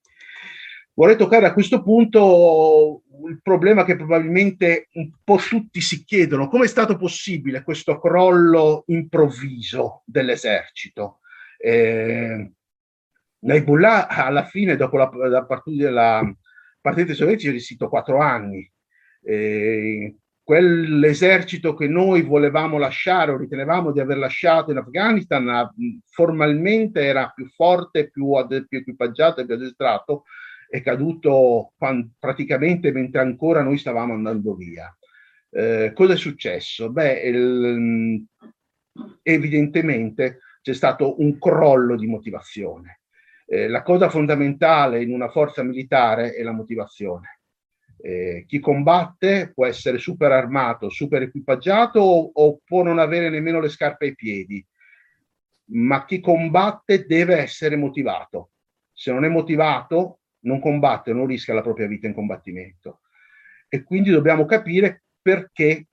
Vorrei 0.94 1.16
toccare 1.16 1.46
a 1.46 1.52
questo 1.52 1.82
punto 1.82 3.02
il 3.28 3.40
problema 3.42 3.84
che 3.84 3.94
probabilmente 3.94 4.88
un 4.94 5.10
po' 5.22 5.36
tutti 5.36 5.82
si 5.82 6.02
chiedono, 6.02 6.48
come 6.48 6.64
è 6.64 6.68
stato 6.68 6.96
possibile 6.96 7.62
questo 7.62 8.00
crollo 8.00 8.84
improvviso 8.86 10.02
dell'esercito? 10.06 11.20
Eh, 11.58 12.52
Naibullah 13.40 14.08
alla 14.08 14.44
fine, 14.44 14.76
dopo 14.76 14.96
la, 14.96 15.10
la 15.28 15.44
partita 15.44 15.84
della 15.84 16.36
partita 16.80 17.14
sovietica, 17.14 17.50
è 17.50 17.52
resistito 17.52 17.88
quattro 17.88 18.18
anni. 18.20 18.70
Eh, 19.22 20.16
quell'esercito 20.42 21.74
che 21.74 21.86
noi 21.88 22.22
volevamo 22.22 22.78
lasciare 22.78 23.32
o 23.32 23.36
ritenevamo 23.36 23.92
di 23.92 24.00
aver 24.00 24.16
lasciato 24.16 24.70
in 24.70 24.78
Afghanistan 24.78 25.70
formalmente 26.06 27.04
era 27.04 27.30
più 27.34 27.46
forte, 27.48 28.10
più, 28.10 28.32
più 28.66 28.78
equipaggiato 28.78 29.40
e 29.40 29.44
più 29.44 29.54
addestrato 29.54 30.24
è 30.68 30.82
caduto 30.82 31.72
praticamente 32.18 32.92
mentre 32.92 33.20
ancora 33.20 33.62
noi 33.62 33.78
stavamo 33.78 34.12
andando 34.12 34.54
via. 34.54 34.94
Eh, 35.50 35.92
cosa 35.94 36.12
è 36.12 36.16
successo? 36.16 36.90
Beh, 36.90 37.20
il, 37.20 38.26
evidentemente 39.22 40.40
c'è 40.60 40.74
stato 40.74 41.20
un 41.20 41.38
crollo 41.38 41.96
di 41.96 42.06
motivazione. 42.06 42.97
Eh, 43.50 43.66
la 43.66 43.82
cosa 43.82 44.10
fondamentale 44.10 45.02
in 45.02 45.10
una 45.10 45.30
forza 45.30 45.62
militare 45.62 46.34
è 46.34 46.42
la 46.42 46.52
motivazione. 46.52 47.40
Eh, 48.00 48.44
chi 48.46 48.60
combatte 48.60 49.52
può 49.54 49.64
essere 49.64 49.96
super 49.96 50.30
armato, 50.30 50.90
super 50.90 51.22
equipaggiato 51.22 51.98
o, 51.98 52.30
o 52.32 52.60
può 52.62 52.82
non 52.82 52.98
avere 52.98 53.30
nemmeno 53.30 53.58
le 53.58 53.70
scarpe 53.70 54.04
ai 54.04 54.14
piedi, 54.14 54.64
ma 55.70 56.04
chi 56.04 56.20
combatte 56.20 57.06
deve 57.06 57.38
essere 57.38 57.76
motivato. 57.76 58.50
Se 58.92 59.12
non 59.12 59.24
è 59.24 59.28
motivato, 59.28 60.20
non 60.40 60.60
combatte, 60.60 61.14
non 61.14 61.26
rischia 61.26 61.54
la 61.54 61.62
propria 61.62 61.86
vita 61.86 62.06
in 62.06 62.14
combattimento. 62.14 63.00
E 63.66 63.82
quindi 63.82 64.10
dobbiamo 64.10 64.44
capire 64.44 65.04
perché 65.22 65.86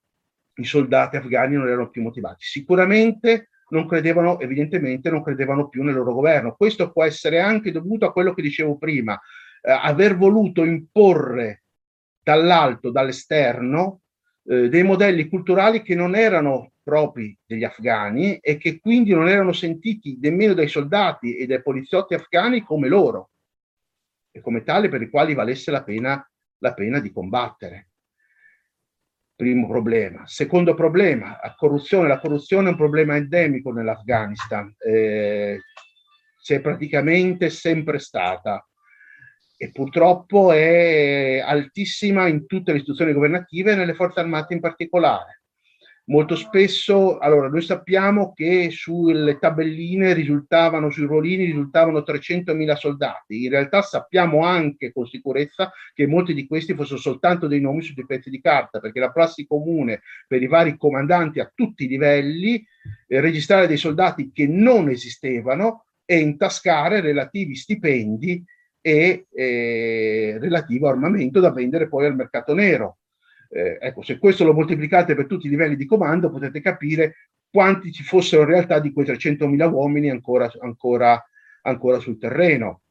i 0.55 0.63
soldati 0.65 1.15
afghani 1.15 1.55
non 1.55 1.67
erano 1.67 1.89
più 1.89 2.01
motivati. 2.01 2.43
Sicuramente 2.43 3.49
non 3.69 3.87
credevano, 3.87 4.39
evidentemente 4.39 5.09
non 5.09 5.23
credevano 5.23 5.67
più 5.67 5.83
nel 5.83 5.95
loro 5.95 6.13
governo. 6.13 6.55
Questo 6.55 6.91
può 6.91 7.03
essere 7.03 7.39
anche 7.39 7.71
dovuto 7.71 8.05
a 8.05 8.11
quello 8.11 8.33
che 8.33 8.41
dicevo 8.41 8.77
prima, 8.77 9.19
eh, 9.61 9.71
aver 9.71 10.17
voluto 10.17 10.63
imporre 10.63 11.63
dall'alto, 12.21 12.91
dall'esterno, 12.91 14.01
eh, 14.43 14.69
dei 14.69 14.83
modelli 14.83 15.27
culturali 15.27 15.81
che 15.81 15.95
non 15.95 16.15
erano 16.15 16.73
propri 16.83 17.35
degli 17.45 17.63
afghani 17.63 18.37
e 18.37 18.57
che 18.57 18.79
quindi 18.79 19.11
non 19.11 19.27
erano 19.27 19.53
sentiti 19.53 20.19
nemmeno 20.21 20.53
dai 20.53 20.67
soldati 20.67 21.35
e 21.35 21.47
dai 21.47 21.61
poliziotti 21.63 22.13
afghani 22.13 22.61
come 22.61 22.87
loro 22.87 23.31
e 24.29 24.39
come 24.41 24.63
tali 24.63 24.87
per 24.87 25.01
i 25.01 25.09
quali 25.09 25.33
valesse 25.33 25.71
la 25.71 25.83
pena, 25.83 26.29
la 26.59 26.73
pena 26.73 26.99
di 26.99 27.11
combattere. 27.11 27.87
Primo 29.35 29.67
problema. 29.67 30.25
Secondo 30.25 30.73
problema, 30.73 31.37
la 31.41 31.53
corruzione. 31.57 32.07
La 32.07 32.19
corruzione 32.19 32.67
è 32.67 32.71
un 32.71 32.77
problema 32.77 33.15
endemico 33.15 33.71
nell'Afghanistan. 33.71 34.73
Eh, 34.77 35.59
c'è 36.41 36.61
praticamente 36.61 37.49
sempre 37.49 37.99
stata 37.99 38.65
e 39.57 39.71
purtroppo 39.71 40.51
è 40.51 41.39
altissima 41.39 42.27
in 42.27 42.45
tutte 42.45 42.71
le 42.71 42.77
istituzioni 42.77 43.13
governative 43.13 43.71
e 43.71 43.75
nelle 43.75 43.93
forze 43.93 44.19
armate 44.19 44.53
in 44.53 44.59
particolare. 44.59 45.44
Molto 46.07 46.35
spesso, 46.35 47.17
allora, 47.17 47.49
noi 47.49 47.63
sappiamo 47.63 48.31
che 48.33 48.69
sulle 48.69 49.39
tabelline 49.39 50.13
risultavano, 50.13 50.91
sui 50.91 51.07
ruolini 51.07 51.45
risultavano 51.45 52.03
300.000 52.05 52.75
soldati. 52.75 53.43
In 53.45 53.49
realtà 53.49 53.81
sappiamo 53.81 54.45
anche 54.45 54.91
con 54.91 55.07
sicurezza 55.07 55.71
che 55.95 56.05
molti 56.05 56.35
di 56.35 56.45
questi 56.45 56.75
fossero 56.75 56.99
soltanto 56.99 57.47
dei 57.47 57.59
nomi 57.59 57.81
su 57.81 57.93
dei 57.95 58.05
pezzi 58.05 58.29
di 58.29 58.39
carta, 58.39 58.79
perché 58.79 58.99
la 58.99 59.11
prassi 59.11 59.47
comune 59.47 60.01
per 60.27 60.43
i 60.43 60.47
vari 60.47 60.77
comandanti 60.77 61.39
a 61.39 61.51
tutti 61.51 61.85
i 61.85 61.87
livelli 61.87 62.63
eh, 63.07 63.19
registrare 63.19 63.65
dei 63.65 63.77
soldati 63.77 64.29
che 64.31 64.45
non 64.45 64.89
esistevano 64.89 65.85
e 66.05 66.19
intascare 66.19 67.01
relativi 67.01 67.55
stipendi 67.55 68.43
e 68.79 69.25
eh, 69.33 70.37
relativo 70.39 70.87
armamento 70.87 71.39
da 71.39 71.51
vendere 71.51 71.87
poi 71.87 72.05
al 72.05 72.15
mercato 72.15 72.53
nero 72.53 72.97
eh, 73.55 73.77
ecco, 73.79 74.01
se 74.01 74.19
questo 74.19 74.43
lo 74.43 74.53
moltiplicate 74.53 75.15
per 75.15 75.27
tutti 75.27 75.47
i 75.47 75.49
livelli 75.49 75.77
di 75.77 75.85
comando 75.85 76.29
potete 76.29 76.59
capire 76.59 77.29
quanti 77.49 77.93
ci 77.93 78.03
fossero 78.03 78.41
in 78.41 78.49
realtà 78.49 78.79
di 78.79 78.91
quei 78.91 79.05
300.000 79.05 79.71
uomini 79.71 80.09
ancora, 80.09 80.51
ancora, 80.59 81.25
ancora 81.61 81.99
sul 81.99 82.17
terreno. 82.17 82.81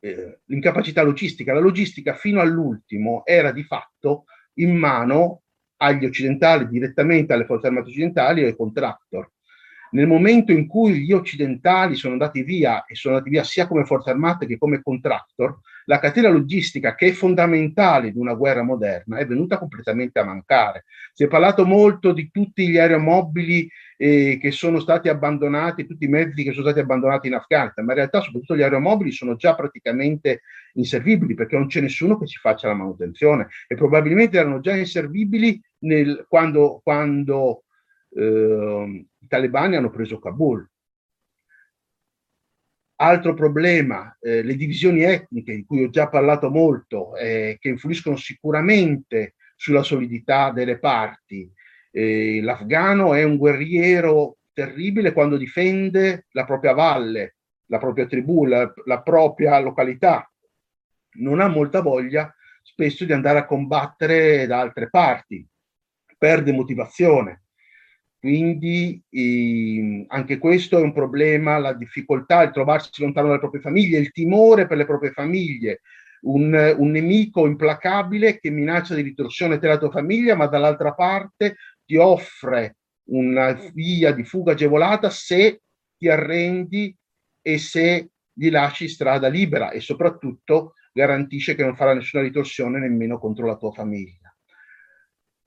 Eh, 0.00 0.38
l'incapacità 0.46 1.02
logistica, 1.02 1.52
la 1.52 1.60
logistica 1.60 2.14
fino 2.14 2.40
all'ultimo 2.40 3.26
era 3.26 3.52
di 3.52 3.62
fatto 3.62 4.24
in 4.54 4.74
mano 4.74 5.42
agli 5.76 6.06
occidentali, 6.06 6.66
direttamente 6.66 7.34
alle 7.34 7.44
forze 7.44 7.66
armate 7.66 7.90
occidentali 7.90 8.40
e 8.40 8.46
ai 8.46 8.56
contractor. 8.56 9.30
Nel 9.90 10.06
momento 10.06 10.50
in 10.50 10.66
cui 10.66 11.00
gli 11.00 11.12
occidentali 11.12 11.94
sono 11.94 12.14
andati 12.14 12.42
via 12.42 12.86
e 12.86 12.94
sono 12.94 13.16
andati 13.16 13.30
via 13.32 13.44
sia 13.44 13.66
come 13.66 13.84
forze 13.84 14.08
armate 14.08 14.46
che 14.46 14.56
come 14.56 14.80
contractor, 14.80 15.58
la 15.84 15.98
catena 15.98 16.28
logistica 16.28 16.94
che 16.94 17.08
è 17.08 17.12
fondamentale 17.12 18.12
di 18.12 18.18
una 18.18 18.34
guerra 18.34 18.62
moderna 18.62 19.18
è 19.18 19.26
venuta 19.26 19.58
completamente 19.58 20.18
a 20.18 20.24
mancare. 20.24 20.84
Si 21.12 21.24
è 21.24 21.28
parlato 21.28 21.66
molto 21.66 22.12
di 22.12 22.30
tutti 22.30 22.68
gli 22.68 22.78
aeromobili 22.78 23.68
eh, 23.96 24.38
che 24.40 24.50
sono 24.50 24.80
stati 24.80 25.08
abbandonati, 25.08 25.86
tutti 25.86 26.04
i 26.04 26.08
mezzi 26.08 26.42
che 26.42 26.52
sono 26.52 26.64
stati 26.64 26.80
abbandonati 26.80 27.26
in 27.26 27.34
Afghanistan, 27.34 27.84
ma 27.84 27.92
in 27.92 27.98
realtà 27.98 28.20
soprattutto 28.20 28.56
gli 28.56 28.62
aeromobili 28.62 29.12
sono 29.12 29.36
già 29.36 29.54
praticamente 29.54 30.42
inservibili 30.74 31.34
perché 31.34 31.56
non 31.56 31.66
c'è 31.66 31.80
nessuno 31.80 32.18
che 32.18 32.26
ci 32.26 32.38
faccia 32.38 32.68
la 32.68 32.74
manutenzione 32.74 33.48
e 33.66 33.74
probabilmente 33.74 34.38
erano 34.38 34.60
già 34.60 34.74
inservibili 34.74 35.60
nel, 35.80 36.24
quando, 36.28 36.80
quando 36.82 37.64
eh, 38.14 39.06
i 39.18 39.26
talebani 39.26 39.76
hanno 39.76 39.90
preso 39.90 40.18
Kabul. 40.18 40.69
Altro 43.02 43.32
problema, 43.32 44.14
eh, 44.20 44.42
le 44.42 44.56
divisioni 44.56 45.02
etniche, 45.02 45.54
di 45.54 45.64
cui 45.64 45.84
ho 45.84 45.88
già 45.88 46.10
parlato 46.10 46.50
molto, 46.50 47.16
eh, 47.16 47.56
che 47.58 47.70
influiscono 47.70 48.16
sicuramente 48.16 49.36
sulla 49.56 49.82
solidità 49.82 50.50
delle 50.50 50.78
parti. 50.78 51.50
Eh, 51.90 52.42
L'afgano 52.42 53.14
è 53.14 53.22
un 53.22 53.38
guerriero 53.38 54.36
terribile 54.52 55.12
quando 55.12 55.38
difende 55.38 56.26
la 56.32 56.44
propria 56.44 56.74
valle, 56.74 57.36
la 57.70 57.78
propria 57.78 58.04
tribù, 58.04 58.44
la, 58.44 58.70
la 58.84 59.00
propria 59.00 59.58
località. 59.60 60.30
Non 61.12 61.40
ha 61.40 61.48
molta 61.48 61.80
voglia 61.80 62.30
spesso 62.62 63.06
di 63.06 63.14
andare 63.14 63.38
a 63.38 63.46
combattere 63.46 64.46
da 64.46 64.60
altre 64.60 64.90
parti, 64.90 65.46
perde 66.18 66.52
motivazione. 66.52 67.44
Quindi 68.20 69.02
eh, 69.08 70.04
anche 70.08 70.36
questo 70.36 70.78
è 70.78 70.82
un 70.82 70.92
problema, 70.92 71.56
la 71.56 71.72
difficoltà 71.72 72.44
di 72.44 72.52
trovarsi 72.52 72.90
lontano 73.00 73.28
dalle 73.28 73.38
proprie 73.38 73.62
famiglie, 73.62 73.98
il 73.98 74.12
timore 74.12 74.66
per 74.66 74.76
le 74.76 74.84
proprie 74.84 75.10
famiglie, 75.10 75.80
un, 76.22 76.74
un 76.76 76.90
nemico 76.90 77.46
implacabile 77.46 78.38
che 78.38 78.50
minaccia 78.50 78.94
di 78.94 79.00
ritorsione 79.00 79.58
te 79.58 79.68
la 79.68 79.78
tua 79.78 79.90
famiglia, 79.90 80.36
ma 80.36 80.46
dall'altra 80.48 80.92
parte 80.92 81.56
ti 81.86 81.96
offre 81.96 82.76
una 83.04 83.52
via 83.72 84.12
di 84.12 84.24
fuga 84.24 84.52
agevolata 84.52 85.08
se 85.08 85.62
ti 85.96 86.06
arrendi 86.06 86.94
e 87.40 87.56
se 87.56 88.10
gli 88.34 88.50
lasci 88.50 88.86
strada 88.86 89.28
libera 89.28 89.70
e 89.70 89.80
soprattutto 89.80 90.74
garantisce 90.92 91.54
che 91.54 91.64
non 91.64 91.74
farà 91.74 91.94
nessuna 91.94 92.22
ritorsione 92.22 92.78
nemmeno 92.78 93.18
contro 93.18 93.46
la 93.46 93.56
tua 93.56 93.72
famiglia. 93.72 94.19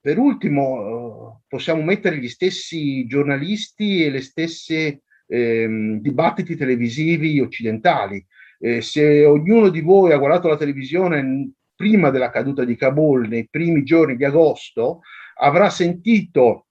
Per 0.03 0.17
ultimo, 0.17 1.39
eh, 1.39 1.43
possiamo 1.47 1.81
mettere 1.81 2.17
gli 2.17 2.27
stessi 2.27 3.05
giornalisti 3.05 4.03
e 4.03 4.09
le 4.09 4.19
stesse 4.19 5.03
eh, 5.25 5.97
dibattiti 6.01 6.57
televisivi 6.57 7.39
occidentali. 7.39 8.21
Eh, 8.59 8.81
se 8.81 9.23
ognuno 9.23 9.69
di 9.69 9.79
voi 9.79 10.11
ha 10.11 10.17
guardato 10.17 10.49
la 10.49 10.57
televisione 10.57 11.51
prima 11.73 12.09
della 12.09 12.31
caduta 12.31 12.65
di 12.65 12.75
Kabul, 12.75 13.29
nei 13.29 13.47
primi 13.49 13.83
giorni 13.83 14.17
di 14.17 14.25
agosto, 14.25 15.03
avrà 15.35 15.69
sentito 15.69 16.65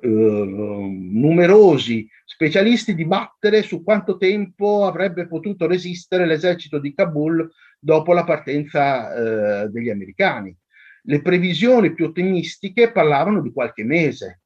eh, 0.00 0.08
numerosi 0.08 2.08
specialisti 2.24 2.96
dibattere 2.96 3.62
su 3.62 3.84
quanto 3.84 4.16
tempo 4.16 4.84
avrebbe 4.84 5.28
potuto 5.28 5.68
resistere 5.68 6.26
l'esercito 6.26 6.80
di 6.80 6.92
Kabul 6.92 7.48
dopo 7.78 8.12
la 8.12 8.24
partenza 8.24 9.14
eh, 9.14 9.68
degli 9.68 9.90
americani 9.90 10.52
le 11.06 11.22
previsioni 11.22 11.92
più 11.92 12.06
ottimistiche 12.06 12.92
parlavano 12.92 13.40
di 13.40 13.52
qualche 13.52 13.84
mese. 13.84 14.40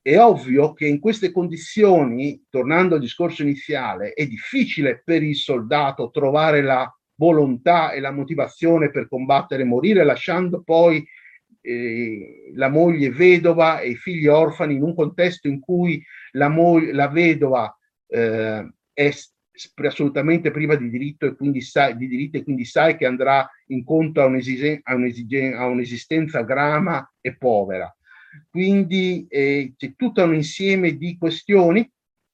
È 0.00 0.18
ovvio 0.18 0.72
che 0.72 0.86
in 0.86 1.00
queste 1.00 1.32
condizioni, 1.32 2.44
tornando 2.48 2.94
al 2.94 3.00
discorso 3.00 3.42
iniziale, 3.42 4.12
è 4.12 4.26
difficile 4.26 5.02
per 5.04 5.22
il 5.22 5.34
soldato 5.34 6.10
trovare 6.10 6.62
la 6.62 6.88
volontà 7.16 7.90
e 7.90 8.00
la 8.00 8.12
motivazione 8.12 8.90
per 8.90 9.08
combattere 9.08 9.62
e 9.62 9.66
morire, 9.66 10.04
lasciando 10.04 10.62
poi 10.62 11.04
eh, 11.60 12.52
la 12.54 12.68
moglie 12.68 13.10
vedova 13.10 13.80
e 13.80 13.90
i 13.90 13.96
figli 13.96 14.28
orfani 14.28 14.74
in 14.74 14.82
un 14.82 14.94
contesto 14.94 15.48
in 15.48 15.58
cui 15.58 16.02
la, 16.32 16.54
la 16.92 17.08
vedova 17.08 17.76
eh, 18.06 18.70
è 18.92 19.10
assolutamente 19.86 20.50
priva 20.50 20.76
di 20.76 20.90
diritto 20.90 21.26
e 21.26 21.34
quindi 21.34 21.60
sai, 21.60 21.96
di 21.96 22.06
diritti 22.08 22.38
e 22.38 22.42
quindi 22.42 22.64
sai 22.64 22.96
che 22.96 23.06
andrà 23.06 23.48
incontro 23.66 24.22
a, 24.22 24.26
un'esistenza, 24.26 25.58
a 25.58 25.66
un'esistenza 25.66 26.42
grama 26.42 27.12
e 27.20 27.36
povera. 27.36 27.94
Quindi 28.50 29.26
eh, 29.28 29.74
c'è 29.76 29.94
tutto 29.96 30.22
un 30.22 30.34
insieme 30.34 30.96
di 30.96 31.16
questioni. 31.18 31.90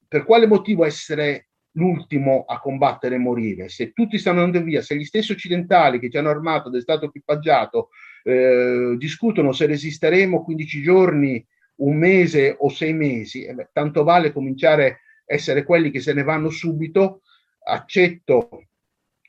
Per 0.08 0.24
quale 0.24 0.46
motivo 0.46 0.84
essere 0.84 1.48
l'ultimo 1.72 2.44
a 2.46 2.60
combattere 2.60 3.14
e 3.14 3.18
morire? 3.18 3.68
Se 3.68 3.92
tutti 3.92 4.18
stanno 4.18 4.42
andando 4.42 4.66
via, 4.66 4.82
se 4.82 4.96
gli 4.96 5.04
stessi 5.04 5.32
occidentali 5.32 5.98
che 5.98 6.10
ci 6.10 6.18
hanno 6.18 6.28
armato 6.28 6.68
ed 6.68 6.74
è 6.74 6.80
stato 6.80 7.06
equipaggiato 7.06 7.88
eh, 8.24 8.94
discutono 8.98 9.52
se 9.52 9.66
resisteremo 9.66 10.44
15 10.44 10.82
giorni, 10.82 11.44
un 11.76 11.96
mese 11.96 12.54
o 12.58 12.68
sei 12.68 12.92
mesi, 12.92 13.44
eh 13.44 13.54
beh, 13.54 13.70
tanto 13.72 14.04
vale 14.04 14.32
cominciare 14.32 15.00
essere 15.32 15.64
quelli 15.64 15.90
che 15.90 16.00
se 16.00 16.12
ne 16.12 16.22
vanno 16.22 16.50
subito, 16.50 17.22
accetto 17.64 18.66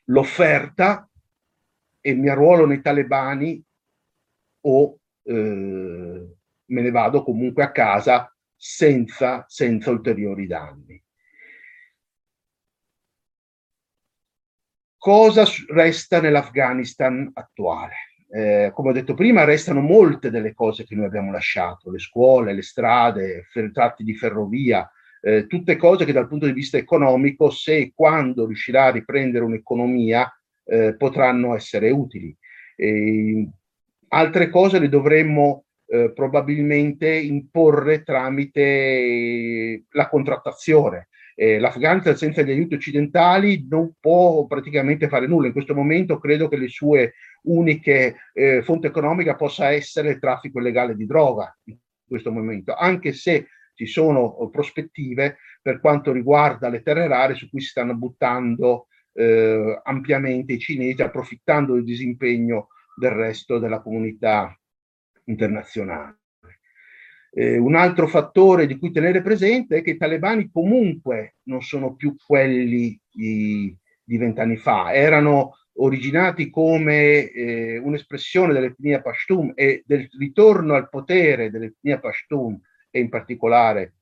l'offerta 0.06 1.08
e 2.00 2.14
mi 2.14 2.28
arruolo 2.28 2.66
nei 2.66 2.80
talebani 2.80 3.62
o 4.66 4.98
eh, 5.22 5.32
me 6.66 6.80
ne 6.82 6.90
vado 6.90 7.22
comunque 7.22 7.62
a 7.62 7.70
casa 7.70 8.34
senza, 8.54 9.44
senza 9.48 9.90
ulteriori 9.90 10.46
danni. 10.46 11.02
Cosa 14.96 15.44
resta 15.68 16.20
nell'Afghanistan 16.20 17.30
attuale? 17.34 18.14
eh, 18.34 18.72
come 18.74 18.88
ho 18.90 18.92
detto 18.92 19.14
prima, 19.14 19.44
restano 19.44 19.80
molte 19.80 20.28
delle 20.28 20.54
cose 20.54 20.84
che 20.84 20.96
noi 20.96 21.04
abbiamo 21.04 21.30
lasciato, 21.30 21.88
le 21.92 22.00
scuole, 22.00 22.52
le 22.52 22.62
strade, 22.62 23.46
tratti 23.72 24.02
di 24.02 24.16
ferrovia, 24.16 24.90
eh, 25.24 25.46
tutte 25.46 25.76
cose 25.76 26.04
che 26.04 26.12
dal 26.12 26.28
punto 26.28 26.44
di 26.44 26.52
vista 26.52 26.76
economico, 26.76 27.48
se 27.48 27.76
e 27.78 27.92
quando 27.94 28.44
riuscirà 28.44 28.84
a 28.84 28.90
riprendere 28.90 29.44
un'economia, 29.44 30.30
eh, 30.66 30.94
potranno 30.96 31.54
essere 31.54 31.90
utili. 31.90 32.36
E 32.76 33.48
altre 34.08 34.50
cose 34.50 34.78
le 34.78 34.90
dovremmo 34.90 35.64
eh, 35.86 36.12
probabilmente 36.12 37.10
imporre 37.10 38.02
tramite 38.02 39.84
la 39.90 40.08
contrattazione. 40.10 41.08
Eh, 41.34 41.58
L'Afghanistan 41.58 42.16
senza 42.16 42.42
gli 42.42 42.50
aiuti 42.50 42.74
occidentali 42.74 43.66
non 43.66 43.94
può 43.98 44.46
praticamente 44.46 45.08
fare 45.08 45.26
nulla. 45.26 45.46
In 45.46 45.52
questo 45.54 45.74
momento 45.74 46.18
credo 46.18 46.48
che 46.48 46.58
le 46.58 46.68
sue 46.68 47.14
uniche 47.44 48.16
eh, 48.34 48.62
fonti 48.62 48.86
economiche 48.88 49.34
possa 49.36 49.70
essere 49.70 50.10
il 50.10 50.18
traffico 50.18 50.58
illegale 50.58 50.94
di 50.94 51.06
droga 51.06 51.56
in 51.64 51.76
questo 52.06 52.30
momento, 52.30 52.74
anche 52.74 53.12
se 53.12 53.46
ci 53.74 53.86
sono 53.86 54.48
prospettive 54.50 55.38
per 55.60 55.80
quanto 55.80 56.12
riguarda 56.12 56.68
le 56.68 56.82
terre 56.82 57.08
rare 57.08 57.34
su 57.34 57.48
cui 57.48 57.60
si 57.60 57.68
stanno 57.68 57.94
buttando 57.94 58.86
eh, 59.14 59.80
ampiamente 59.82 60.54
i 60.54 60.58
cinesi, 60.58 61.02
approfittando 61.02 61.74
del 61.74 61.84
disimpegno 61.84 62.68
del 62.96 63.10
resto 63.10 63.58
della 63.58 63.80
comunità 63.80 64.56
internazionale. 65.24 66.18
Eh, 67.36 67.56
un 67.56 67.74
altro 67.74 68.06
fattore 68.06 68.66
di 68.66 68.78
cui 68.78 68.92
tenere 68.92 69.20
presente 69.20 69.78
è 69.78 69.82
che 69.82 69.90
i 69.90 69.96
talebani 69.96 70.50
comunque 70.52 71.36
non 71.44 71.62
sono 71.62 71.96
più 71.96 72.14
quelli 72.24 72.98
di, 73.10 73.76
vent'anni 74.04 74.56
fa, 74.56 74.92
erano 74.92 75.56
originati 75.78 76.50
come 76.50 77.28
eh, 77.30 77.78
un'espressione 77.78 78.52
dell'etnia 78.52 79.02
Pashtun 79.02 79.52
e 79.56 79.82
del 79.84 80.08
ritorno 80.16 80.74
al 80.74 80.88
potere 80.88 81.50
dell'etnia 81.50 81.98
Pashtun 81.98 82.60
e 82.94 83.00
in 83.00 83.08
particolare 83.08 83.94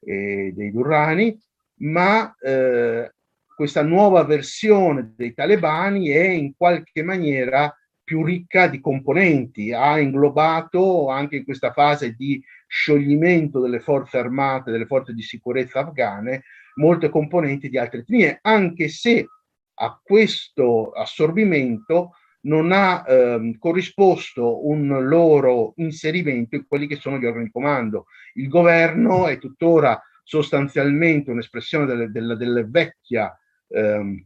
eh, 0.00 0.52
dei 0.52 0.72
Durrani, 0.72 1.40
ma 1.82 2.34
eh, 2.40 3.12
questa 3.54 3.82
nuova 3.82 4.24
versione 4.24 5.12
dei 5.16 5.32
talebani 5.32 6.08
è 6.08 6.26
in 6.26 6.56
qualche 6.56 7.04
maniera 7.04 7.72
più 8.02 8.24
ricca 8.24 8.66
di 8.66 8.80
componenti, 8.80 9.72
ha 9.72 10.00
inglobato 10.00 11.08
anche 11.10 11.36
in 11.36 11.44
questa 11.44 11.72
fase 11.72 12.14
di 12.16 12.42
scioglimento 12.66 13.60
delle 13.60 13.78
forze 13.78 14.18
armate, 14.18 14.72
delle 14.72 14.86
forze 14.86 15.14
di 15.14 15.22
sicurezza 15.22 15.80
afghane, 15.80 16.42
molte 16.74 17.08
componenti 17.08 17.68
di 17.68 17.78
altre 17.78 18.00
etnie, 18.00 18.40
anche 18.42 18.88
se 18.88 19.28
a 19.74 20.00
questo 20.02 20.90
assorbimento 20.90 22.14
non 22.44 22.72
ha 22.72 23.04
ehm, 23.06 23.58
corrisposto 23.58 24.66
un 24.66 25.06
loro 25.06 25.74
inserimento 25.76 26.56
in 26.56 26.66
quelli 26.66 26.86
che 26.86 26.96
sono 26.96 27.18
gli 27.18 27.26
organi 27.26 27.44
di 27.44 27.50
comando. 27.50 28.06
Il 28.34 28.48
governo 28.48 29.26
è 29.26 29.38
tuttora 29.38 30.00
sostanzialmente 30.22 31.30
un'espressione 31.30 31.84
delle, 31.86 32.10
delle, 32.10 32.36
delle 32.36 32.64
vecchia 32.64 33.36
ehm, 33.68 34.24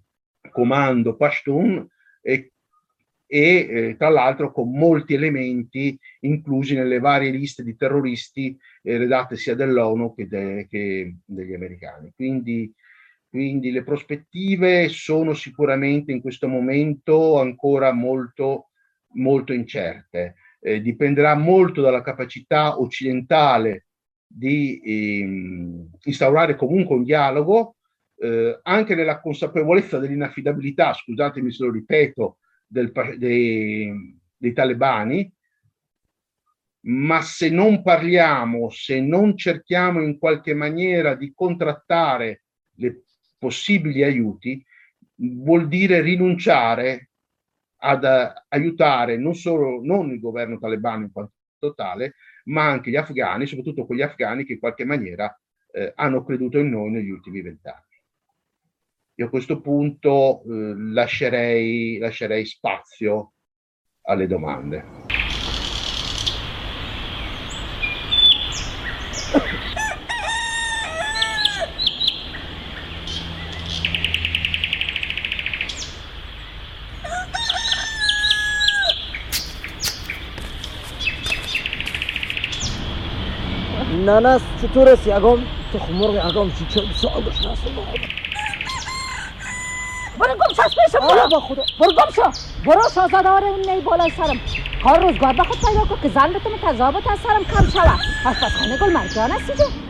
comando 0.50 1.16
Pashtun 1.16 1.86
e 2.22 2.52
e 3.30 3.68
eh, 3.68 3.96
tra 3.98 4.08
l'altro 4.08 4.50
con 4.50 4.72
molti 4.72 5.12
elementi 5.12 5.96
inclusi 6.20 6.74
nelle 6.74 6.98
varie 6.98 7.30
liste 7.30 7.62
di 7.62 7.76
terroristi 7.76 8.58
eh, 8.82 8.96
redatte 8.96 9.36
sia 9.36 9.54
dell'ONU 9.54 10.14
che, 10.14 10.26
de, 10.26 10.66
che 10.66 11.14
degli 11.26 11.52
americani. 11.52 12.10
Quindi, 12.16 12.72
quindi, 13.30 13.70
le 13.70 13.84
prospettive 13.84 14.88
sono 14.88 15.34
sicuramente 15.34 16.12
in 16.12 16.20
questo 16.20 16.48
momento 16.48 17.38
ancora 17.38 17.92
molto, 17.92 18.70
molto 19.14 19.52
incerte. 19.52 20.36
Eh, 20.60 20.80
dipenderà 20.80 21.34
molto 21.36 21.82
dalla 21.82 22.02
capacità 22.02 22.80
occidentale 22.80 23.86
di 24.26 24.80
ehm, 24.82 25.90
instaurare 26.04 26.56
comunque 26.56 26.96
un 26.96 27.04
dialogo, 27.04 27.76
eh, 28.16 28.58
anche 28.62 28.94
nella 28.94 29.20
consapevolezza 29.20 29.98
dell'inaffidabilità, 29.98 30.94
scusatemi 30.94 31.52
se 31.52 31.64
lo 31.64 31.70
ripeto, 31.70 32.38
del, 32.66 32.92
dei, 33.16 34.18
dei 34.36 34.52
talebani, 34.52 35.32
ma 36.80 37.20
se 37.22 37.50
non 37.50 37.82
parliamo, 37.82 38.70
se 38.70 39.00
non 39.00 39.36
cerchiamo 39.36 40.02
in 40.02 40.18
qualche 40.18 40.54
maniera 40.54 41.14
di 41.14 41.32
contrattare 41.34 42.44
le 42.76 43.02
possibili 43.38 44.02
aiuti, 44.02 44.64
vuol 45.16 45.68
dire 45.68 46.00
rinunciare 46.00 47.10
ad 47.80 48.04
aiutare 48.48 49.16
non 49.16 49.34
solo 49.34 49.80
non 49.82 50.10
il 50.10 50.20
governo 50.20 50.58
talebano 50.58 51.04
in 51.04 51.12
quanto 51.12 51.74
tale, 51.74 52.14
ma 52.44 52.66
anche 52.68 52.90
gli 52.90 52.96
afghani, 52.96 53.46
soprattutto 53.46 53.86
quegli 53.86 54.02
afghani 54.02 54.44
che 54.44 54.54
in 54.54 54.58
qualche 54.58 54.84
maniera 54.84 55.32
eh, 55.72 55.92
hanno 55.96 56.24
creduto 56.24 56.58
in 56.58 56.70
noi 56.70 56.90
negli 56.90 57.10
ultimi 57.10 57.40
vent'anni. 57.42 57.84
Io 59.14 59.26
a 59.26 59.30
questo 59.30 59.60
punto 59.60 60.42
eh, 60.42 60.74
lascerei, 60.76 61.98
lascerei 61.98 62.44
spazio 62.46 63.34
alle 64.02 64.26
domande. 64.26 64.92
نانا 84.08 84.38
ستورس 84.62 85.06
يقوم 85.06 85.46
تخمر 85.74 86.10
يقوم 86.14 86.48
تشوف 86.50 86.96
صعب 87.02 87.24
ناس 87.44 87.58
برو 90.18 90.34
گم 90.34 90.52
شو 90.56 90.62
پیشم 90.62 91.06
برو 91.08 91.28
با 91.28 91.40
خدا 91.40 91.62
برو 91.80 91.92
گم 91.92 92.10
شو 92.16 92.22
برو 92.66 92.82
شاهزاده 92.94 93.28
اون 93.28 93.60
نی 93.70 93.80
بالای 93.80 94.10
سرم 94.10 94.40
کار 94.84 95.00
روزگار 95.00 95.32
به 95.32 95.44
خود 95.44 95.58
پیدا 95.60 95.84
کن 95.84 95.98
که 96.02 96.08
زن 96.08 96.32
بتونه 96.32 96.58
تضابط 96.62 97.06
از 97.10 97.18
سرم 97.18 97.44
کم 97.44 97.70
شود 97.70 97.98
پس 98.24 98.36
پس 98.44 98.52
خانه 98.58 98.78
گل 98.80 98.92
مرجان 98.92 99.30
هستی 99.30 99.52
جو 99.52 99.87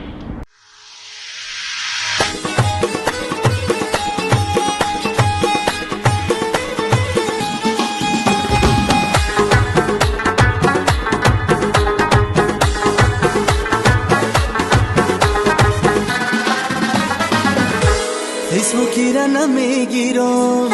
نمی‌گیرم 20.08 20.68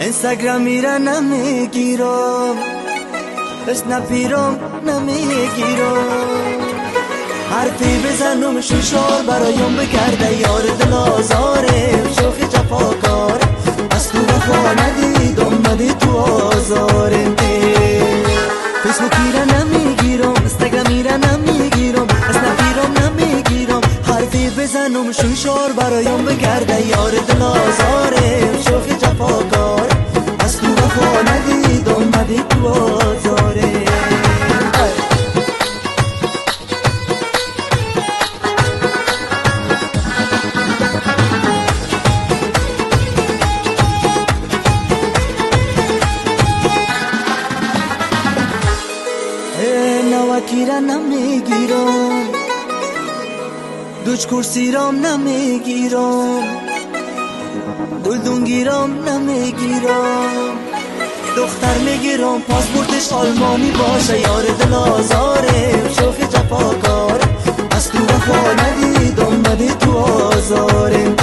اینستاگرامی 0.00 0.82
را 0.82 0.98
نمی‌گیرم 0.98 2.56
اسنپیرم 3.68 4.60
نمی‌گیرم 4.86 6.58
حرفی 7.50 7.98
بزنم 7.98 8.60
شوشار 8.60 9.22
برایم 9.28 9.76
بگرده 9.76 10.40
یار 10.40 10.62
دل 10.62 10.92
آزاره. 10.92 12.02
شوخی 12.20 12.44
جفاکار 12.44 13.40
از 13.90 14.08
تو 14.08 14.18
وفا 14.18 14.72
ندید 14.72 15.40
اومدی 15.40 15.94
تو 16.00 16.16
آزاره 16.18 17.28
فیسبوکی 18.82 19.37
خانم 24.98 25.12
شوشار 25.12 25.72
برایم 25.72 26.24
بگرده 26.24 26.86
یار 26.86 27.10
دل 27.10 27.42
آزاره. 27.42 28.62
شوخ 28.62 28.98
جفا 28.98 29.57
دختر 61.97 61.97
میگیرم 61.97 62.41
پاسپورتش 62.41 63.11
آلمانی 63.11 63.71
باشه 63.71 64.19
یار 64.19 64.43
دل 64.59 64.73
آزاره 64.73 65.71
شوخی 65.99 66.23
جفاکار 66.23 67.19
از 67.71 67.91
تو 67.91 67.97
وفا 67.97 68.53
ندید 68.53 69.19
اومدی 69.19 69.67
تو 69.67 69.97
آزاره 69.97 71.13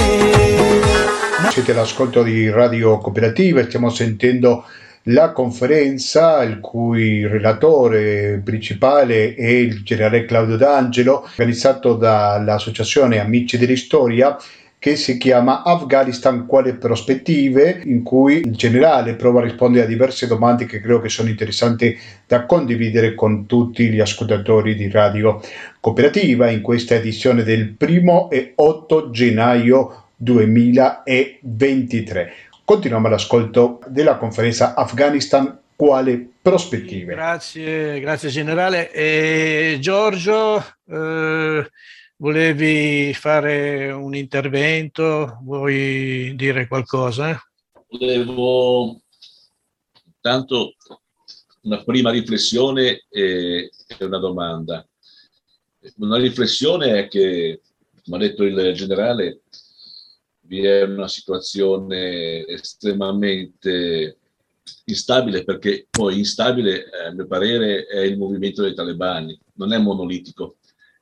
Siete 1.53 1.71
all'ascolto 1.71 2.23
di 2.23 2.49
Radio 2.49 2.97
Cooperativa, 2.97 3.61
stiamo 3.63 3.89
sentendo 3.89 4.63
la 5.03 5.31
conferenza, 5.31 6.43
il 6.43 6.61
cui 6.61 7.27
relatore 7.27 8.41
principale 8.41 9.35
è 9.35 9.47
il 9.47 9.83
generale 9.83 10.23
Claudio 10.23 10.55
D'Angelo, 10.55 11.23
organizzato 11.23 11.95
dall'Associazione 11.95 13.19
Amici 13.19 13.57
dell'Istoria, 13.57 14.37
che 14.86 14.94
si 14.94 15.18
chiama 15.18 15.64
Afghanistan 15.64 16.46
quale 16.46 16.74
prospettive, 16.74 17.80
in 17.86 18.04
cui 18.04 18.36
il 18.36 18.54
generale 18.54 19.16
prova 19.16 19.40
a 19.40 19.42
rispondere 19.42 19.84
a 19.84 19.88
diverse 19.88 20.28
domande 20.28 20.64
che 20.64 20.78
credo 20.78 21.00
che 21.00 21.08
sono 21.08 21.28
interessanti 21.28 21.98
da 22.24 22.46
condividere 22.46 23.16
con 23.16 23.46
tutti 23.46 23.88
gli 23.88 23.98
ascoltatori 23.98 24.76
di 24.76 24.88
Radio 24.88 25.40
Cooperativa 25.80 26.48
in 26.50 26.60
questa 26.60 26.94
edizione 26.94 27.42
del 27.42 27.70
primo 27.70 28.30
e 28.30 28.52
8 28.54 29.10
gennaio 29.10 30.04
2023. 30.14 32.32
Continuiamo 32.64 33.08
all'ascolto 33.08 33.80
della 33.88 34.18
conferenza 34.18 34.74
Afghanistan 34.74 35.58
quale 35.74 36.28
prospettive. 36.40 37.12
Grazie, 37.12 37.98
grazie 37.98 38.28
generale. 38.28 38.92
E 38.92 39.78
Giorgio, 39.80 40.64
eh, 40.88 41.68
volevi 42.16 43.12
fare 43.14 43.90
un 43.90 44.14
intervento? 44.14 45.38
Vuoi 45.42 46.34
dire 46.34 46.66
qualcosa? 46.66 47.38
Volevo 47.88 49.02
tanto 50.20 50.74
una 51.62 51.82
prima 51.82 52.10
riflessione 52.10 53.04
e 53.08 53.70
una 54.00 54.18
domanda. 54.18 54.86
Una 55.96 56.18
riflessione 56.18 56.98
è 56.98 57.08
che, 57.08 57.60
come 58.04 58.16
ha 58.16 58.20
detto 58.20 58.42
il 58.44 58.72
generale, 58.74 59.42
vi 60.40 60.64
è 60.64 60.82
una 60.82 61.08
situazione 61.08 62.44
estremamente 62.46 64.18
instabile 64.84 65.44
perché 65.44 65.86
poi 65.90 66.18
instabile, 66.18 66.86
a 67.06 67.12
mio 67.12 67.26
parere, 67.26 67.86
è 67.86 68.00
il 68.00 68.16
movimento 68.16 68.62
dei 68.62 68.74
talebani, 68.74 69.38
non 69.54 69.72
è 69.72 69.78
monolitico 69.78 70.56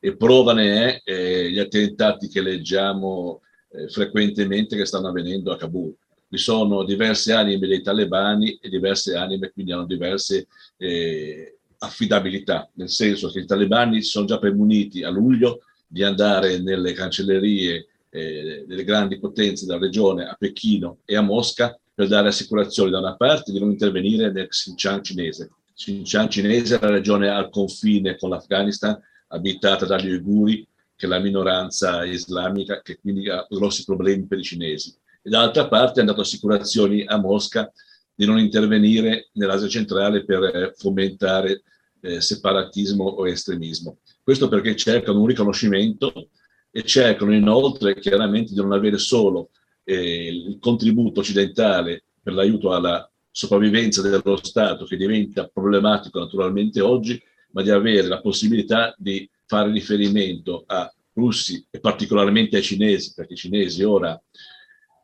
e 0.04 0.16
prova 0.16 0.52
ne 0.52 1.00
è 1.00 1.00
eh, 1.02 1.50
gli 1.50 1.58
attentati 1.58 2.28
che 2.28 2.42
leggiamo 2.42 3.40
eh, 3.70 3.88
frequentemente 3.88 4.76
che 4.76 4.84
stanno 4.84 5.08
avvenendo 5.08 5.50
a 5.50 5.56
Kabul. 5.56 5.96
Vi 6.28 6.36
sono 6.36 6.84
diverse 6.84 7.32
anime 7.32 7.66
dei 7.66 7.80
talebani 7.80 8.58
e 8.60 8.68
diverse 8.68 9.16
anime 9.16 9.50
quindi 9.50 9.72
hanno 9.72 9.86
diverse 9.86 10.46
eh, 10.76 11.56
affidabilità, 11.78 12.68
nel 12.74 12.90
senso 12.90 13.30
che 13.30 13.38
i 13.38 13.46
talebani 13.46 14.02
sono 14.02 14.26
già 14.26 14.38
premuniti 14.38 15.02
a 15.02 15.08
luglio 15.08 15.60
di 15.86 16.02
andare 16.02 16.58
nelle 16.58 16.92
cancellerie 16.92 17.86
eh, 18.10 18.64
delle 18.68 18.84
grandi 18.84 19.18
potenze 19.18 19.64
della 19.64 19.78
regione 19.78 20.26
a 20.26 20.36
Pechino 20.38 20.98
e 21.06 21.16
a 21.16 21.22
Mosca 21.22 21.78
per 21.94 22.08
dare 22.08 22.28
assicurazioni 22.28 22.90
da 22.90 22.98
una 22.98 23.16
parte 23.16 23.52
di 23.52 23.58
non 23.58 23.70
intervenire 23.70 24.30
nel 24.30 24.48
Xinjiang 24.48 25.00
cinese. 25.00 25.50
Xinjiang 25.74 26.28
cinese 26.28 26.78
è 26.78 26.80
la 26.82 26.90
regione 26.90 27.30
al 27.30 27.48
confine 27.48 28.18
con 28.18 28.28
l'Afghanistan, 28.28 29.00
abitata 29.34 29.86
dagli 29.86 30.10
uiguri, 30.10 30.66
che 30.96 31.06
è 31.06 31.08
la 31.08 31.18
minoranza 31.18 32.04
islamica, 32.04 32.80
che 32.80 32.98
quindi 32.98 33.28
ha 33.28 33.46
grossi 33.48 33.84
problemi 33.84 34.26
per 34.26 34.38
i 34.38 34.44
cinesi. 34.44 34.94
E 35.22 35.30
dall'altra 35.30 35.68
parte 35.68 36.00
ha 36.00 36.04
dato 36.04 36.20
assicurazioni 36.20 37.04
a 37.04 37.18
Mosca 37.18 37.70
di 38.14 38.26
non 38.26 38.38
intervenire 38.38 39.30
nell'Asia 39.32 39.68
centrale 39.68 40.24
per 40.24 40.42
eh, 40.44 40.72
fomentare 40.76 41.62
eh, 42.00 42.20
separatismo 42.20 43.04
o 43.04 43.26
estremismo. 43.26 43.98
Questo 44.22 44.48
perché 44.48 44.76
cercano 44.76 45.20
un 45.20 45.26
riconoscimento 45.26 46.28
e 46.70 46.82
cercano 46.82 47.34
inoltre 47.34 47.98
chiaramente 47.98 48.52
di 48.52 48.60
non 48.60 48.72
avere 48.72 48.98
solo 48.98 49.50
eh, 49.84 50.28
il 50.28 50.58
contributo 50.60 51.20
occidentale 51.20 52.04
per 52.22 52.34
l'aiuto 52.34 52.72
alla 52.72 53.08
sopravvivenza 53.30 54.00
dello 54.00 54.38
Stato, 54.42 54.84
che 54.84 54.96
diventa 54.96 55.50
problematico 55.52 56.20
naturalmente 56.20 56.80
oggi, 56.80 57.20
ma 57.54 57.62
di 57.62 57.70
avere 57.70 58.08
la 58.08 58.20
possibilità 58.20 58.94
di 58.98 59.28
fare 59.46 59.70
riferimento 59.70 60.64
a 60.66 60.92
russi 61.14 61.64
e 61.70 61.78
particolarmente 61.78 62.56
ai 62.56 62.62
cinesi, 62.62 63.12
perché 63.14 63.34
i 63.34 63.36
cinesi 63.36 63.82
ora 63.84 64.20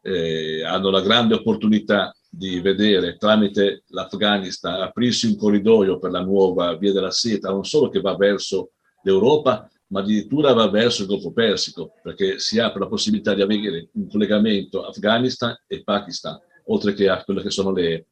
eh, 0.02 0.64
hanno 0.64 0.90
la 0.90 1.00
grande 1.00 1.34
opportunità 1.34 2.14
di 2.28 2.60
vedere 2.60 3.16
tramite 3.16 3.84
l'Afghanistan 3.88 4.80
aprirsi 4.82 5.26
un 5.26 5.36
corridoio 5.36 5.98
per 5.98 6.10
la 6.10 6.22
nuova 6.22 6.76
via 6.76 6.92
della 6.92 7.10
seta, 7.10 7.50
non 7.50 7.64
solo 7.64 7.88
che 7.88 8.00
va 8.00 8.16
verso 8.16 8.72
l'Europa, 9.02 9.68
ma 9.88 10.00
addirittura 10.00 10.52
va 10.52 10.68
verso 10.68 11.02
il 11.02 11.08
Golfo 11.08 11.32
Persico, 11.32 11.92
perché 12.02 12.38
si 12.38 12.58
apre 12.58 12.80
la 12.80 12.88
possibilità 12.88 13.34
di 13.34 13.42
avere 13.42 13.88
un 13.92 14.08
collegamento 14.08 14.84
Afghanistan 14.84 15.56
e 15.66 15.82
Pakistan, 15.82 16.38
oltre 16.66 16.94
che 16.94 17.08
a 17.08 17.22
quelle 17.22 17.42
che 17.42 17.50
sono 17.50 17.72
le, 17.72 18.06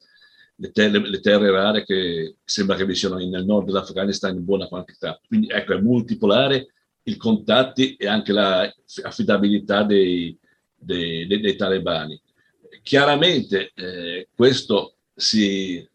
le, 0.60 0.70
terre, 0.70 1.08
le 1.08 1.20
terre, 1.20 1.50
rare 1.50 1.84
che 1.84 2.36
sembra 2.44 2.76
che 2.76 2.84
vi 2.84 2.94
siano 2.94 3.16
nel 3.16 3.44
nord 3.44 3.66
dell'Afghanistan 3.66 4.36
in 4.36 4.44
buona 4.44 4.66
quantità. 4.66 5.20
Quindi 5.26 5.48
ecco, 5.48 5.74
è 5.74 5.80
multipolare 5.80 6.72
i 7.04 7.16
contatti 7.16 7.96
e 7.96 8.06
anche 8.06 8.32
l'affidabilità 8.32 9.82
dei, 9.82 10.36
dei, 10.76 11.26
dei, 11.26 11.40
dei 11.40 11.56
talebani. 11.56 12.20
Chiaramente 12.82 13.72
eh, 13.74 14.28
questo 14.34 14.96
si 15.14 15.86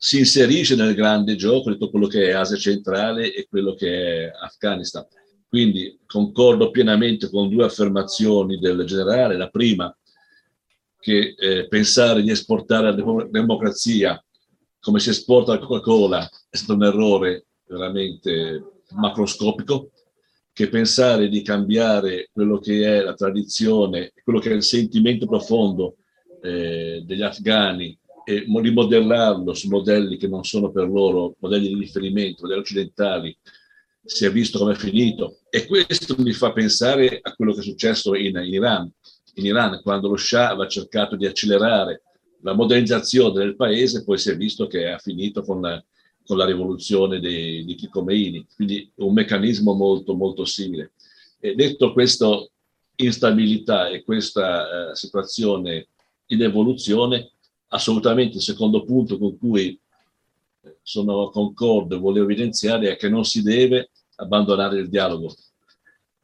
si 0.00 0.18
inserisce 0.18 0.76
nel 0.76 0.94
grande 0.94 1.34
gioco, 1.34 1.72
tutto 1.72 1.90
quello 1.90 2.06
che 2.06 2.28
è 2.28 2.30
Asia 2.30 2.56
centrale 2.56 3.34
e 3.34 3.48
quello 3.48 3.74
che 3.74 4.26
è 4.26 4.30
Afghanistan. 4.40 5.04
Quindi 5.48 5.98
concordo 6.06 6.70
pienamente 6.70 7.28
con 7.28 7.48
due 7.48 7.64
affermazioni 7.64 8.58
del 8.58 8.84
generale. 8.84 9.36
La 9.36 9.48
prima, 9.48 9.94
che 11.08 11.34
eh, 11.38 11.68
pensare 11.68 12.22
di 12.22 12.30
esportare 12.30 12.92
la 12.92 13.26
democrazia 13.30 14.22
come 14.78 15.00
si 15.00 15.08
esporta 15.08 15.52
la 15.52 15.58
Coca-Cola 15.58 16.28
è 16.50 16.56
stato 16.56 16.74
un 16.74 16.84
errore 16.84 17.46
veramente 17.66 18.82
macroscopico, 18.90 19.90
che 20.52 20.68
pensare 20.68 21.28
di 21.28 21.42
cambiare 21.42 22.28
quello 22.32 22.58
che 22.58 22.84
è 22.84 23.02
la 23.02 23.14
tradizione, 23.14 24.12
quello 24.22 24.38
che 24.38 24.50
è 24.50 24.54
il 24.54 24.62
sentimento 24.62 25.26
profondo 25.26 25.96
eh, 26.42 27.02
degli 27.04 27.22
afghani 27.22 27.98
e 28.24 28.44
rimodellarlo 28.46 29.54
su 29.54 29.68
modelli 29.68 30.16
che 30.16 30.28
non 30.28 30.44
sono 30.44 30.70
per 30.70 30.88
loro 30.88 31.36
modelli 31.40 31.68
di 31.68 31.78
riferimento, 31.78 32.42
modelli 32.42 32.60
occidentali, 32.60 33.38
si 34.04 34.24
è 34.24 34.30
visto 34.30 34.58
come 34.58 34.72
è 34.72 34.76
finito. 34.76 35.40
E 35.50 35.66
questo 35.66 36.16
mi 36.18 36.32
fa 36.32 36.52
pensare 36.52 37.18
a 37.22 37.34
quello 37.34 37.52
che 37.52 37.60
è 37.60 37.62
successo 37.62 38.14
in, 38.14 38.36
in 38.36 38.54
Iran. 38.54 38.90
In 39.38 39.44
Iran, 39.44 39.80
quando 39.82 40.08
lo 40.08 40.16
Shah 40.16 40.50
aveva 40.50 40.66
cercato 40.66 41.14
di 41.14 41.24
accelerare 41.24 42.02
la 42.40 42.54
modernizzazione 42.54 43.38
del 43.38 43.54
paese, 43.54 44.02
poi 44.02 44.18
si 44.18 44.30
è 44.30 44.36
visto 44.36 44.66
che 44.66 44.90
ha 44.90 44.98
finito 44.98 45.42
con 45.42 45.60
la, 45.60 45.82
con 46.24 46.36
la 46.36 46.44
rivoluzione 46.44 47.20
dei, 47.20 47.64
di 47.64 47.88
Khomeini, 47.88 48.46
quindi 48.54 48.90
un 48.96 49.12
meccanismo 49.12 49.74
molto, 49.74 50.14
molto 50.14 50.44
simile. 50.44 50.92
E 51.38 51.54
detto 51.54 51.92
questa 51.92 52.28
instabilità 52.96 53.88
e 53.88 54.02
questa 54.02 54.90
eh, 54.90 54.96
situazione 54.96 55.86
in 56.26 56.42
evoluzione, 56.42 57.30
assolutamente 57.68 58.38
il 58.38 58.42
secondo 58.42 58.82
punto 58.82 59.18
con 59.18 59.38
cui 59.38 59.78
sono 60.82 61.30
concorde, 61.30 61.96
volevo 61.96 62.24
evidenziare, 62.24 62.90
è 62.90 62.96
che 62.96 63.08
non 63.08 63.24
si 63.24 63.42
deve 63.42 63.90
abbandonare 64.16 64.80
il 64.80 64.88
dialogo. 64.88 65.32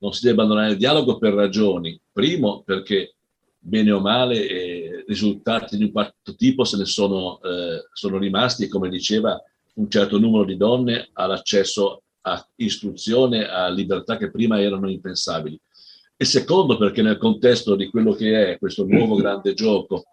Non 0.04 0.12
si 0.12 0.26
deve 0.26 0.34
abbandonare 0.42 0.72
il 0.72 0.76
dialogo 0.76 1.16
per 1.16 1.32
ragioni. 1.32 1.98
Primo, 2.12 2.62
perché 2.62 3.14
bene 3.58 3.90
o 3.90 4.00
male 4.00 4.46
eh, 4.46 5.04
risultati 5.08 5.78
di 5.78 5.84
un 5.84 5.92
quarto 5.92 6.34
tipo 6.36 6.64
se 6.64 6.76
ne 6.76 6.84
sono, 6.84 7.40
eh, 7.40 7.88
sono 7.90 8.18
rimasti 8.18 8.68
come 8.68 8.90
diceva 8.90 9.42
un 9.76 9.88
certo 9.88 10.18
numero 10.18 10.44
di 10.44 10.58
donne 10.58 11.08
all'accesso 11.14 12.02
a 12.20 12.46
istruzione, 12.56 13.48
a 13.48 13.70
libertà 13.70 14.18
che 14.18 14.30
prima 14.30 14.60
erano 14.60 14.90
impensabili. 14.90 15.58
E 16.14 16.24
secondo 16.26 16.76
perché 16.76 17.00
nel 17.00 17.16
contesto 17.16 17.74
di 17.74 17.88
quello 17.88 18.12
che 18.12 18.52
è 18.52 18.58
questo 18.58 18.84
nuovo 18.84 19.16
grande 19.16 19.54
gioco 19.54 20.04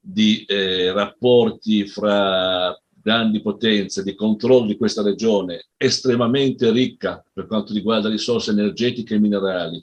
di 0.00 0.44
eh, 0.48 0.90
rapporti 0.92 1.86
fra 1.86 2.76
grandi 3.08 3.40
potenze, 3.40 4.02
di 4.02 4.14
controllo 4.14 4.66
di 4.66 4.76
questa 4.76 5.00
regione 5.00 5.68
estremamente 5.78 6.70
ricca 6.70 7.24
per 7.32 7.46
quanto 7.46 7.72
riguarda 7.72 8.10
risorse 8.10 8.50
energetiche 8.50 9.14
e 9.14 9.18
minerali, 9.18 9.80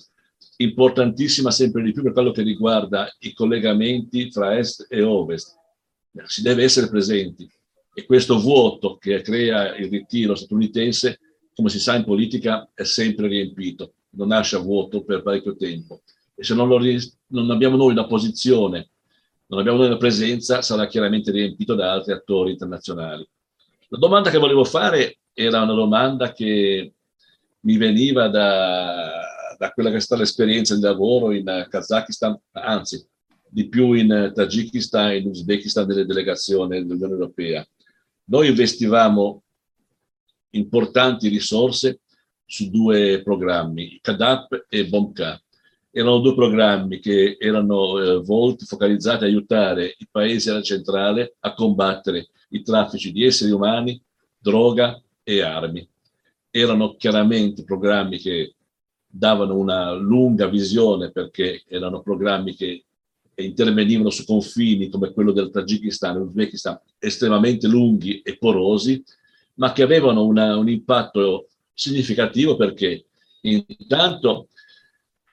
importantissima 0.58 1.50
sempre 1.50 1.82
di 1.82 1.92
più 1.92 2.04
per 2.04 2.14
quello 2.14 2.30
che 2.30 2.44
riguarda 2.44 3.12
i 3.22 3.34
collegamenti 3.34 4.30
fra 4.30 4.56
est 4.56 4.86
e 4.90 5.02
ovest. 5.02 5.56
Si 6.26 6.44
deve 6.44 6.64
essere 6.64 6.88
presenti 6.88 7.50
e 7.96 8.06
questo 8.06 8.40
vuoto 8.40 8.98
che 8.98 9.22
crea 9.22 9.76
il 9.76 9.90
ritiro 9.90 10.36
statunitense, 10.36 11.20
come 11.56 11.70
si 11.70 11.80
sa 11.80 11.96
in 11.96 12.04
politica, 12.04 12.70
è 12.76 12.84
sempre 12.84 13.28
riempito, 13.28 13.96
non 14.12 14.28
lascia 14.28 14.60
vuoto 14.60 15.04
per 15.04 15.24
parecchio 15.24 15.56
tempo. 15.56 16.04
E 16.36 16.44
se 16.44 16.54
non, 16.54 16.68
lo, 16.68 16.80
non 17.30 17.50
abbiamo 17.50 17.76
noi 17.76 17.96
la 17.96 18.06
posizione 18.06 18.92
non 19.48 19.60
abbiamo 19.60 19.78
noi 19.78 19.90
la 19.90 19.98
presenza, 19.98 20.62
sarà 20.62 20.88
chiaramente 20.88 21.32
riempito 21.32 21.76
da 21.76 21.92
altri 21.92 22.14
attori 22.14 22.52
internazionali. 22.52 23.28
La 23.90 23.98
domanda 23.98 24.30
che 24.30 24.38
volevo 24.38 24.64
fare 24.64 25.20
era 25.34 25.62
una 25.62 25.74
domanda 25.74 26.32
che 26.32 26.94
mi 27.60 27.78
veniva 27.78 28.28
da, 28.28 29.22
da 29.58 29.72
quella 29.72 29.90
che 29.90 29.98
è 29.98 30.00
stata 30.02 30.22
l'esperienza 30.22 30.76
di 30.76 30.82
lavoro 30.82 31.32
in 31.32 31.68
Kazakistan, 31.70 32.40
anzi, 32.52 33.08
di 33.48 33.68
più 33.68 33.94
in 33.94 34.32
Tagikistan, 34.34 35.16
in 35.16 35.28
Uzbekistan 35.28 35.86
delle 35.86 36.06
delegazioni 36.06 36.84
dell'Unione 36.84 37.14
Europea. 37.14 37.66
Noi 38.26 38.50
investivamo 38.50 39.44
importanti 40.52 41.28
risorse 41.28 42.02
su 42.46 42.70
due 42.70 43.22
programmi, 43.24 44.00
CADAP 44.02 44.66
e 44.70 44.88
BOMCA. 44.88 45.42
Erano 45.98 46.20
due 46.20 46.36
programmi 46.36 47.00
che 47.00 47.38
erano 47.40 47.98
eh, 48.00 48.22
volti, 48.22 48.66
focalizzati 48.66 49.24
a 49.24 49.28
aiutare 49.28 49.96
i 49.98 50.06
paesi 50.12 50.50
della 50.50 50.62
centrale 50.62 51.38
a 51.40 51.54
combattere 51.54 52.32
i 52.50 52.62
traffici 52.64 53.14
di 53.14 53.24
esseri 53.24 53.52
umani, 53.52 54.02
droga 54.38 55.02
e 55.24 55.42
armi. 55.42 55.88
Erano 56.50 56.96
chiaramente 56.98 57.64
programmi 57.64 58.18
che 58.18 58.56
davano 59.08 59.56
una 59.56 59.94
lunga 59.94 60.48
visione 60.48 61.12
perché 61.12 61.64
erano 61.66 62.02
programmi 62.02 62.56
che 62.56 62.84
intervenivano 63.36 64.10
su 64.10 64.26
confini 64.26 64.90
come 64.90 65.14
quello 65.14 65.32
del 65.32 65.50
Tagikistan 65.50 66.18
e 66.18 66.20
Uzbekistan 66.20 66.78
estremamente 67.00 67.68
lunghi 67.68 68.20
e 68.20 68.36
porosi, 68.38 69.02
ma 69.54 69.72
che 69.72 69.84
avevano 69.84 70.26
una, 70.26 70.58
un 70.58 70.68
impatto 70.68 71.48
significativo 71.74 72.58
perché 72.58 73.06
intanto 73.44 74.50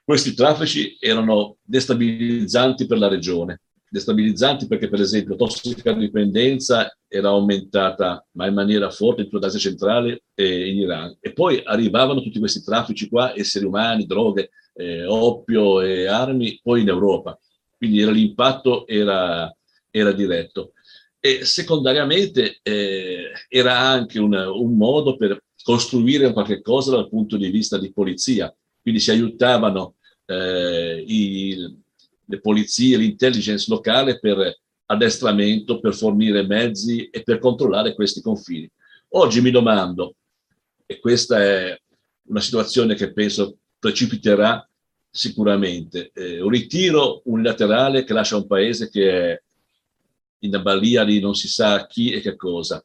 questi 0.05 0.35
traffici 0.35 0.97
erano 0.99 1.59
destabilizzanti 1.63 2.87
per 2.87 2.99
la 2.99 3.09
regione, 3.09 3.61
destabilizzanti 3.89 4.67
perché 4.67 4.89
per 4.89 5.01
esempio 5.01 5.33
la 5.33 5.45
tossicodipendenza 5.45 6.97
era 7.07 7.29
aumentata 7.29 8.27
ma 8.33 8.47
in 8.47 8.55
maniera 8.55 8.91
forte 8.91 9.23
in 9.23 9.29
tutta 9.29 9.47
l'Asia 9.47 9.61
centrale 9.61 10.25
e 10.35 10.71
in 10.71 10.79
Iran 10.79 11.17
e 11.21 11.33
poi 11.33 11.61
arrivavano 11.63 12.23
tutti 12.23 12.39
questi 12.39 12.63
traffici 12.63 13.09
qua, 13.09 13.37
esseri 13.37 13.67
umani, 13.67 14.07
droghe, 14.07 14.51
eh, 14.75 15.05
oppio 15.05 15.81
e 15.83 16.07
armi, 16.07 16.59
poi 16.63 16.83
in 16.83 16.89
Europa. 16.89 17.39
Quindi 17.77 18.01
era, 18.01 18.11
l'impatto 18.11 18.87
era, 18.87 19.55
era 19.91 20.13
diretto. 20.13 20.73
E 21.21 21.45
secondariamente 21.45 22.59
eh, 22.63 23.31
era 23.49 23.79
anche 23.79 24.19
un, 24.19 24.35
un 24.35 24.77
modo 24.77 25.17
per 25.17 25.41
costruire 25.63 26.33
qualche 26.33 26.61
cosa 26.61 26.93
dal 26.93 27.09
punto 27.09 27.37
di 27.37 27.49
vista 27.51 27.79
di 27.79 27.93
polizia. 27.93 28.53
Quindi 28.83 29.01
si 29.01 29.11
aiutavano 29.11 29.95
eh, 30.27 31.05
i, 31.07 31.77
le 32.25 32.41
polizie, 32.41 32.97
l'intelligence 32.97 33.67
locale 33.69 34.19
per 34.19 34.59
addestramento, 34.87 35.81
per 35.81 35.95
fornire 35.95 36.47
mezzi 36.47 37.09
e 37.09 37.23
per 37.23 37.39
controllare 37.39 37.95
questi 37.95 38.21
confini. 38.21 38.71
Oggi 39.11 39.41
mi 39.41 39.51
domando, 39.51 40.17
e 40.85 40.99
questa 40.99 41.41
è 41.41 41.81
una 42.25 42.41
situazione 42.41 42.95
che 42.95 43.13
penso 43.13 43.59
precipiterà 43.79 44.69
sicuramente, 45.11 46.11
eh, 46.15 46.41
un 46.41 46.51
ritiro 46.51 47.23
unilaterale 47.25 48.05
che 48.05 48.13
lascia 48.13 48.37
un 48.37 48.47
paese 48.47 48.89
che 48.91 49.33
è 49.33 49.43
in 50.41 50.61
balia 50.63 51.05
di 51.05 51.21
non 51.21 51.35
si 51.35 51.49
sa 51.49 51.87
chi 51.87 52.11
e 52.11 52.21
che 52.21 52.35
cosa 52.35 52.85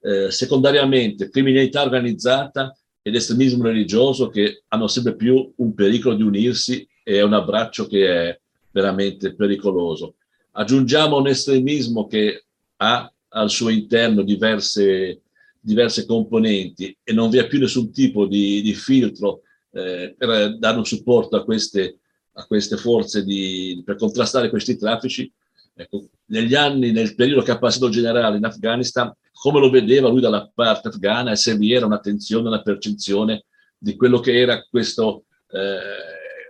eh, 0.00 0.30
secondariamente 0.30 1.28
criminalità 1.28 1.82
organizzata 1.82 2.76
ed 3.08 3.14
estremismo 3.14 3.62
religioso 3.64 4.28
che 4.28 4.64
hanno 4.68 4.86
sempre 4.86 5.16
più 5.16 5.50
un 5.56 5.74
pericolo 5.74 6.14
di 6.14 6.22
unirsi 6.22 6.86
e 7.02 7.22
un 7.22 7.32
abbraccio 7.32 7.86
che 7.86 8.06
è 8.06 8.40
veramente 8.70 9.34
pericoloso. 9.34 10.16
Aggiungiamo 10.52 11.16
un 11.16 11.26
estremismo 11.26 12.06
che 12.06 12.44
ha 12.76 13.10
al 13.28 13.50
suo 13.50 13.70
interno 13.70 14.22
diverse, 14.22 15.22
diverse 15.58 16.04
componenti 16.04 16.94
e 17.02 17.12
non 17.12 17.30
vi 17.30 17.38
è 17.38 17.46
più 17.46 17.58
nessun 17.58 17.90
tipo 17.92 18.26
di, 18.26 18.60
di 18.60 18.74
filtro 18.74 19.40
eh, 19.72 20.14
per 20.16 20.58
dare 20.58 20.76
un 20.76 20.84
supporto 20.84 21.36
a 21.36 21.44
queste, 21.44 21.98
a 22.32 22.44
queste 22.44 22.76
forze 22.76 23.24
di, 23.24 23.82
per 23.84 23.96
contrastare 23.96 24.50
questi 24.50 24.76
traffici. 24.76 25.30
Ecco, 25.74 26.08
negli 26.26 26.54
anni, 26.54 26.92
nel 26.92 27.14
periodo 27.14 27.40
che 27.40 27.52
ha 27.52 27.58
passato 27.58 27.88
generale 27.88 28.36
in 28.36 28.44
Afghanistan, 28.44 29.10
come 29.40 29.60
lo 29.60 29.70
vedeva 29.70 30.08
lui 30.08 30.20
dalla 30.20 30.50
parte 30.52 30.88
afghana 30.88 31.30
e 31.30 31.36
se 31.36 31.56
vi 31.56 31.72
era 31.72 31.86
un'attenzione, 31.86 32.48
una 32.48 32.62
percezione 32.62 33.44
di 33.78 33.94
quello 33.96 34.18
che 34.18 34.38
era 34.38 34.64
questo 34.68 35.24
eh, 35.50 35.78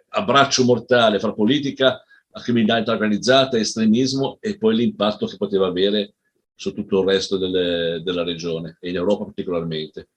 abbraccio 0.09 0.64
mortale 0.64 1.18
fra 1.18 1.34
politica, 1.34 2.03
criminalità 2.41 2.93
organizzata, 2.93 3.59
estremismo 3.59 4.39
e 4.41 4.57
poi 4.57 4.76
l'impatto 4.76 5.26
che 5.26 5.36
poteva 5.36 5.66
avere 5.66 6.14
su 6.55 6.72
tutto 6.72 7.01
il 7.01 7.09
resto 7.09 7.36
delle, 7.36 8.01
della 8.03 8.24
regione 8.24 8.78
e 8.80 8.89
in 8.91 8.97
Europa 8.97 9.24
particolarmente. 9.24 10.09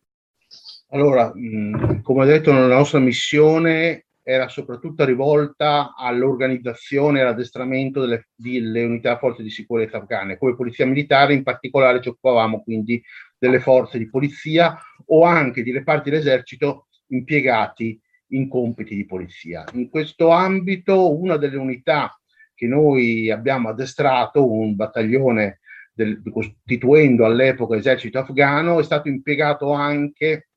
Allora, 0.89 1.31
mh, 1.33 2.01
come 2.01 2.23
ho 2.23 2.25
detto, 2.25 2.51
la 2.51 2.67
nostra 2.67 2.99
missione 2.99 4.05
era 4.23 4.47
soprattutto 4.47 5.03
rivolta 5.03 5.95
all'organizzazione 5.95 7.19
e 7.19 7.21
all'addestramento 7.21 8.01
delle, 8.01 8.27
delle 8.35 8.83
unità 8.83 9.17
forze 9.17 9.41
di 9.41 9.49
sicurezza 9.49 9.97
afghane. 9.97 10.37
Come 10.37 10.55
polizia 10.55 10.85
militare 10.85 11.33
in 11.33 11.43
particolare 11.43 12.01
ci 12.01 12.09
occupavamo 12.09 12.61
quindi 12.61 13.01
delle 13.37 13.59
forze 13.59 13.97
di 13.97 14.09
polizia 14.09 14.77
o 15.07 15.23
anche 15.23 15.63
di 15.63 15.71
reparti 15.71 16.09
dell'esercito 16.09 16.87
impiegati 17.07 17.99
in 18.27 18.47
compiti 18.47 18.95
di 18.95 19.05
polizia. 19.05 19.63
In 19.73 19.89
questo 19.89 20.29
ambito 20.29 21.17
una 21.17 21.37
delle 21.37 21.57
unità 21.57 22.15
che 22.53 22.67
noi 22.67 23.31
abbiamo 23.31 23.69
addestrato, 23.69 24.49
un 24.49 24.75
battaglione 24.75 25.59
del, 25.93 26.21
costituendo 26.31 27.25
all'epoca 27.25 27.75
esercito 27.75 28.19
afghano, 28.19 28.79
è 28.79 28.83
stato 28.83 29.09
impiegato 29.09 29.71
anche 29.71 30.49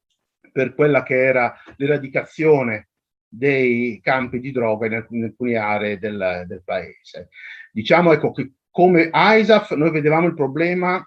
per 0.52 0.74
quella 0.74 1.02
che 1.02 1.16
era 1.16 1.54
l'eradicazione 1.76 2.90
dei 3.36 4.00
campi 4.02 4.40
di 4.40 4.52
droga 4.52 4.86
in, 4.86 5.24
alcune 5.24 5.56
aree 5.56 5.98
del, 5.98 6.44
del, 6.46 6.62
paese. 6.64 7.28
Diciamo 7.72 8.12
ecco 8.12 8.32
che 8.32 8.52
come 8.70 9.10
ISAF 9.12 9.74
noi 9.74 9.90
vedevamo 9.90 10.26
il 10.26 10.34
problema 10.34 11.06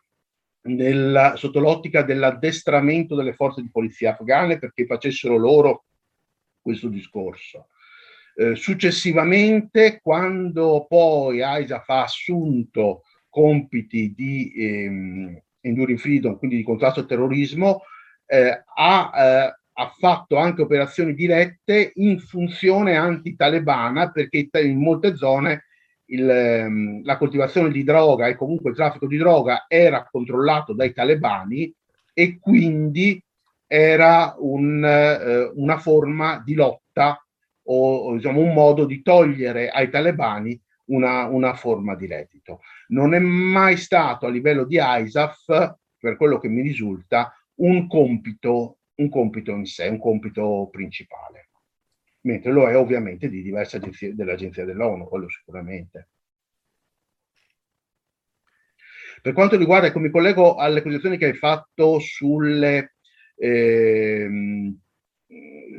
nel, 0.64 1.34
sotto 1.36 1.60
l'ottica 1.60 2.02
dell'addestramento 2.02 3.16
delle 3.16 3.34
forze 3.34 3.62
di 3.62 3.70
polizia 3.70 4.12
afghane 4.12 4.60
perché 4.60 4.86
facessero 4.86 5.38
loro 5.38 5.86
questo 6.62 6.90
discorso. 6.90 7.68
Eh, 8.36 8.56
successivamente, 8.56 10.00
quando 10.02 10.86
poi 10.88 11.40
ISAF 11.42 11.90
ha 11.90 12.04
assunto 12.04 13.04
compiti 13.30 14.14
di 14.16 14.52
ehm, 14.56 15.42
Enduring 15.62 15.98
Freedom, 15.98 16.38
quindi 16.38 16.58
di 16.58 16.64
contrasto 16.64 17.00
al 17.00 17.08
terrorismo, 17.08 17.82
eh, 18.26 18.64
ha 18.76 19.12
eh, 19.16 19.60
ha 19.80 19.94
fatto 19.98 20.38
anche 20.38 20.64
operazioni 20.64 21.14
dirette 21.14 21.92
in 21.96 22.20
funzione 22.20 22.96
anti-talebana 22.96 24.12
perché 24.12 24.50
in 24.64 24.80
molte 24.80 25.16
zone 25.16 25.66
il, 26.06 26.28
ehm, 26.28 27.04
la 27.04 27.18
coltivazione 27.18 27.70
di 27.70 27.84
droga 27.84 28.28
e 28.28 28.36
comunque 28.36 28.72
il 28.72 28.76
traffico 28.76 29.06
di 29.06 29.18
droga 29.18 29.66
era 29.68 30.08
controllato 30.10 30.74
dai 30.74 30.94
talebani 30.94 31.72
e 32.14 32.40
quindi 32.40 33.22
era 33.68 34.36
un, 34.40 34.84
eh, 34.84 35.52
una 35.56 35.78
forma 35.78 36.42
di 36.44 36.56
lotta 36.56 37.24
o 37.70 38.16
diciamo, 38.16 38.40
un 38.40 38.54
modo 38.54 38.86
di 38.86 39.02
togliere 39.04 39.70
ai 39.70 39.90
talebani 39.90 40.60
una, 40.86 41.26
una 41.26 41.54
forma 41.54 41.96
di 41.96 42.08
reddito. 42.08 42.62
Non 42.88 43.14
è 43.14 43.20
mai 43.20 43.78
stato 43.78 44.26
a 44.26 44.30
livello 44.30 44.64
di 44.64 44.80
ISAF, 44.82 45.76
per 46.00 46.16
quello 46.16 46.40
che 46.40 46.48
mi 46.48 46.62
risulta, 46.62 47.32
un 47.56 47.88
compito 47.88 48.77
un 48.98 49.10
compito 49.10 49.52
in 49.52 49.66
sé, 49.66 49.88
un 49.88 50.00
compito 50.00 50.70
principale, 50.72 51.50
mentre 52.22 52.52
lo 52.52 52.68
è 52.68 52.76
ovviamente 52.78 53.30
di 53.30 53.41
diverse 53.41 53.78
agenzie 53.78 54.16
dell'agenzia 54.16 54.66
dell'ONU, 54.66 55.08
quello 55.08 55.30
sicuramente. 55.30 56.10
Per 59.22 59.34
quanto 59.34 59.58
riguarda, 59.58 59.88
ecco, 59.88 60.00
mi 60.00 60.10
collego 60.10 60.56
alle 60.56 60.82
posizioni 60.82 61.18
che 61.18 61.26
hai 61.26 61.34
fatto 61.34 62.00
sulle, 62.00 62.95
eh, 63.36 64.30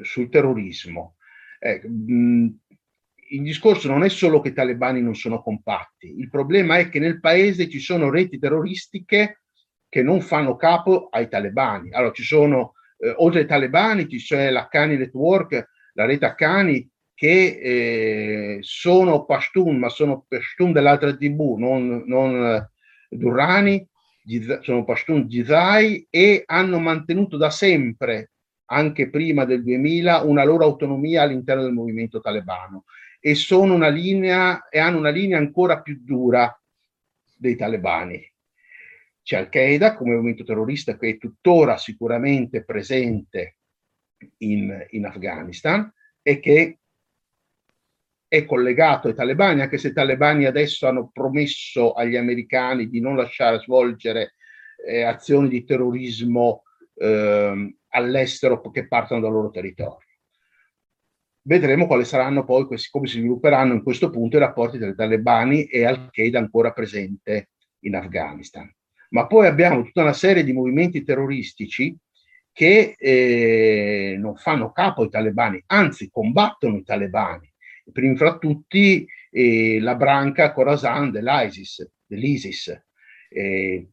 sul 0.02 0.28
terrorismo. 0.28 1.16
Eh, 1.60 1.86
mh, 1.86 2.58
il 3.30 3.42
discorso 3.42 3.88
non 3.88 4.04
è 4.04 4.08
solo 4.08 4.40
che 4.40 4.48
i 4.48 4.52
talebani 4.52 5.02
non 5.02 5.14
sono 5.14 5.42
compatti, 5.42 6.18
il 6.18 6.30
problema 6.30 6.78
è 6.78 6.88
che 6.88 6.98
nel 6.98 7.20
paese 7.20 7.68
ci 7.68 7.78
sono 7.78 8.10
reti 8.10 8.38
terroristiche 8.38 9.42
che 9.88 10.02
non 10.02 10.20
fanno 10.20 10.56
capo 10.56 11.08
ai 11.10 11.28
talebani. 11.28 11.92
Allora 11.92 12.12
ci 12.12 12.22
sono 12.22 12.74
eh, 12.98 13.14
oltre 13.16 13.40
ai 13.40 13.46
talebani 13.46 14.06
c'è 14.06 14.50
la 14.50 14.68
Cani 14.68 14.96
Network, 14.96 15.68
la 15.94 16.04
rete 16.04 16.26
Akani, 16.26 16.88
che 17.14 17.58
eh, 17.60 18.58
sono 18.60 19.24
Pashtun, 19.24 19.76
ma 19.76 19.88
sono 19.88 20.24
Pashtun 20.28 20.72
dell'altra 20.72 21.14
tribù, 21.14 21.56
non, 21.56 22.04
non 22.06 22.44
eh, 22.44 22.70
Durrani, 23.10 23.86
sono 24.60 24.84
Pashtun 24.84 25.26
Gizai 25.26 26.06
e 26.10 26.42
hanno 26.46 26.78
mantenuto 26.78 27.36
da 27.36 27.50
sempre, 27.50 28.32
anche 28.66 29.10
prima 29.10 29.44
del 29.44 29.62
2000, 29.64 30.22
una 30.22 30.44
loro 30.44 30.64
autonomia 30.64 31.22
all'interno 31.22 31.62
del 31.62 31.72
movimento 31.72 32.20
talebano. 32.20 32.84
E 33.20 33.34
sono 33.34 33.74
una 33.74 33.88
linea 33.88 34.68
e 34.68 34.78
hanno 34.78 34.98
una 34.98 35.10
linea 35.10 35.38
ancora 35.38 35.80
più 35.80 35.98
dura 36.04 36.56
dei 37.36 37.56
talebani 37.56 38.24
c'è 39.28 39.36
Al-Qaeda 39.36 39.94
come 39.94 40.14
movimento 40.14 40.42
terrorista 40.42 40.96
che 40.96 41.10
è 41.10 41.18
tuttora 41.18 41.76
sicuramente 41.76 42.64
presente 42.64 43.56
in, 44.38 44.86
in 44.92 45.04
Afghanistan 45.04 45.92
e 46.22 46.40
che 46.40 46.78
è 48.26 48.44
collegato 48.46 49.06
ai 49.08 49.14
talebani, 49.14 49.60
anche 49.60 49.76
se 49.76 49.88
i 49.88 49.92
talebani 49.92 50.46
adesso 50.46 50.88
hanno 50.88 51.10
promesso 51.12 51.92
agli 51.92 52.16
americani 52.16 52.88
di 52.88 53.00
non 53.00 53.16
lasciare 53.16 53.58
svolgere 53.58 54.36
eh, 54.82 55.02
azioni 55.02 55.50
di 55.50 55.62
terrorismo 55.62 56.62
eh, 56.94 57.76
all'estero 57.88 58.62
che 58.70 58.88
partono 58.88 59.20
dal 59.20 59.32
loro 59.32 59.50
territorio. 59.50 60.06
Vedremo 61.42 61.86
quali 61.86 62.06
saranno 62.06 62.46
poi, 62.46 62.64
questi, 62.64 62.88
come 62.90 63.08
si 63.08 63.18
svilupperanno 63.18 63.74
in 63.74 63.82
questo 63.82 64.08
punto 64.08 64.38
i 64.38 64.40
rapporti 64.40 64.78
tra 64.78 64.88
i 64.88 64.94
talebani 64.94 65.66
e 65.66 65.84
Al-Qaeda 65.84 66.38
ancora 66.38 66.72
presente 66.72 67.50
in 67.80 67.94
Afghanistan. 67.94 68.72
Ma 69.10 69.26
poi 69.26 69.46
abbiamo 69.46 69.82
tutta 69.82 70.02
una 70.02 70.12
serie 70.12 70.44
di 70.44 70.52
movimenti 70.52 71.02
terroristici 71.02 71.96
che 72.52 72.94
eh, 72.98 74.16
non 74.18 74.36
fanno 74.36 74.72
capo 74.72 75.02
ai 75.02 75.08
talebani, 75.10 75.62
anzi 75.66 76.10
combattono 76.10 76.76
i 76.76 76.82
talebani. 76.82 77.50
Prima 77.92 78.16
fra 78.16 78.36
tutti 78.36 79.06
eh, 79.30 79.78
la 79.80 79.94
branca 79.94 80.52
Khorasan 80.52 81.10
dell'ISIS, 81.10 81.88
dell'ISIS. 82.06 82.82
Eh, 83.30 83.88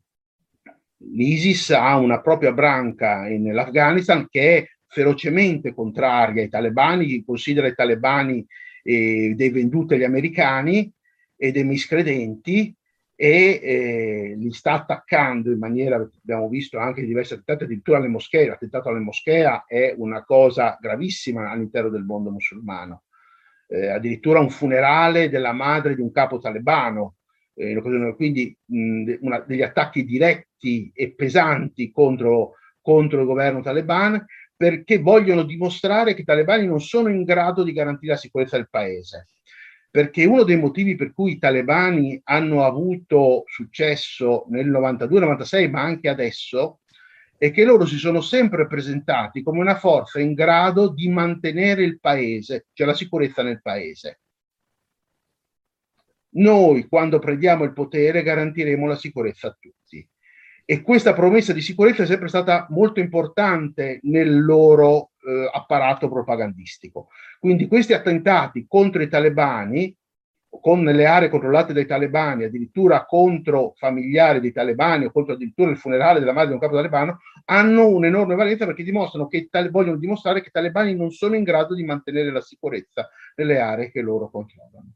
L'ISIS 0.98 1.72
ha 1.72 1.98
una 1.98 2.22
propria 2.22 2.54
branca 2.54 3.24
nell'Afghanistan 3.28 4.28
che 4.30 4.58
è 4.58 4.68
ferocemente 4.88 5.74
contraria 5.74 6.42
ai 6.42 6.50
talebani, 6.50 7.24
considera 7.24 7.68
i 7.68 7.76
talebani 7.76 8.46
eh, 8.82 9.34
dei 9.36 9.50
venduti 9.50 9.96
agli 9.96 10.04
americani 10.04 10.92
e 11.36 11.52
dei 11.52 11.66
miscredenti 11.66 12.74
e 13.16 13.60
eh, 13.64 14.36
li 14.38 14.52
sta 14.52 14.74
attaccando 14.74 15.50
in 15.50 15.58
maniera, 15.58 15.96
abbiamo 15.96 16.50
visto 16.50 16.78
anche 16.78 17.06
diversi 17.06 17.34
attentati, 17.34 17.64
addirittura 17.64 17.98
alle 17.98 18.10
moschee, 18.10 18.48
l'attentato 18.48 18.90
alle 18.90 19.00
moschee 19.00 19.64
è 19.68 19.94
una 19.98 20.24
cosa 20.26 20.78
gravissima 20.80 21.50
all'interno 21.50 21.90
del 21.90 22.04
mondo 22.04 22.30
musulmano. 22.30 23.04
Eh, 23.68 23.88
addirittura 23.88 24.40
un 24.40 24.50
funerale 24.50 25.30
della 25.30 25.54
madre 25.54 25.96
di 25.96 26.02
un 26.02 26.12
capo 26.12 26.40
talebano, 26.40 27.16
eh, 27.56 27.82
quindi 28.16 28.56
mh, 28.66 29.16
una, 29.22 29.40
degli 29.40 29.62
attacchi 29.62 30.04
diretti 30.04 30.92
e 30.94 31.14
pesanti 31.14 31.92
contro, 31.92 32.56
contro 32.82 33.22
il 33.22 33.26
governo 33.26 33.62
talebano 33.62 34.26
perché 34.58 35.00
vogliono 35.00 35.44
dimostrare 35.44 36.14
che 36.14 36.22
i 36.22 36.26
talebani 36.26 36.66
non 36.68 36.82
sono 36.82 37.10
in 37.10 37.24
grado 37.24 37.64
di 37.64 37.74
garantire 37.74 38.14
la 38.14 38.20
sicurezza 38.20 38.58
del 38.58 38.70
paese 38.70 39.28
perché 39.96 40.26
uno 40.26 40.44
dei 40.44 40.58
motivi 40.58 40.98
per 40.98 41.14
cui 41.14 41.32
i 41.32 41.38
talebani 41.38 42.20
hanno 42.26 42.66
avuto 42.66 43.44
successo 43.48 44.44
nel 44.50 44.70
92-96, 44.70 45.70
ma 45.70 45.84
anche 45.84 46.10
adesso, 46.10 46.82
è 47.38 47.50
che 47.50 47.64
loro 47.64 47.86
si 47.86 47.96
sono 47.96 48.20
sempre 48.20 48.68
presentati 48.68 49.42
come 49.42 49.62
una 49.62 49.78
forza 49.78 50.20
in 50.20 50.34
grado 50.34 50.90
di 50.90 51.08
mantenere 51.08 51.86
il 51.86 52.02
paese, 52.02 52.66
cioè 52.74 52.86
la 52.86 52.94
sicurezza 52.94 53.42
nel 53.42 53.62
paese. 53.62 54.20
Noi, 56.32 56.90
quando 56.90 57.18
prendiamo 57.20 57.64
il 57.64 57.72
potere, 57.72 58.22
garantiremo 58.22 58.86
la 58.86 58.98
sicurezza 58.98 59.48
a 59.48 59.58
tutti. 59.58 60.06
E 60.66 60.82
questa 60.82 61.14
promessa 61.14 61.54
di 61.54 61.62
sicurezza 61.62 62.04
è 62.04 62.06
sempre 62.06 62.28
stata 62.28 62.68
molto 62.72 63.00
importante 63.00 64.02
nel 64.04 64.44
loro 64.44 65.12
eh, 65.26 65.50
apparato 65.52 66.10
propagandistico. 66.10 67.08
Quindi 67.40 67.68
questi 67.68 67.94
attentati 67.94 68.66
contro 68.68 69.02
i 69.02 69.08
talebani, 69.08 69.96
con 70.62 70.84
le 70.84 71.06
aree 71.06 71.30
controllate 71.30 71.74
dai 71.74 71.86
talebani, 71.86 72.46
addirittura 72.46 73.06
contro 73.06 73.74
familiari 73.76 74.40
dei 74.40 74.52
talebani 74.52 75.06
o 75.06 75.12
contro 75.12 75.34
addirittura 75.34 75.70
il 75.70 75.78
funerale 75.78 76.20
della 76.20 76.32
madre 76.32 76.50
di 76.50 76.54
un 76.54 76.60
capo 76.60 76.76
talebano, 76.76 77.20
hanno 77.46 77.88
un'enorme 77.88 78.36
valenza 78.36 78.66
perché 78.66 78.84
dimostrano 78.84 79.28
che 79.28 79.50
vogliono 79.70 79.98
dimostrare 79.98 80.42
che 80.42 80.48
i 80.48 80.52
talebani 80.52 80.96
non 80.96 81.12
sono 81.12 81.36
in 81.36 81.44
grado 81.44 81.76
di 81.76 81.84
mantenere 81.84 82.32
la 82.32 82.42
sicurezza 82.42 83.10
nelle 83.36 83.60
aree 83.60 83.92
che 83.92 84.02
loro 84.02 84.30
controllano. 84.30 84.94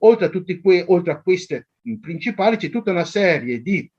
Oltre 0.00 0.26
a, 0.26 0.28
tutti 0.28 0.60
que- 0.60 0.84
oltre 0.86 1.12
a 1.12 1.20
queste 1.20 1.68
principali 2.00 2.56
c'è 2.56 2.70
tutta 2.70 2.90
una 2.90 3.04
serie 3.04 3.60
di 3.60 3.90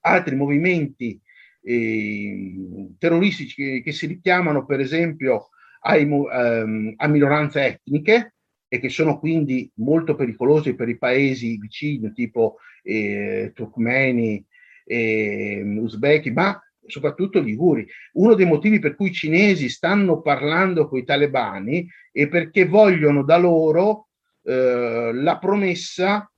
altri 0.00 0.36
movimenti 0.36 1.20
eh, 1.62 2.56
terroristici 2.98 3.54
che, 3.54 3.82
che, 3.82 3.92
si 3.92 4.06
richiamano 4.06 4.64
per 4.64 4.80
esempio 4.80 5.48
ai, 5.80 6.04
um, 6.04 6.94
a 6.96 7.08
minoranze 7.08 7.64
etniche 7.64 8.34
e 8.68 8.80
che 8.80 8.88
sono 8.88 9.18
quindi 9.18 9.70
molto 9.76 10.14
pericolosi 10.14 10.74
per 10.74 10.88
i 10.88 10.98
paesi 10.98 11.56
vicini, 11.56 12.12
tipo 12.12 12.56
eh, 12.82 13.52
turkmeni, 13.54 14.44
eh, 14.84 15.62
uzbeki, 15.62 16.30
ma 16.30 16.60
soprattutto 16.86 17.42
gli 17.42 17.52
Uguri. 17.52 17.86
Uno 18.14 18.34
dei 18.34 18.46
motivi 18.46 18.78
per 18.78 18.94
cui 18.94 19.08
i 19.08 19.12
cinesi 19.12 19.68
stanno 19.68 20.20
parlando 20.20 20.88
con 20.88 20.98
i 20.98 21.04
talebani 21.04 21.88
è 22.10 22.28
perché 22.28 22.66
vogliono 22.66 23.22
da 23.22 23.36
loro 23.36 24.08
eh, 24.42 25.10
la 25.12 25.38
promessa 25.38 26.30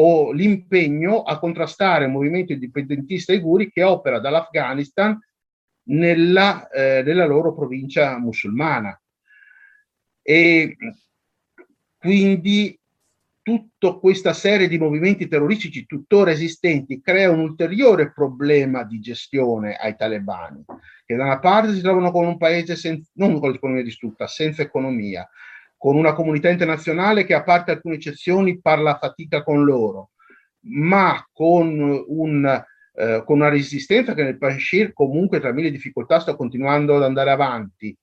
o 0.00 0.32
l'impegno 0.32 1.22
a 1.22 1.38
contrastare 1.38 2.04
un 2.04 2.12
movimento 2.12 2.52
indipendentista 2.52 3.32
Iguri 3.32 3.70
che 3.70 3.82
opera 3.82 4.20
dall'Afghanistan 4.20 5.18
nella, 5.88 6.68
eh, 6.68 7.02
nella 7.02 7.26
loro 7.26 7.54
provincia 7.54 8.18
musulmana. 8.18 9.00
E 10.22 10.76
quindi 11.96 12.78
tutta 13.42 13.92
questa 13.94 14.34
serie 14.34 14.68
di 14.68 14.78
movimenti 14.78 15.26
terroristici 15.26 15.86
tuttora 15.86 16.30
esistenti 16.30 17.00
crea 17.00 17.30
un 17.30 17.40
ulteriore 17.40 18.12
problema 18.12 18.84
di 18.84 19.00
gestione 19.00 19.74
ai 19.74 19.96
talebani, 19.96 20.64
che 21.06 21.16
da 21.16 21.24
una 21.24 21.38
parte 21.40 21.72
si 21.74 21.80
trovano 21.80 22.12
con 22.12 22.26
un 22.26 22.36
paese 22.36 22.76
senza, 22.76 23.10
non 23.14 23.40
con 23.40 23.50
l'economia 23.50 23.82
distrutta, 23.82 24.28
senza 24.28 24.62
economia, 24.62 25.28
con 25.78 25.96
una 25.96 26.12
comunità 26.12 26.50
internazionale 26.50 27.24
che 27.24 27.34
a 27.34 27.44
parte 27.44 27.70
alcune 27.70 27.94
eccezioni 27.94 28.60
parla 28.60 28.92
a 28.92 28.98
fatica 28.98 29.42
con 29.44 29.64
loro, 29.64 30.10
ma 30.66 31.24
con, 31.32 32.04
un, 32.08 32.64
eh, 32.94 33.22
con 33.24 33.36
una 33.36 33.48
resistenza 33.48 34.12
che 34.12 34.24
nel 34.24 34.38
Pashir 34.38 34.92
comunque 34.92 35.38
tra 35.38 35.52
mille 35.52 35.70
difficoltà 35.70 36.18
sta 36.18 36.34
continuando 36.34 36.96
ad 36.96 37.04
andare 37.04 37.30
avanti 37.30 37.96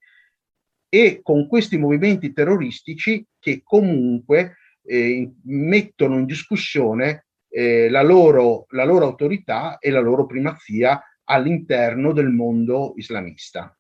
e 0.88 1.20
con 1.22 1.48
questi 1.48 1.78
movimenti 1.78 2.32
terroristici 2.32 3.26
che 3.38 3.62
comunque 3.62 4.56
eh, 4.84 5.30
mettono 5.44 6.18
in 6.18 6.26
discussione 6.26 7.26
eh, 7.50 7.90
la, 7.90 8.02
loro, 8.02 8.66
la 8.70 8.86
loro 8.86 9.06
autorità 9.06 9.78
e 9.80 9.90
la 9.90 10.00
loro 10.00 10.26
primazia 10.26 11.02
all'interno 11.26 12.14
del 12.14 12.30
mondo 12.30 12.94
islamista. 12.96 13.78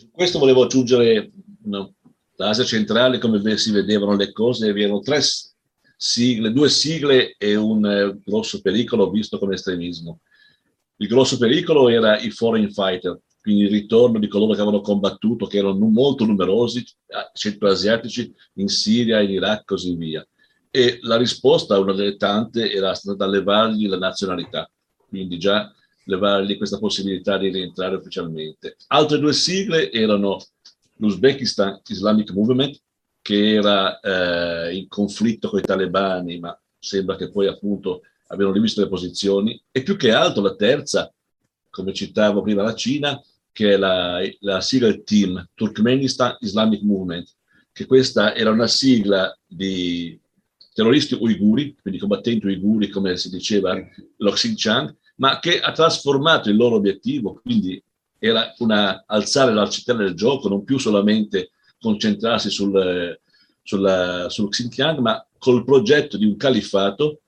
Su 0.00 0.10
questo 0.10 0.38
volevo 0.38 0.62
aggiungere 0.62 1.30
no, 1.64 1.92
l'Asia 2.36 2.64
centrale, 2.64 3.18
come 3.18 3.58
si 3.58 3.70
vedevano 3.70 4.16
le 4.16 4.32
cose, 4.32 4.72
vi 4.72 4.84
erano 4.84 5.00
tre 5.00 5.20
sigle, 5.94 6.52
due 6.52 6.70
sigle 6.70 7.34
e 7.36 7.54
un 7.54 7.84
eh, 7.84 8.18
grosso 8.24 8.62
pericolo 8.62 9.10
visto 9.10 9.38
come 9.38 9.56
estremismo. 9.56 10.20
Il 10.96 11.06
grosso 11.06 11.36
pericolo 11.36 11.90
era 11.90 12.18
i 12.18 12.30
foreign 12.30 12.68
fighter, 12.68 13.20
quindi 13.42 13.64
il 13.64 13.70
ritorno 13.70 14.18
di 14.18 14.26
coloro 14.26 14.54
che 14.54 14.62
avevano 14.62 14.80
combattuto, 14.80 15.46
che 15.46 15.58
erano 15.58 15.76
molto 15.76 16.24
numerosi, 16.24 16.82
centroasiatici, 17.34 18.32
in 18.54 18.68
Siria, 18.68 19.20
in 19.20 19.28
Iraq 19.28 19.64
così 19.66 19.96
via. 19.96 20.26
E 20.70 20.98
la 21.02 21.18
risposta, 21.18 21.78
una 21.78 21.92
delle 21.92 22.16
tante, 22.16 22.72
era 22.72 22.94
stata 22.94 23.26
levargli 23.26 23.86
la 23.86 23.98
nazionalità. 23.98 24.70
Quindi 25.06 25.36
già 25.38 25.70
levargli 26.04 26.56
questa 26.56 26.78
possibilità 26.78 27.38
di 27.38 27.48
rientrare 27.48 27.96
ufficialmente. 27.96 28.76
Altre 28.88 29.18
due 29.18 29.32
sigle 29.32 29.90
erano 29.90 30.38
l'Uzbekistan 30.96 31.80
Islamic 31.88 32.30
Movement, 32.32 32.80
che 33.22 33.54
era 33.54 34.00
eh, 34.00 34.74
in 34.74 34.88
conflitto 34.88 35.48
con 35.48 35.58
i 35.58 35.62
talebani, 35.62 36.38
ma 36.38 36.58
sembra 36.78 37.16
che 37.16 37.30
poi 37.30 37.46
appunto 37.46 38.02
abbiano 38.28 38.52
rivisto 38.52 38.80
le 38.80 38.88
posizioni, 38.88 39.60
e 39.70 39.82
più 39.82 39.96
che 39.96 40.12
altro 40.12 40.42
la 40.42 40.54
terza, 40.54 41.12
come 41.68 41.92
citavo 41.92 42.42
prima 42.42 42.62
la 42.62 42.74
Cina, 42.74 43.20
che 43.52 43.74
è 43.74 43.76
la, 43.76 44.20
la 44.40 44.60
sigla 44.60 44.92
TEAM, 44.94 45.50
Turkmenistan 45.54 46.36
Islamic 46.40 46.82
Movement, 46.82 47.28
che 47.72 47.86
questa 47.86 48.34
era 48.34 48.50
una 48.50 48.66
sigla 48.66 49.36
di 49.46 50.18
terroristi 50.72 51.14
uiguri, 51.14 51.76
quindi 51.80 52.00
combattenti 52.00 52.46
uiguri, 52.46 52.88
come 52.88 53.16
si 53.16 53.28
diceva, 53.28 53.76
lo 54.16 54.30
Xinjiang, 54.30 54.96
ma 55.20 55.38
che 55.38 55.60
ha 55.60 55.70
trasformato 55.72 56.48
il 56.48 56.56
loro 56.56 56.76
obiettivo, 56.76 57.40
quindi 57.42 57.82
era 58.18 58.52
una, 58.58 59.04
alzare 59.06 59.52
l'arcitella 59.52 60.02
del 60.02 60.14
gioco, 60.14 60.48
non 60.48 60.64
più 60.64 60.78
solamente 60.78 61.50
concentrarsi 61.78 62.50
sul, 62.50 63.18
sul, 63.62 64.26
sul 64.28 64.48
Xinjiang, 64.48 64.98
ma 64.98 65.24
col 65.38 65.64
progetto 65.64 66.16
di 66.16 66.24
un 66.24 66.36
califfato 66.36 67.20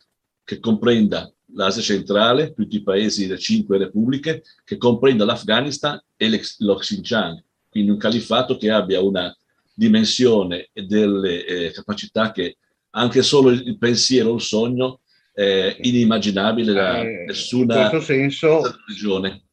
che 0.43 0.59
comprenda 0.59 1.31
l'Asia 1.55 1.82
centrale, 1.82 2.55
tutti 2.55 2.77
i 2.77 2.82
paesi 2.82 3.27
delle 3.27 3.39
cinque 3.39 3.77
repubbliche, 3.77 4.43
che 4.64 4.78
comprenda 4.78 5.27
l'Afghanistan 5.27 6.02
e 6.16 6.40
lo 6.59 6.77
Xinjiang, 6.77 7.43
quindi 7.69 7.90
un 7.90 7.98
califfato 7.98 8.56
che 8.56 8.70
abbia 8.70 9.02
una 9.02 9.35
dimensione 9.74 10.70
e 10.73 10.85
delle 10.85 11.44
eh, 11.44 11.70
capacità 11.73 12.32
che 12.32 12.56
anche 12.90 13.23
solo 13.23 13.51
il, 13.51 13.66
il 13.66 13.77
pensiero, 13.77 14.35
il 14.35 14.40
sogno 14.40 15.01
è 15.32 15.76
inimmaginabile 15.80 16.72
da 16.72 17.00
eh, 17.00 17.24
nessuna 17.26 17.74
in 17.74 17.88
questo 17.88 18.00
senso, 18.00 18.60
regione. 18.86 19.44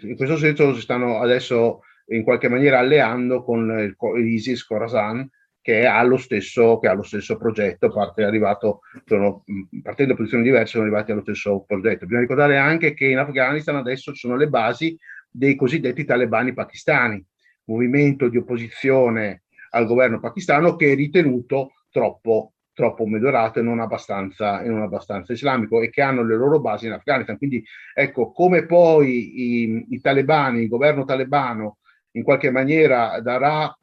In 0.00 0.16
questo 0.16 0.36
senso 0.36 0.74
si 0.74 0.80
stanno 0.80 1.20
adesso 1.20 1.80
in 2.06 2.24
qualche 2.24 2.48
maniera 2.48 2.78
alleando 2.78 3.44
con 3.44 3.94
l'ISIS 4.16 4.64
Khorasan 4.64 5.28
che 5.62 5.86
ha 5.86 6.02
lo 6.02 6.16
stesso, 6.16 6.78
che 6.80 6.88
ha 6.88 6.92
lo 6.92 7.04
stesso 7.04 7.36
progetto, 7.36 7.92
parte 7.92 8.24
arrivato, 8.24 8.80
sono, 9.04 9.44
partendo 9.80 10.12
da 10.12 10.18
posizioni 10.18 10.42
diverse 10.42 10.72
sono 10.72 10.82
arrivati 10.82 11.12
allo 11.12 11.20
stesso 11.20 11.62
progetto. 11.64 12.04
Bisogna 12.04 12.22
ricordare 12.22 12.58
anche 12.58 12.94
che 12.94 13.06
in 13.06 13.18
Afghanistan 13.18 13.76
adesso 13.76 14.12
ci 14.12 14.18
sono 14.18 14.36
le 14.36 14.48
basi 14.48 14.98
dei 15.30 15.54
cosiddetti 15.54 16.04
talebani 16.04 16.52
pakistani, 16.52 17.24
movimento 17.66 18.28
di 18.28 18.38
opposizione 18.38 19.44
al 19.70 19.86
governo 19.86 20.18
pakistano 20.18 20.74
che 20.74 20.92
è 20.92 20.94
ritenuto 20.96 21.74
troppo, 21.90 22.51
troppo 22.74 23.06
medorato 23.06 23.58
e 23.58 23.62
non, 23.62 23.80
abbastanza, 23.80 24.62
e 24.62 24.68
non 24.68 24.82
abbastanza 24.82 25.32
islamico 25.32 25.82
e 25.82 25.90
che 25.90 26.02
hanno 26.02 26.24
le 26.24 26.36
loro 26.36 26.60
basi 26.60 26.86
in 26.86 26.92
Afghanistan. 26.92 27.36
Quindi 27.36 27.64
ecco, 27.94 28.32
come 28.32 28.66
poi 28.66 29.62
i, 29.62 29.86
i 29.90 30.00
talebani, 30.00 30.62
il 30.62 30.68
governo 30.68 31.04
talebano 31.04 31.78
in 32.12 32.22
qualche 32.22 32.50
maniera 32.50 33.20
darà 33.20 33.74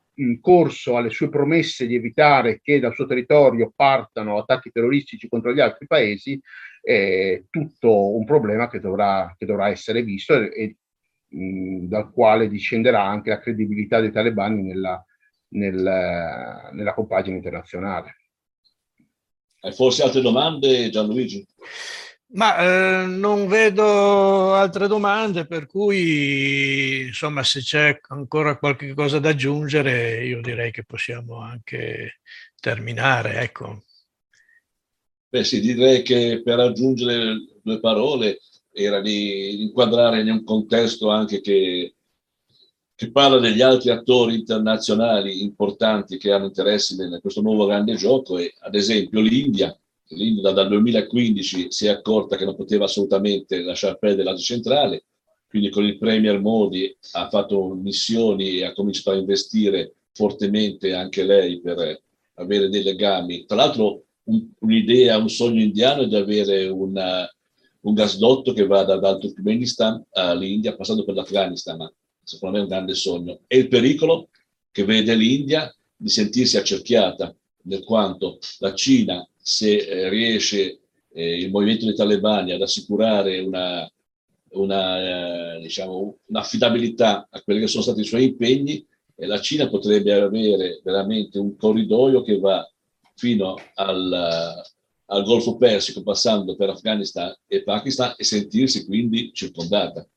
corso 0.41 0.97
alle 0.97 1.09
sue 1.09 1.29
promesse 1.29 1.87
di 1.87 1.95
evitare 1.95 2.59
che 2.61 2.79
dal 2.79 2.93
suo 2.93 3.05
territorio 3.05 3.71
partano 3.73 4.37
attacchi 4.37 4.71
terroristici 4.71 5.29
contro 5.29 5.53
gli 5.53 5.61
altri 5.61 5.87
paesi, 5.87 6.39
è 6.81 7.43
tutto 7.49 8.15
un 8.15 8.25
problema 8.25 8.69
che 8.69 8.79
dovrà, 8.79 9.33
che 9.37 9.45
dovrà 9.45 9.69
essere 9.69 10.01
visto 10.03 10.33
e, 10.33 10.75
e 11.29 11.37
mh, 11.37 11.87
dal 11.87 12.11
quale 12.11 12.49
discenderà 12.49 13.03
anche 13.03 13.29
la 13.29 13.39
credibilità 13.39 13.99
dei 13.99 14.11
talebani 14.11 14.63
nella, 14.63 15.03
nel, 15.49 16.69
nella 16.71 16.93
compagine 16.93 17.37
internazionale. 17.37 18.15
Hai 19.61 19.73
forse 19.73 20.03
altre 20.03 20.21
domande 20.21 20.89
Gianluigi? 20.89 21.45
Ma 22.31 22.57
eh, 22.57 23.05
non 23.07 23.47
vedo 23.47 24.53
altre 24.53 24.87
domande, 24.87 25.47
per 25.47 25.65
cui 25.65 27.07
insomma 27.07 27.43
se 27.43 27.59
c'è 27.61 27.99
ancora 28.09 28.57
qualche 28.57 28.93
cosa 28.93 29.19
da 29.19 29.29
aggiungere 29.29 30.23
io 30.23 30.39
direi 30.39 30.71
che 30.71 30.83
possiamo 30.83 31.39
anche 31.39 32.19
terminare. 32.59 33.41
Ecco. 33.41 33.83
Beh 35.27 35.43
sì, 35.43 35.59
direi 35.59 36.03
che 36.03 36.41
per 36.43 36.59
aggiungere 36.59 37.35
due 37.61 37.79
parole 37.79 38.39
era 38.71 39.01
di 39.01 39.63
inquadrare 39.63 40.21
in 40.21 40.29
un 40.29 40.43
contesto 40.43 41.09
anche 41.09 41.41
che, 41.41 41.95
che 42.99 43.11
parla 43.11 43.39
degli 43.39 43.61
altri 43.61 43.91
attori 43.91 44.35
internazionali 44.35 45.41
importanti 45.41 46.17
che 46.17 46.33
hanno 46.33 46.47
interessi 46.47 46.95
in 46.95 47.17
questo 47.21 47.39
nuovo 47.39 47.65
grande 47.65 47.95
gioco 47.95 48.37
e 48.37 48.53
ad 48.59 48.75
esempio 48.75 49.21
l'India 49.21 49.73
l'India 50.09 50.51
dal 50.51 50.67
2015 50.67 51.67
si 51.71 51.85
è 51.85 51.91
accorta 51.91 52.35
che 52.35 52.43
non 52.43 52.57
poteva 52.57 52.83
assolutamente 52.83 53.61
lasciare 53.61 53.97
perdere 53.97 54.23
l'Asia 54.23 54.55
centrale, 54.55 55.05
quindi 55.47 55.69
con 55.69 55.85
il 55.85 55.97
Premier 55.97 56.41
Modi 56.41 56.93
ha 57.13 57.29
fatto 57.29 57.73
missioni 57.73 58.57
e 58.57 58.65
ha 58.65 58.73
cominciato 58.73 59.11
a 59.11 59.19
investire 59.19 59.93
fortemente 60.11 60.93
anche 60.93 61.23
lei 61.23 61.61
per 61.61 62.01
avere 62.33 62.67
dei 62.67 62.83
legami. 62.83 63.45
Tra 63.45 63.55
l'altro 63.55 64.07
un, 64.23 64.45
un'idea, 64.59 65.17
un 65.17 65.29
sogno 65.29 65.61
indiano 65.61 66.01
è 66.01 66.07
di 66.07 66.17
avere 66.17 66.67
una, 66.67 67.25
un 67.81 67.93
gasdotto 67.93 68.51
che 68.51 68.65
vada 68.65 68.97
dal 68.97 69.19
Turkmenistan 69.19 70.03
all'India 70.11 70.75
passando 70.75 71.05
per 71.05 71.15
l'Afghanistan, 71.15 71.89
secondo 72.29 72.55
me 72.55 72.61
è 72.61 72.65
un 72.65 72.69
grande 72.69 72.93
sogno. 72.93 73.39
E 73.47 73.57
il 73.57 73.67
pericolo 73.67 74.29
che 74.71 74.83
vede 74.85 75.15
l'India 75.15 75.73
di 75.95 76.09
sentirsi 76.09 76.57
accerchiata, 76.57 77.35
nel 77.63 77.83
quanto 77.83 78.39
la 78.59 78.73
Cina 78.73 79.27
se 79.35 79.77
eh, 79.77 80.09
riesce 80.09 80.79
eh, 81.11 81.37
il 81.37 81.49
movimento 81.49 81.85
dei 81.85 81.95
talebani 81.95 82.51
ad 82.51 82.61
assicurare 82.61 83.39
una, 83.39 83.91
una, 84.51 85.55
eh, 85.55 85.61
diciamo, 85.61 86.19
un'affidabilità 86.27 87.27
a 87.29 87.41
quelli 87.41 87.59
che 87.59 87.67
sono 87.67 87.83
stati 87.83 88.01
i 88.01 88.05
suoi 88.05 88.25
impegni, 88.25 88.85
la 89.15 89.41
Cina 89.41 89.67
potrebbe 89.67 90.13
avere 90.13 90.79
veramente 90.81 91.39
un 91.39 91.57
corridoio 91.57 92.21
che 92.21 92.39
va 92.39 92.65
fino 93.15 93.55
al, 93.75 94.63
al 95.05 95.23
Golfo 95.23 95.57
Persico, 95.57 96.03
passando 96.03 96.55
per 96.55 96.69
Afghanistan 96.69 97.35
e 97.47 97.63
Pakistan 97.63 98.13
e 98.15 98.23
sentirsi 98.23 98.85
quindi 98.85 99.31
circondata. 99.33 100.07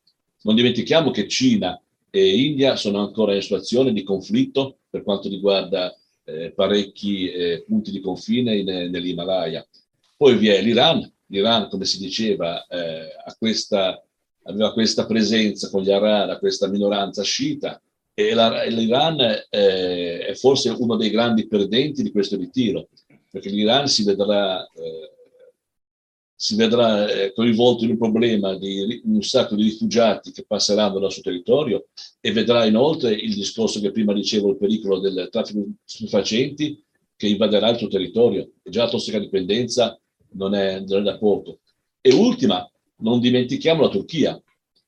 Non 0.42 0.54
dimentichiamo 0.54 1.10
che 1.10 1.26
Cina 1.26 1.80
e 2.14 2.44
India 2.44 2.76
sono 2.76 2.98
ancora 2.98 3.34
in 3.34 3.40
situazione 3.40 3.90
di 3.90 4.02
conflitto 4.02 4.80
per 4.90 5.02
quanto 5.02 5.30
riguarda 5.30 5.96
eh, 6.24 6.52
parecchi 6.52 7.30
eh, 7.30 7.64
punti 7.66 7.90
di 7.90 8.00
confine 8.00 8.54
in, 8.54 8.90
nell'Himalaya. 8.90 9.66
Poi 10.14 10.36
vi 10.36 10.48
è 10.48 10.60
l'Iran, 10.60 11.10
l'Iran 11.28 11.70
come 11.70 11.86
si 11.86 11.98
diceva 11.98 12.66
eh, 12.66 13.08
questa, 13.38 14.04
aveva 14.42 14.74
questa 14.74 15.06
presenza 15.06 15.70
con 15.70 15.82
gli 15.82 15.90
Arara, 15.90 16.38
questa 16.38 16.68
minoranza 16.68 17.22
sciita 17.22 17.80
e 18.12 18.34
la, 18.34 18.62
l'Iran 18.64 19.18
eh, 19.48 20.26
è 20.26 20.34
forse 20.34 20.68
uno 20.68 20.96
dei 20.96 21.08
grandi 21.08 21.46
perdenti 21.48 22.02
di 22.02 22.10
questo 22.10 22.36
ritiro, 22.36 22.90
perché 23.30 23.48
l'Iran 23.48 23.88
si 23.88 24.04
vedrà 24.04 24.62
eh, 24.64 25.21
si 26.42 26.56
vedrà 26.56 27.08
eh, 27.08 27.32
coinvolto 27.32 27.84
in 27.84 27.90
un 27.90 27.98
problema 27.98 28.58
di 28.58 29.00
un 29.04 29.22
sacco 29.22 29.54
di 29.54 29.62
rifugiati 29.62 30.32
che 30.32 30.44
passeranno 30.44 30.98
dal 30.98 31.12
suo 31.12 31.22
territorio 31.22 31.86
e 32.20 32.32
vedrà 32.32 32.64
inoltre 32.64 33.12
il 33.12 33.32
discorso 33.32 33.78
che 33.78 33.92
prima 33.92 34.12
dicevo, 34.12 34.50
il 34.50 34.56
pericolo 34.56 34.98
del 34.98 35.28
traffico 35.30 35.60
di 35.60 35.72
stupefacenti 35.84 36.82
che 37.14 37.28
invaderà 37.28 37.68
il 37.68 37.78
suo 37.78 37.86
territorio. 37.86 38.54
E 38.60 38.70
già 38.70 38.82
la 38.82 38.90
tossicodipendenza 38.90 39.96
non 40.32 40.56
è, 40.56 40.80
non 40.80 41.02
è 41.02 41.02
da 41.04 41.16
poco. 41.16 41.60
E 42.00 42.12
ultima, 42.12 42.68
non 42.96 43.20
dimentichiamo 43.20 43.82
la 43.82 43.88
Turchia. 43.88 44.42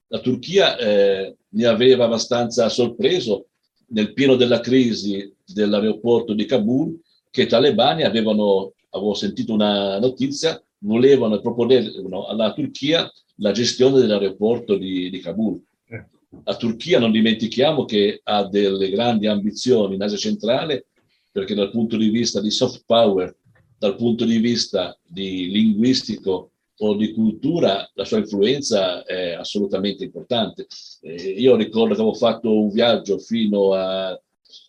La 0.08 0.18
Turchia 0.18 0.76
eh, 0.76 1.36
aveva 1.62 2.06
abbastanza 2.06 2.68
sorpreso 2.68 3.46
nel 3.90 4.12
pieno 4.12 4.34
della 4.34 4.58
crisi 4.58 5.32
dell'aeroporto 5.44 6.32
di 6.32 6.46
Kabul 6.46 7.00
che 7.30 7.42
i 7.42 7.46
talebani 7.46 8.02
avevano, 8.02 8.72
avevo 8.90 9.14
sentito 9.14 9.52
una 9.52 10.00
notizia, 10.00 10.60
volevano 10.84 11.40
proporre 11.40 11.92
alla 12.28 12.52
Turchia 12.52 13.10
la 13.36 13.52
gestione 13.52 14.00
dell'aeroporto 14.00 14.76
di, 14.76 15.10
di 15.10 15.20
Kabul. 15.20 15.60
Eh. 15.88 16.06
La 16.44 16.56
Turchia, 16.56 16.98
non 16.98 17.10
dimentichiamo 17.10 17.84
che 17.84 18.20
ha 18.22 18.46
delle 18.46 18.90
grandi 18.90 19.26
ambizioni 19.26 19.94
in 19.94 20.02
Asia 20.02 20.18
centrale, 20.18 20.86
perché 21.30 21.54
dal 21.54 21.70
punto 21.70 21.96
di 21.96 22.10
vista 22.10 22.40
di 22.40 22.50
soft 22.50 22.82
power, 22.86 23.34
dal 23.78 23.96
punto 23.96 24.24
di 24.24 24.38
vista 24.38 24.96
di 25.04 25.50
linguistico 25.50 26.50
o 26.78 26.94
di 26.94 27.12
cultura, 27.12 27.88
la 27.94 28.04
sua 28.04 28.18
influenza 28.18 29.04
è 29.04 29.32
assolutamente 29.32 30.04
importante. 30.04 30.66
Eh, 31.00 31.14
io 31.14 31.56
ricordo 31.56 31.94
che 31.94 32.00
avevo 32.00 32.14
fatto 32.14 32.60
un 32.60 32.70
viaggio 32.70 33.18
fino 33.18 33.72
a 33.72 34.18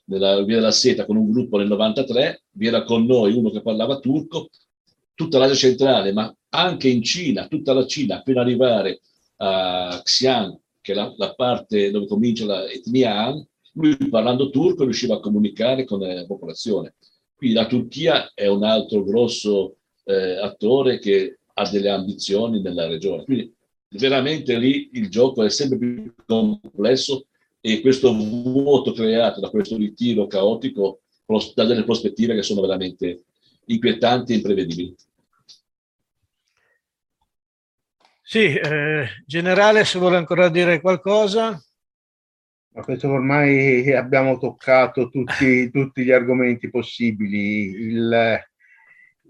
nella 0.05 0.43
Via 0.43 0.57
della 0.57 0.71
Seta 0.71 1.05
con 1.05 1.17
un 1.17 1.31
gruppo 1.31 1.57
nel 1.57 1.67
93, 1.67 2.43
vi 2.51 2.67
era 2.67 2.83
con 2.83 3.05
noi 3.05 3.33
uno 3.33 3.49
che 3.49 3.61
parlava 3.61 3.99
turco, 3.99 4.49
tutta 5.15 5.39
l'Asia 5.39 5.55
centrale, 5.55 6.13
ma 6.13 6.33
anche 6.49 6.87
in 6.89 7.01
Cina, 7.01 7.47
tutta 7.47 7.73
la 7.73 7.85
Cina, 7.85 8.21
ad 8.23 8.37
arrivare 8.37 8.99
a 9.37 9.99
Xi'an, 10.03 10.57
che 10.81 10.91
è 10.91 10.95
la, 10.95 11.11
la 11.17 11.33
parte 11.33 11.89
dove 11.89 12.05
comincia 12.05 12.45
l'etnia 12.45 13.25
Han, 13.25 13.45
lui 13.73 13.95
parlando 14.09 14.49
turco 14.49 14.83
riusciva 14.83 15.15
a 15.15 15.19
comunicare 15.19 15.83
con 15.83 15.99
la 15.99 16.25
popolazione. 16.25 16.93
Quindi 17.35 17.55
la 17.55 17.65
Turchia 17.65 18.31
è 18.33 18.47
un 18.47 18.63
altro 18.63 19.03
grosso 19.03 19.77
eh, 20.05 20.37
attore 20.37 20.99
che 20.99 21.39
ha 21.53 21.69
delle 21.69 21.89
ambizioni 21.89 22.61
nella 22.61 22.87
regione. 22.87 23.23
Quindi 23.23 23.53
veramente 23.89 24.57
lì 24.57 24.89
il 24.93 25.09
gioco 25.09 25.43
è 25.43 25.49
sempre 25.49 25.77
più 25.77 26.13
complesso 26.25 27.25
e 27.59 27.81
questo 27.81 28.13
vuoto 28.13 28.91
creato 28.91 29.39
da 29.39 29.49
questo 29.49 29.75
ritiro 29.75 30.27
caotico 30.27 31.01
dà 31.55 31.65
delle 31.65 31.83
prospettive 31.83 32.35
che 32.35 32.43
sono 32.43 32.61
veramente 32.61 33.23
inquietanti 33.65 34.33
e 34.33 34.35
imprevedibili. 34.35 34.95
Sì, 38.27 38.55
eh, 38.55 39.07
generale, 39.25 39.85
se 39.85 39.99
vuole 39.99 40.17
ancora 40.17 40.49
dire 40.49 40.81
qualcosa. 40.81 41.61
Ma 42.73 42.83
penso 42.83 43.07
che 43.07 43.13
ormai 43.13 43.93
abbiamo 43.93 44.37
toccato 44.37 45.09
tutti, 45.09 45.69
tutti 45.71 46.03
gli 46.03 46.11
argomenti 46.11 46.69
possibili. 46.69 47.69
Il, 47.69 48.43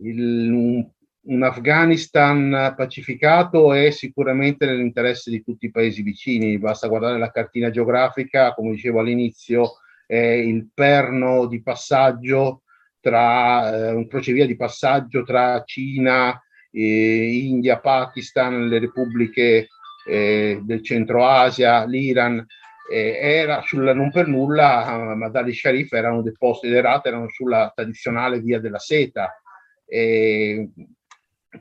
il, 0.02 0.52
un, 0.52 0.90
un, 1.24 1.44
Afghanistan 1.44 2.74
pacificato 2.76 3.74
è 3.74 3.92
sicuramente 3.92 4.66
nell'interesse 4.66 5.30
di 5.30 5.44
tutti 5.44 5.66
i 5.66 5.72
paesi 5.72 6.02
vicini. 6.02 6.58
Basta 6.58 6.88
guardare 6.88 7.20
la 7.20 7.32
cartina 7.32 7.70
geografica, 7.70 8.54
come 8.54 8.72
dicevo 8.72 9.02
all'inizio, 9.02 9.74
è 10.08 10.16
il 10.16 10.70
perno 10.74 11.48
di 11.48 11.62
passaggio 11.62 12.64
tra 13.06 13.72
eh, 13.72 13.92
un 13.92 14.08
crocevia 14.08 14.48
di 14.48 14.56
passaggio 14.56 15.22
tra 15.22 15.62
Cina, 15.64 16.42
eh, 16.72 17.38
India, 17.46 17.80
Pakistan, 17.80 18.68
le 18.68 18.80
repubbliche 18.80 19.68
eh, 20.08 20.60
del 20.64 20.84
centro 20.84 21.24
Asia, 21.24 21.86
l'Iran, 21.86 22.44
eh, 22.92 23.20
era 23.22 23.62
sulla, 23.62 23.94
non 23.94 24.10
per 24.10 24.26
nulla 24.26 25.14
Madali 25.14 25.54
Sharif 25.54 25.94
erano 25.94 26.24
deposti 26.24 26.66
ed 26.66 26.74
erate, 26.74 27.10
erano 27.10 27.30
sulla 27.30 27.72
tradizionale 27.76 28.40
via 28.40 28.60
della 28.60 28.80
seta. 28.80 29.40
E, 29.86 30.72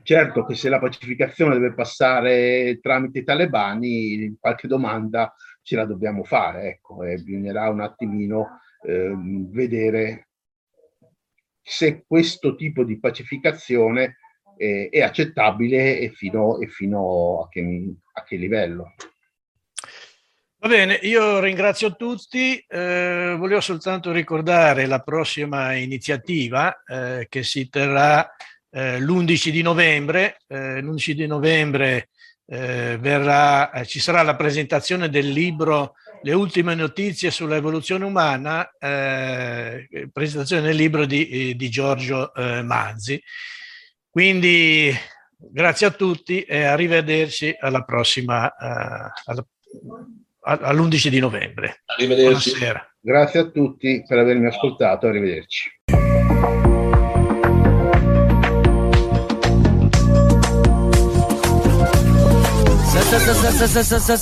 certo 0.01 0.45
che 0.45 0.55
se 0.55 0.69
la 0.69 0.79
pacificazione 0.79 1.53
deve 1.53 1.75
passare 1.75 2.79
tramite 2.81 3.19
i 3.19 3.23
talebani, 3.23 4.35
qualche 4.39 4.67
domanda 4.67 5.31
ce 5.61 5.75
la 5.75 5.85
dobbiamo 5.85 6.23
fare, 6.23 6.69
ecco, 6.69 7.03
e 7.03 7.17
bisognerà 7.17 7.69
un 7.69 7.81
attimino 7.81 8.61
eh, 8.81 9.13
vedere 9.15 10.25
se 11.67 12.03
questo 12.07 12.55
tipo 12.55 12.83
di 12.83 12.99
pacificazione 12.99 14.17
è, 14.55 14.89
è 14.91 15.01
accettabile 15.01 15.97
e 15.97 16.11
fino, 16.11 16.59
e 16.59 16.67
fino 16.67 17.41
a, 17.41 17.49
che, 17.49 17.93
a 18.13 18.23
che 18.23 18.35
livello. 18.35 18.93
Va 20.59 20.67
bene, 20.67 20.99
io 21.01 21.39
ringrazio 21.39 21.95
tutti, 21.95 22.63
eh, 22.67 23.35
volevo 23.37 23.61
soltanto 23.61 24.11
ricordare 24.11 24.85
la 24.85 24.99
prossima 24.99 25.73
iniziativa 25.73 26.83
eh, 26.85 27.25
che 27.29 27.43
si 27.43 27.67
terrà 27.69 28.31
eh, 28.69 28.99
l'11 28.99 29.49
di 29.49 29.61
novembre. 29.61 30.37
Eh, 30.47 30.81
l'11 30.81 31.11
di 31.11 31.27
novembre 31.27 32.09
eh, 32.45 32.97
verrà, 32.99 33.71
eh, 33.71 33.85
ci 33.85 33.99
sarà 33.99 34.21
la 34.21 34.35
presentazione 34.35 35.09
del 35.09 35.29
libro 35.29 35.95
Le 36.21 36.33
ultime 36.33 36.75
notizie 36.75 37.31
sull'evoluzione 37.31 38.05
umana, 38.05 38.69
presentazione 40.11 40.61
del 40.61 40.75
libro 40.75 41.05
di, 41.05 41.55
di 41.55 41.69
Giorgio 41.69 42.31
Manzi. 42.35 43.21
Quindi 44.09 44.91
grazie 45.37 45.87
a 45.87 45.91
tutti 45.91 46.41
e 46.41 46.63
arrivederci 46.63 47.55
alla 47.59 47.83
prossima, 47.83 48.55
alla, 48.57 49.45
all'11 50.41 51.07
di 51.07 51.19
novembre. 51.19 51.81
Arrivederci. 51.85 52.51
Buonasera. 52.51 52.95
Grazie 52.99 53.39
a 53.41 53.49
tutti 53.49 54.03
per 54.07 54.17
avermi 54.17 54.47
ascoltato, 54.47 55.07
arrivederci. 55.07 55.69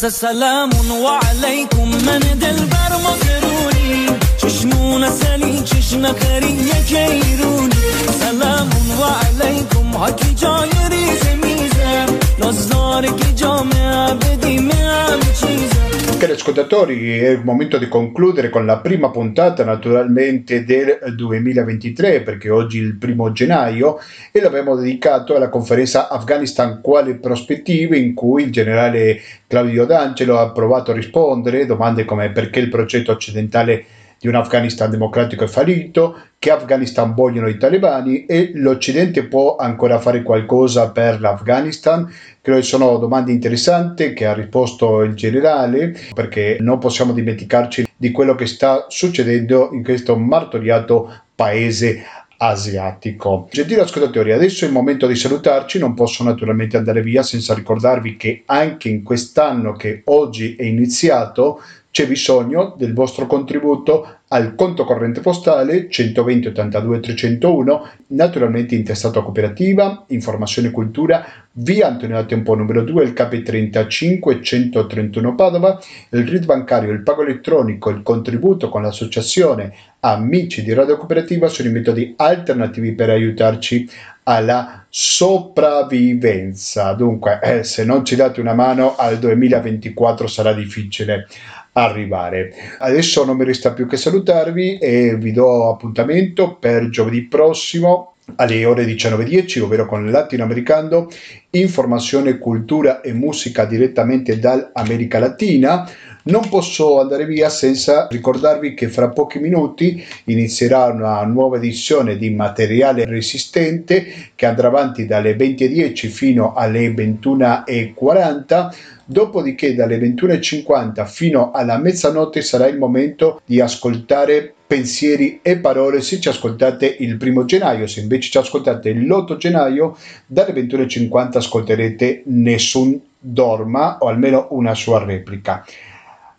سلام 0.10 0.70
وعليكم 1.04 1.88
من 1.88 2.40
دلبر 2.40 2.92
مكروني 3.06 4.06
چشمون 4.38 5.10
سلی 5.10 5.62
چشم 5.62 6.14
خری 6.14 6.72
کیرونی. 6.88 7.76
سلام 8.20 8.70
وعليكم 9.00 10.04
حکی 10.04 10.34
جای 10.34 10.70
ریز 10.92 11.26
میزم. 11.44 12.20
نازدار 12.40 13.06
که 13.06 13.34
جامعه 13.36 14.14
بدیم 14.14 14.72
همه 14.72 15.34
چیزم. 15.40 15.93
Cari 16.24 16.36
ascoltatori, 16.36 17.20
è 17.20 17.32
il 17.32 17.44
momento 17.44 17.78
di 17.78 17.90
concludere 17.90 18.48
con 18.48 18.66
la 18.66 18.80
prima 18.80 19.10
puntata 19.10 19.66
naturalmente 19.66 20.64
del 20.64 20.98
2023 21.18 22.22
perché 22.22 22.50
oggi 22.50 22.80
è 22.80 22.82
il 22.82 22.96
primo 22.96 23.34
gennaio 23.34 23.98
e 24.32 24.40
l'abbiamo 24.40 24.78
dedicato 24.78 25.36
alla 25.36 25.50
conferenza 25.50 26.08
Afghanistan 26.08 26.80
quale 26.80 27.16
prospettive 27.16 27.98
in 27.98 28.14
cui 28.14 28.44
il 28.44 28.54
generale 28.54 29.20
Claudio 29.48 29.84
D'Angelo 29.84 30.40
ha 30.40 30.50
provato 30.54 30.92
a 30.92 30.94
rispondere 30.94 31.66
domande 31.66 32.06
come 32.06 32.32
perché 32.32 32.62
il 32.62 32.70
progetto 32.70 33.12
occidentale 33.12 33.84
di 34.24 34.30
un 34.30 34.36
Afghanistan 34.36 34.90
democratico 34.90 35.44
è 35.44 35.48
fallito, 35.48 36.18
che 36.40 36.50
Afghanistan 36.50 37.14
vogliono 37.14 37.50
i 37.50 37.58
talebani 37.58 38.26
e 38.26 38.52
l'Occidente 38.54 39.26
può 39.26 39.58
ancora 39.58 40.00
fare 40.00 40.24
qualcosa 40.24 40.92
per 40.92 41.20
l'Afghanistan? 41.20 42.10
Credo 42.42 42.60
che 42.60 42.66
sono 42.66 42.98
domande 43.00 43.34
interessanti 43.34 44.14
che 44.14 44.26
ha 44.26 44.34
risposto 44.34 45.02
il 45.02 45.14
generale 45.14 45.94
perché 46.14 46.56
non 46.62 46.80
possiamo 46.80 47.12
dimenticarci 47.12 47.86
di 47.98 48.12
quello 48.12 48.34
che 48.34 48.46
sta 48.46 48.86
succedendo 48.88 49.72
in 49.74 49.84
questo 49.84 50.18
martoriato 50.18 51.24
paese 51.36 52.06
asiatico. 52.38 53.50
Gentili 53.52 53.82
ascoltatori, 53.82 54.32
adesso 54.32 54.64
è 54.64 54.68
il 54.70 54.74
momento 54.74 55.06
di 55.06 55.16
salutarci, 55.16 55.80
non 55.80 55.94
posso 55.96 56.24
naturalmente 56.24 56.78
andare 56.78 57.02
via 57.02 57.24
senza 57.24 57.54
ricordarvi 57.54 58.16
che 58.16 58.44
anche 58.46 58.88
in 58.88 59.04
quest'anno 59.04 59.74
che 59.74 60.02
oggi 60.06 60.56
è 60.56 60.64
iniziato 60.64 61.62
c'è 61.94 62.08
bisogno 62.08 62.74
del 62.76 62.92
vostro 62.92 63.28
contributo 63.28 64.22
al 64.30 64.56
conto 64.56 64.84
corrente 64.84 65.22
postale 65.22 65.92
120 65.92 66.48
82 66.48 67.00
301, 67.00 67.90
naturalmente 68.08 68.74
intestato 68.74 69.20
a 69.20 69.24
cooperativa, 69.24 70.04
informazione 70.08 70.70
e 70.70 70.72
cultura, 70.72 71.24
via 71.52 71.86
Antonio 71.86 72.26
Tempo 72.26 72.56
numero 72.56 72.82
2, 72.82 73.04
il 73.04 73.12
KP35 73.12 74.42
131 74.42 75.36
Padova, 75.36 75.80
il 76.10 76.28
RID 76.28 76.46
bancario, 76.46 76.92
il 76.92 77.04
pago 77.04 77.22
elettronico, 77.22 77.92
il 77.92 78.02
contributo 78.02 78.70
con 78.70 78.82
l'associazione 78.82 79.72
Amici 80.00 80.64
di 80.64 80.74
Radio 80.74 80.98
Cooperativa 80.98 81.48
sono 81.48 81.70
i 81.70 81.74
metodi 81.74 82.16
alternativi 82.18 82.94
per 82.94 83.12
aiutarci 83.12 83.88
alla 84.24 84.84
sopravvivenza. 84.90 86.94
Dunque, 86.94 87.40
eh, 87.42 87.64
se 87.64 87.86
non 87.86 88.04
ci 88.04 88.16
date 88.16 88.42
una 88.42 88.56
mano 88.56 88.96
al 88.96 89.20
2024 89.20 90.28
sarà 90.28 90.54
difficile 90.54 91.28
arrivare. 91.74 92.54
Adesso 92.80 93.26
non 93.26 93.38
mi 93.38 93.46
resta 93.46 93.74
più 93.74 93.88
che 93.88 93.98
salutarvi 93.98 94.78
e 94.78 95.16
vi 95.18 95.32
do 95.32 95.70
appuntamento 95.70 96.56
per 96.56 96.90
giovedì 96.90 97.24
prossimo 97.24 98.14
alle 98.36 98.66
ore 98.66 98.86
19.10, 98.86 99.62
ovvero 99.62 99.86
con 99.86 100.10
Latinoamericano, 100.10 101.08
informazione, 101.52 102.38
cultura 102.38 103.02
e 103.02 103.14
musica 103.14 103.66
direttamente 103.66 104.40
dall'America 104.40 105.20
Latina. 105.20 105.88
Non 106.26 106.48
posso 106.48 107.02
andare 107.02 107.26
via 107.26 107.50
senza 107.50 108.08
ricordarvi 108.10 108.76
che 108.76 108.88
fra 108.88 109.10
pochi 109.10 109.40
minuti 109.40 110.02
inizierà 110.26 110.86
una 110.86 111.22
nuova 111.26 111.58
edizione 111.58 112.16
di 112.16 112.30
materiale 112.30 113.04
resistente 113.04 114.06
che 114.34 114.46
andrà 114.46 114.68
avanti 114.68 115.06
dalle 115.06 115.36
20.10 115.36 116.08
fino 116.08 116.54
alle 116.54 116.94
21.40 116.94 118.93
Dopodiché 119.06 119.76
dalle 119.76 119.98
21.50 119.98 121.06
fino 121.06 121.52
alla 121.52 121.78
mezzanotte 121.78 122.42
sarà 122.42 122.68
il 122.68 122.78
momento 122.78 123.42
di 123.46 123.60
ascoltare 123.60 124.54
pensieri 124.66 125.40
e 125.42 125.58
parole 125.58 126.02
se 126.02 126.20
ci 126.20 126.30
ascoltate 126.30 126.96
il 127.00 127.18
primo 127.18 127.46
gennaio, 127.46 127.86
se 127.86 128.00
invece 128.00 128.32
ci 128.32 128.38
ascoltate 128.38 128.94
l'8 128.94 129.36
gennaio 129.38 129.98
dalle 130.26 130.54
21.50 130.54 131.38
ascolterete 131.38 132.24
Nessun 132.28 133.00
Dorma 133.20 133.98
o 134.00 134.08
almeno 134.08 134.48
una 134.52 134.74
sua 134.74 135.04
replica. 135.04 135.66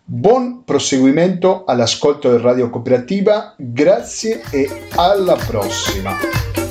Buon 0.07 0.65
proseguimento 0.65 1.65
all'ascolto 1.65 2.31
del 2.31 2.41
Radio 2.41 2.69
Cooperativa, 2.71 3.55
grazie 3.57 4.43
e 4.51 4.69
alla 4.97 5.37
prossima. 5.37 6.64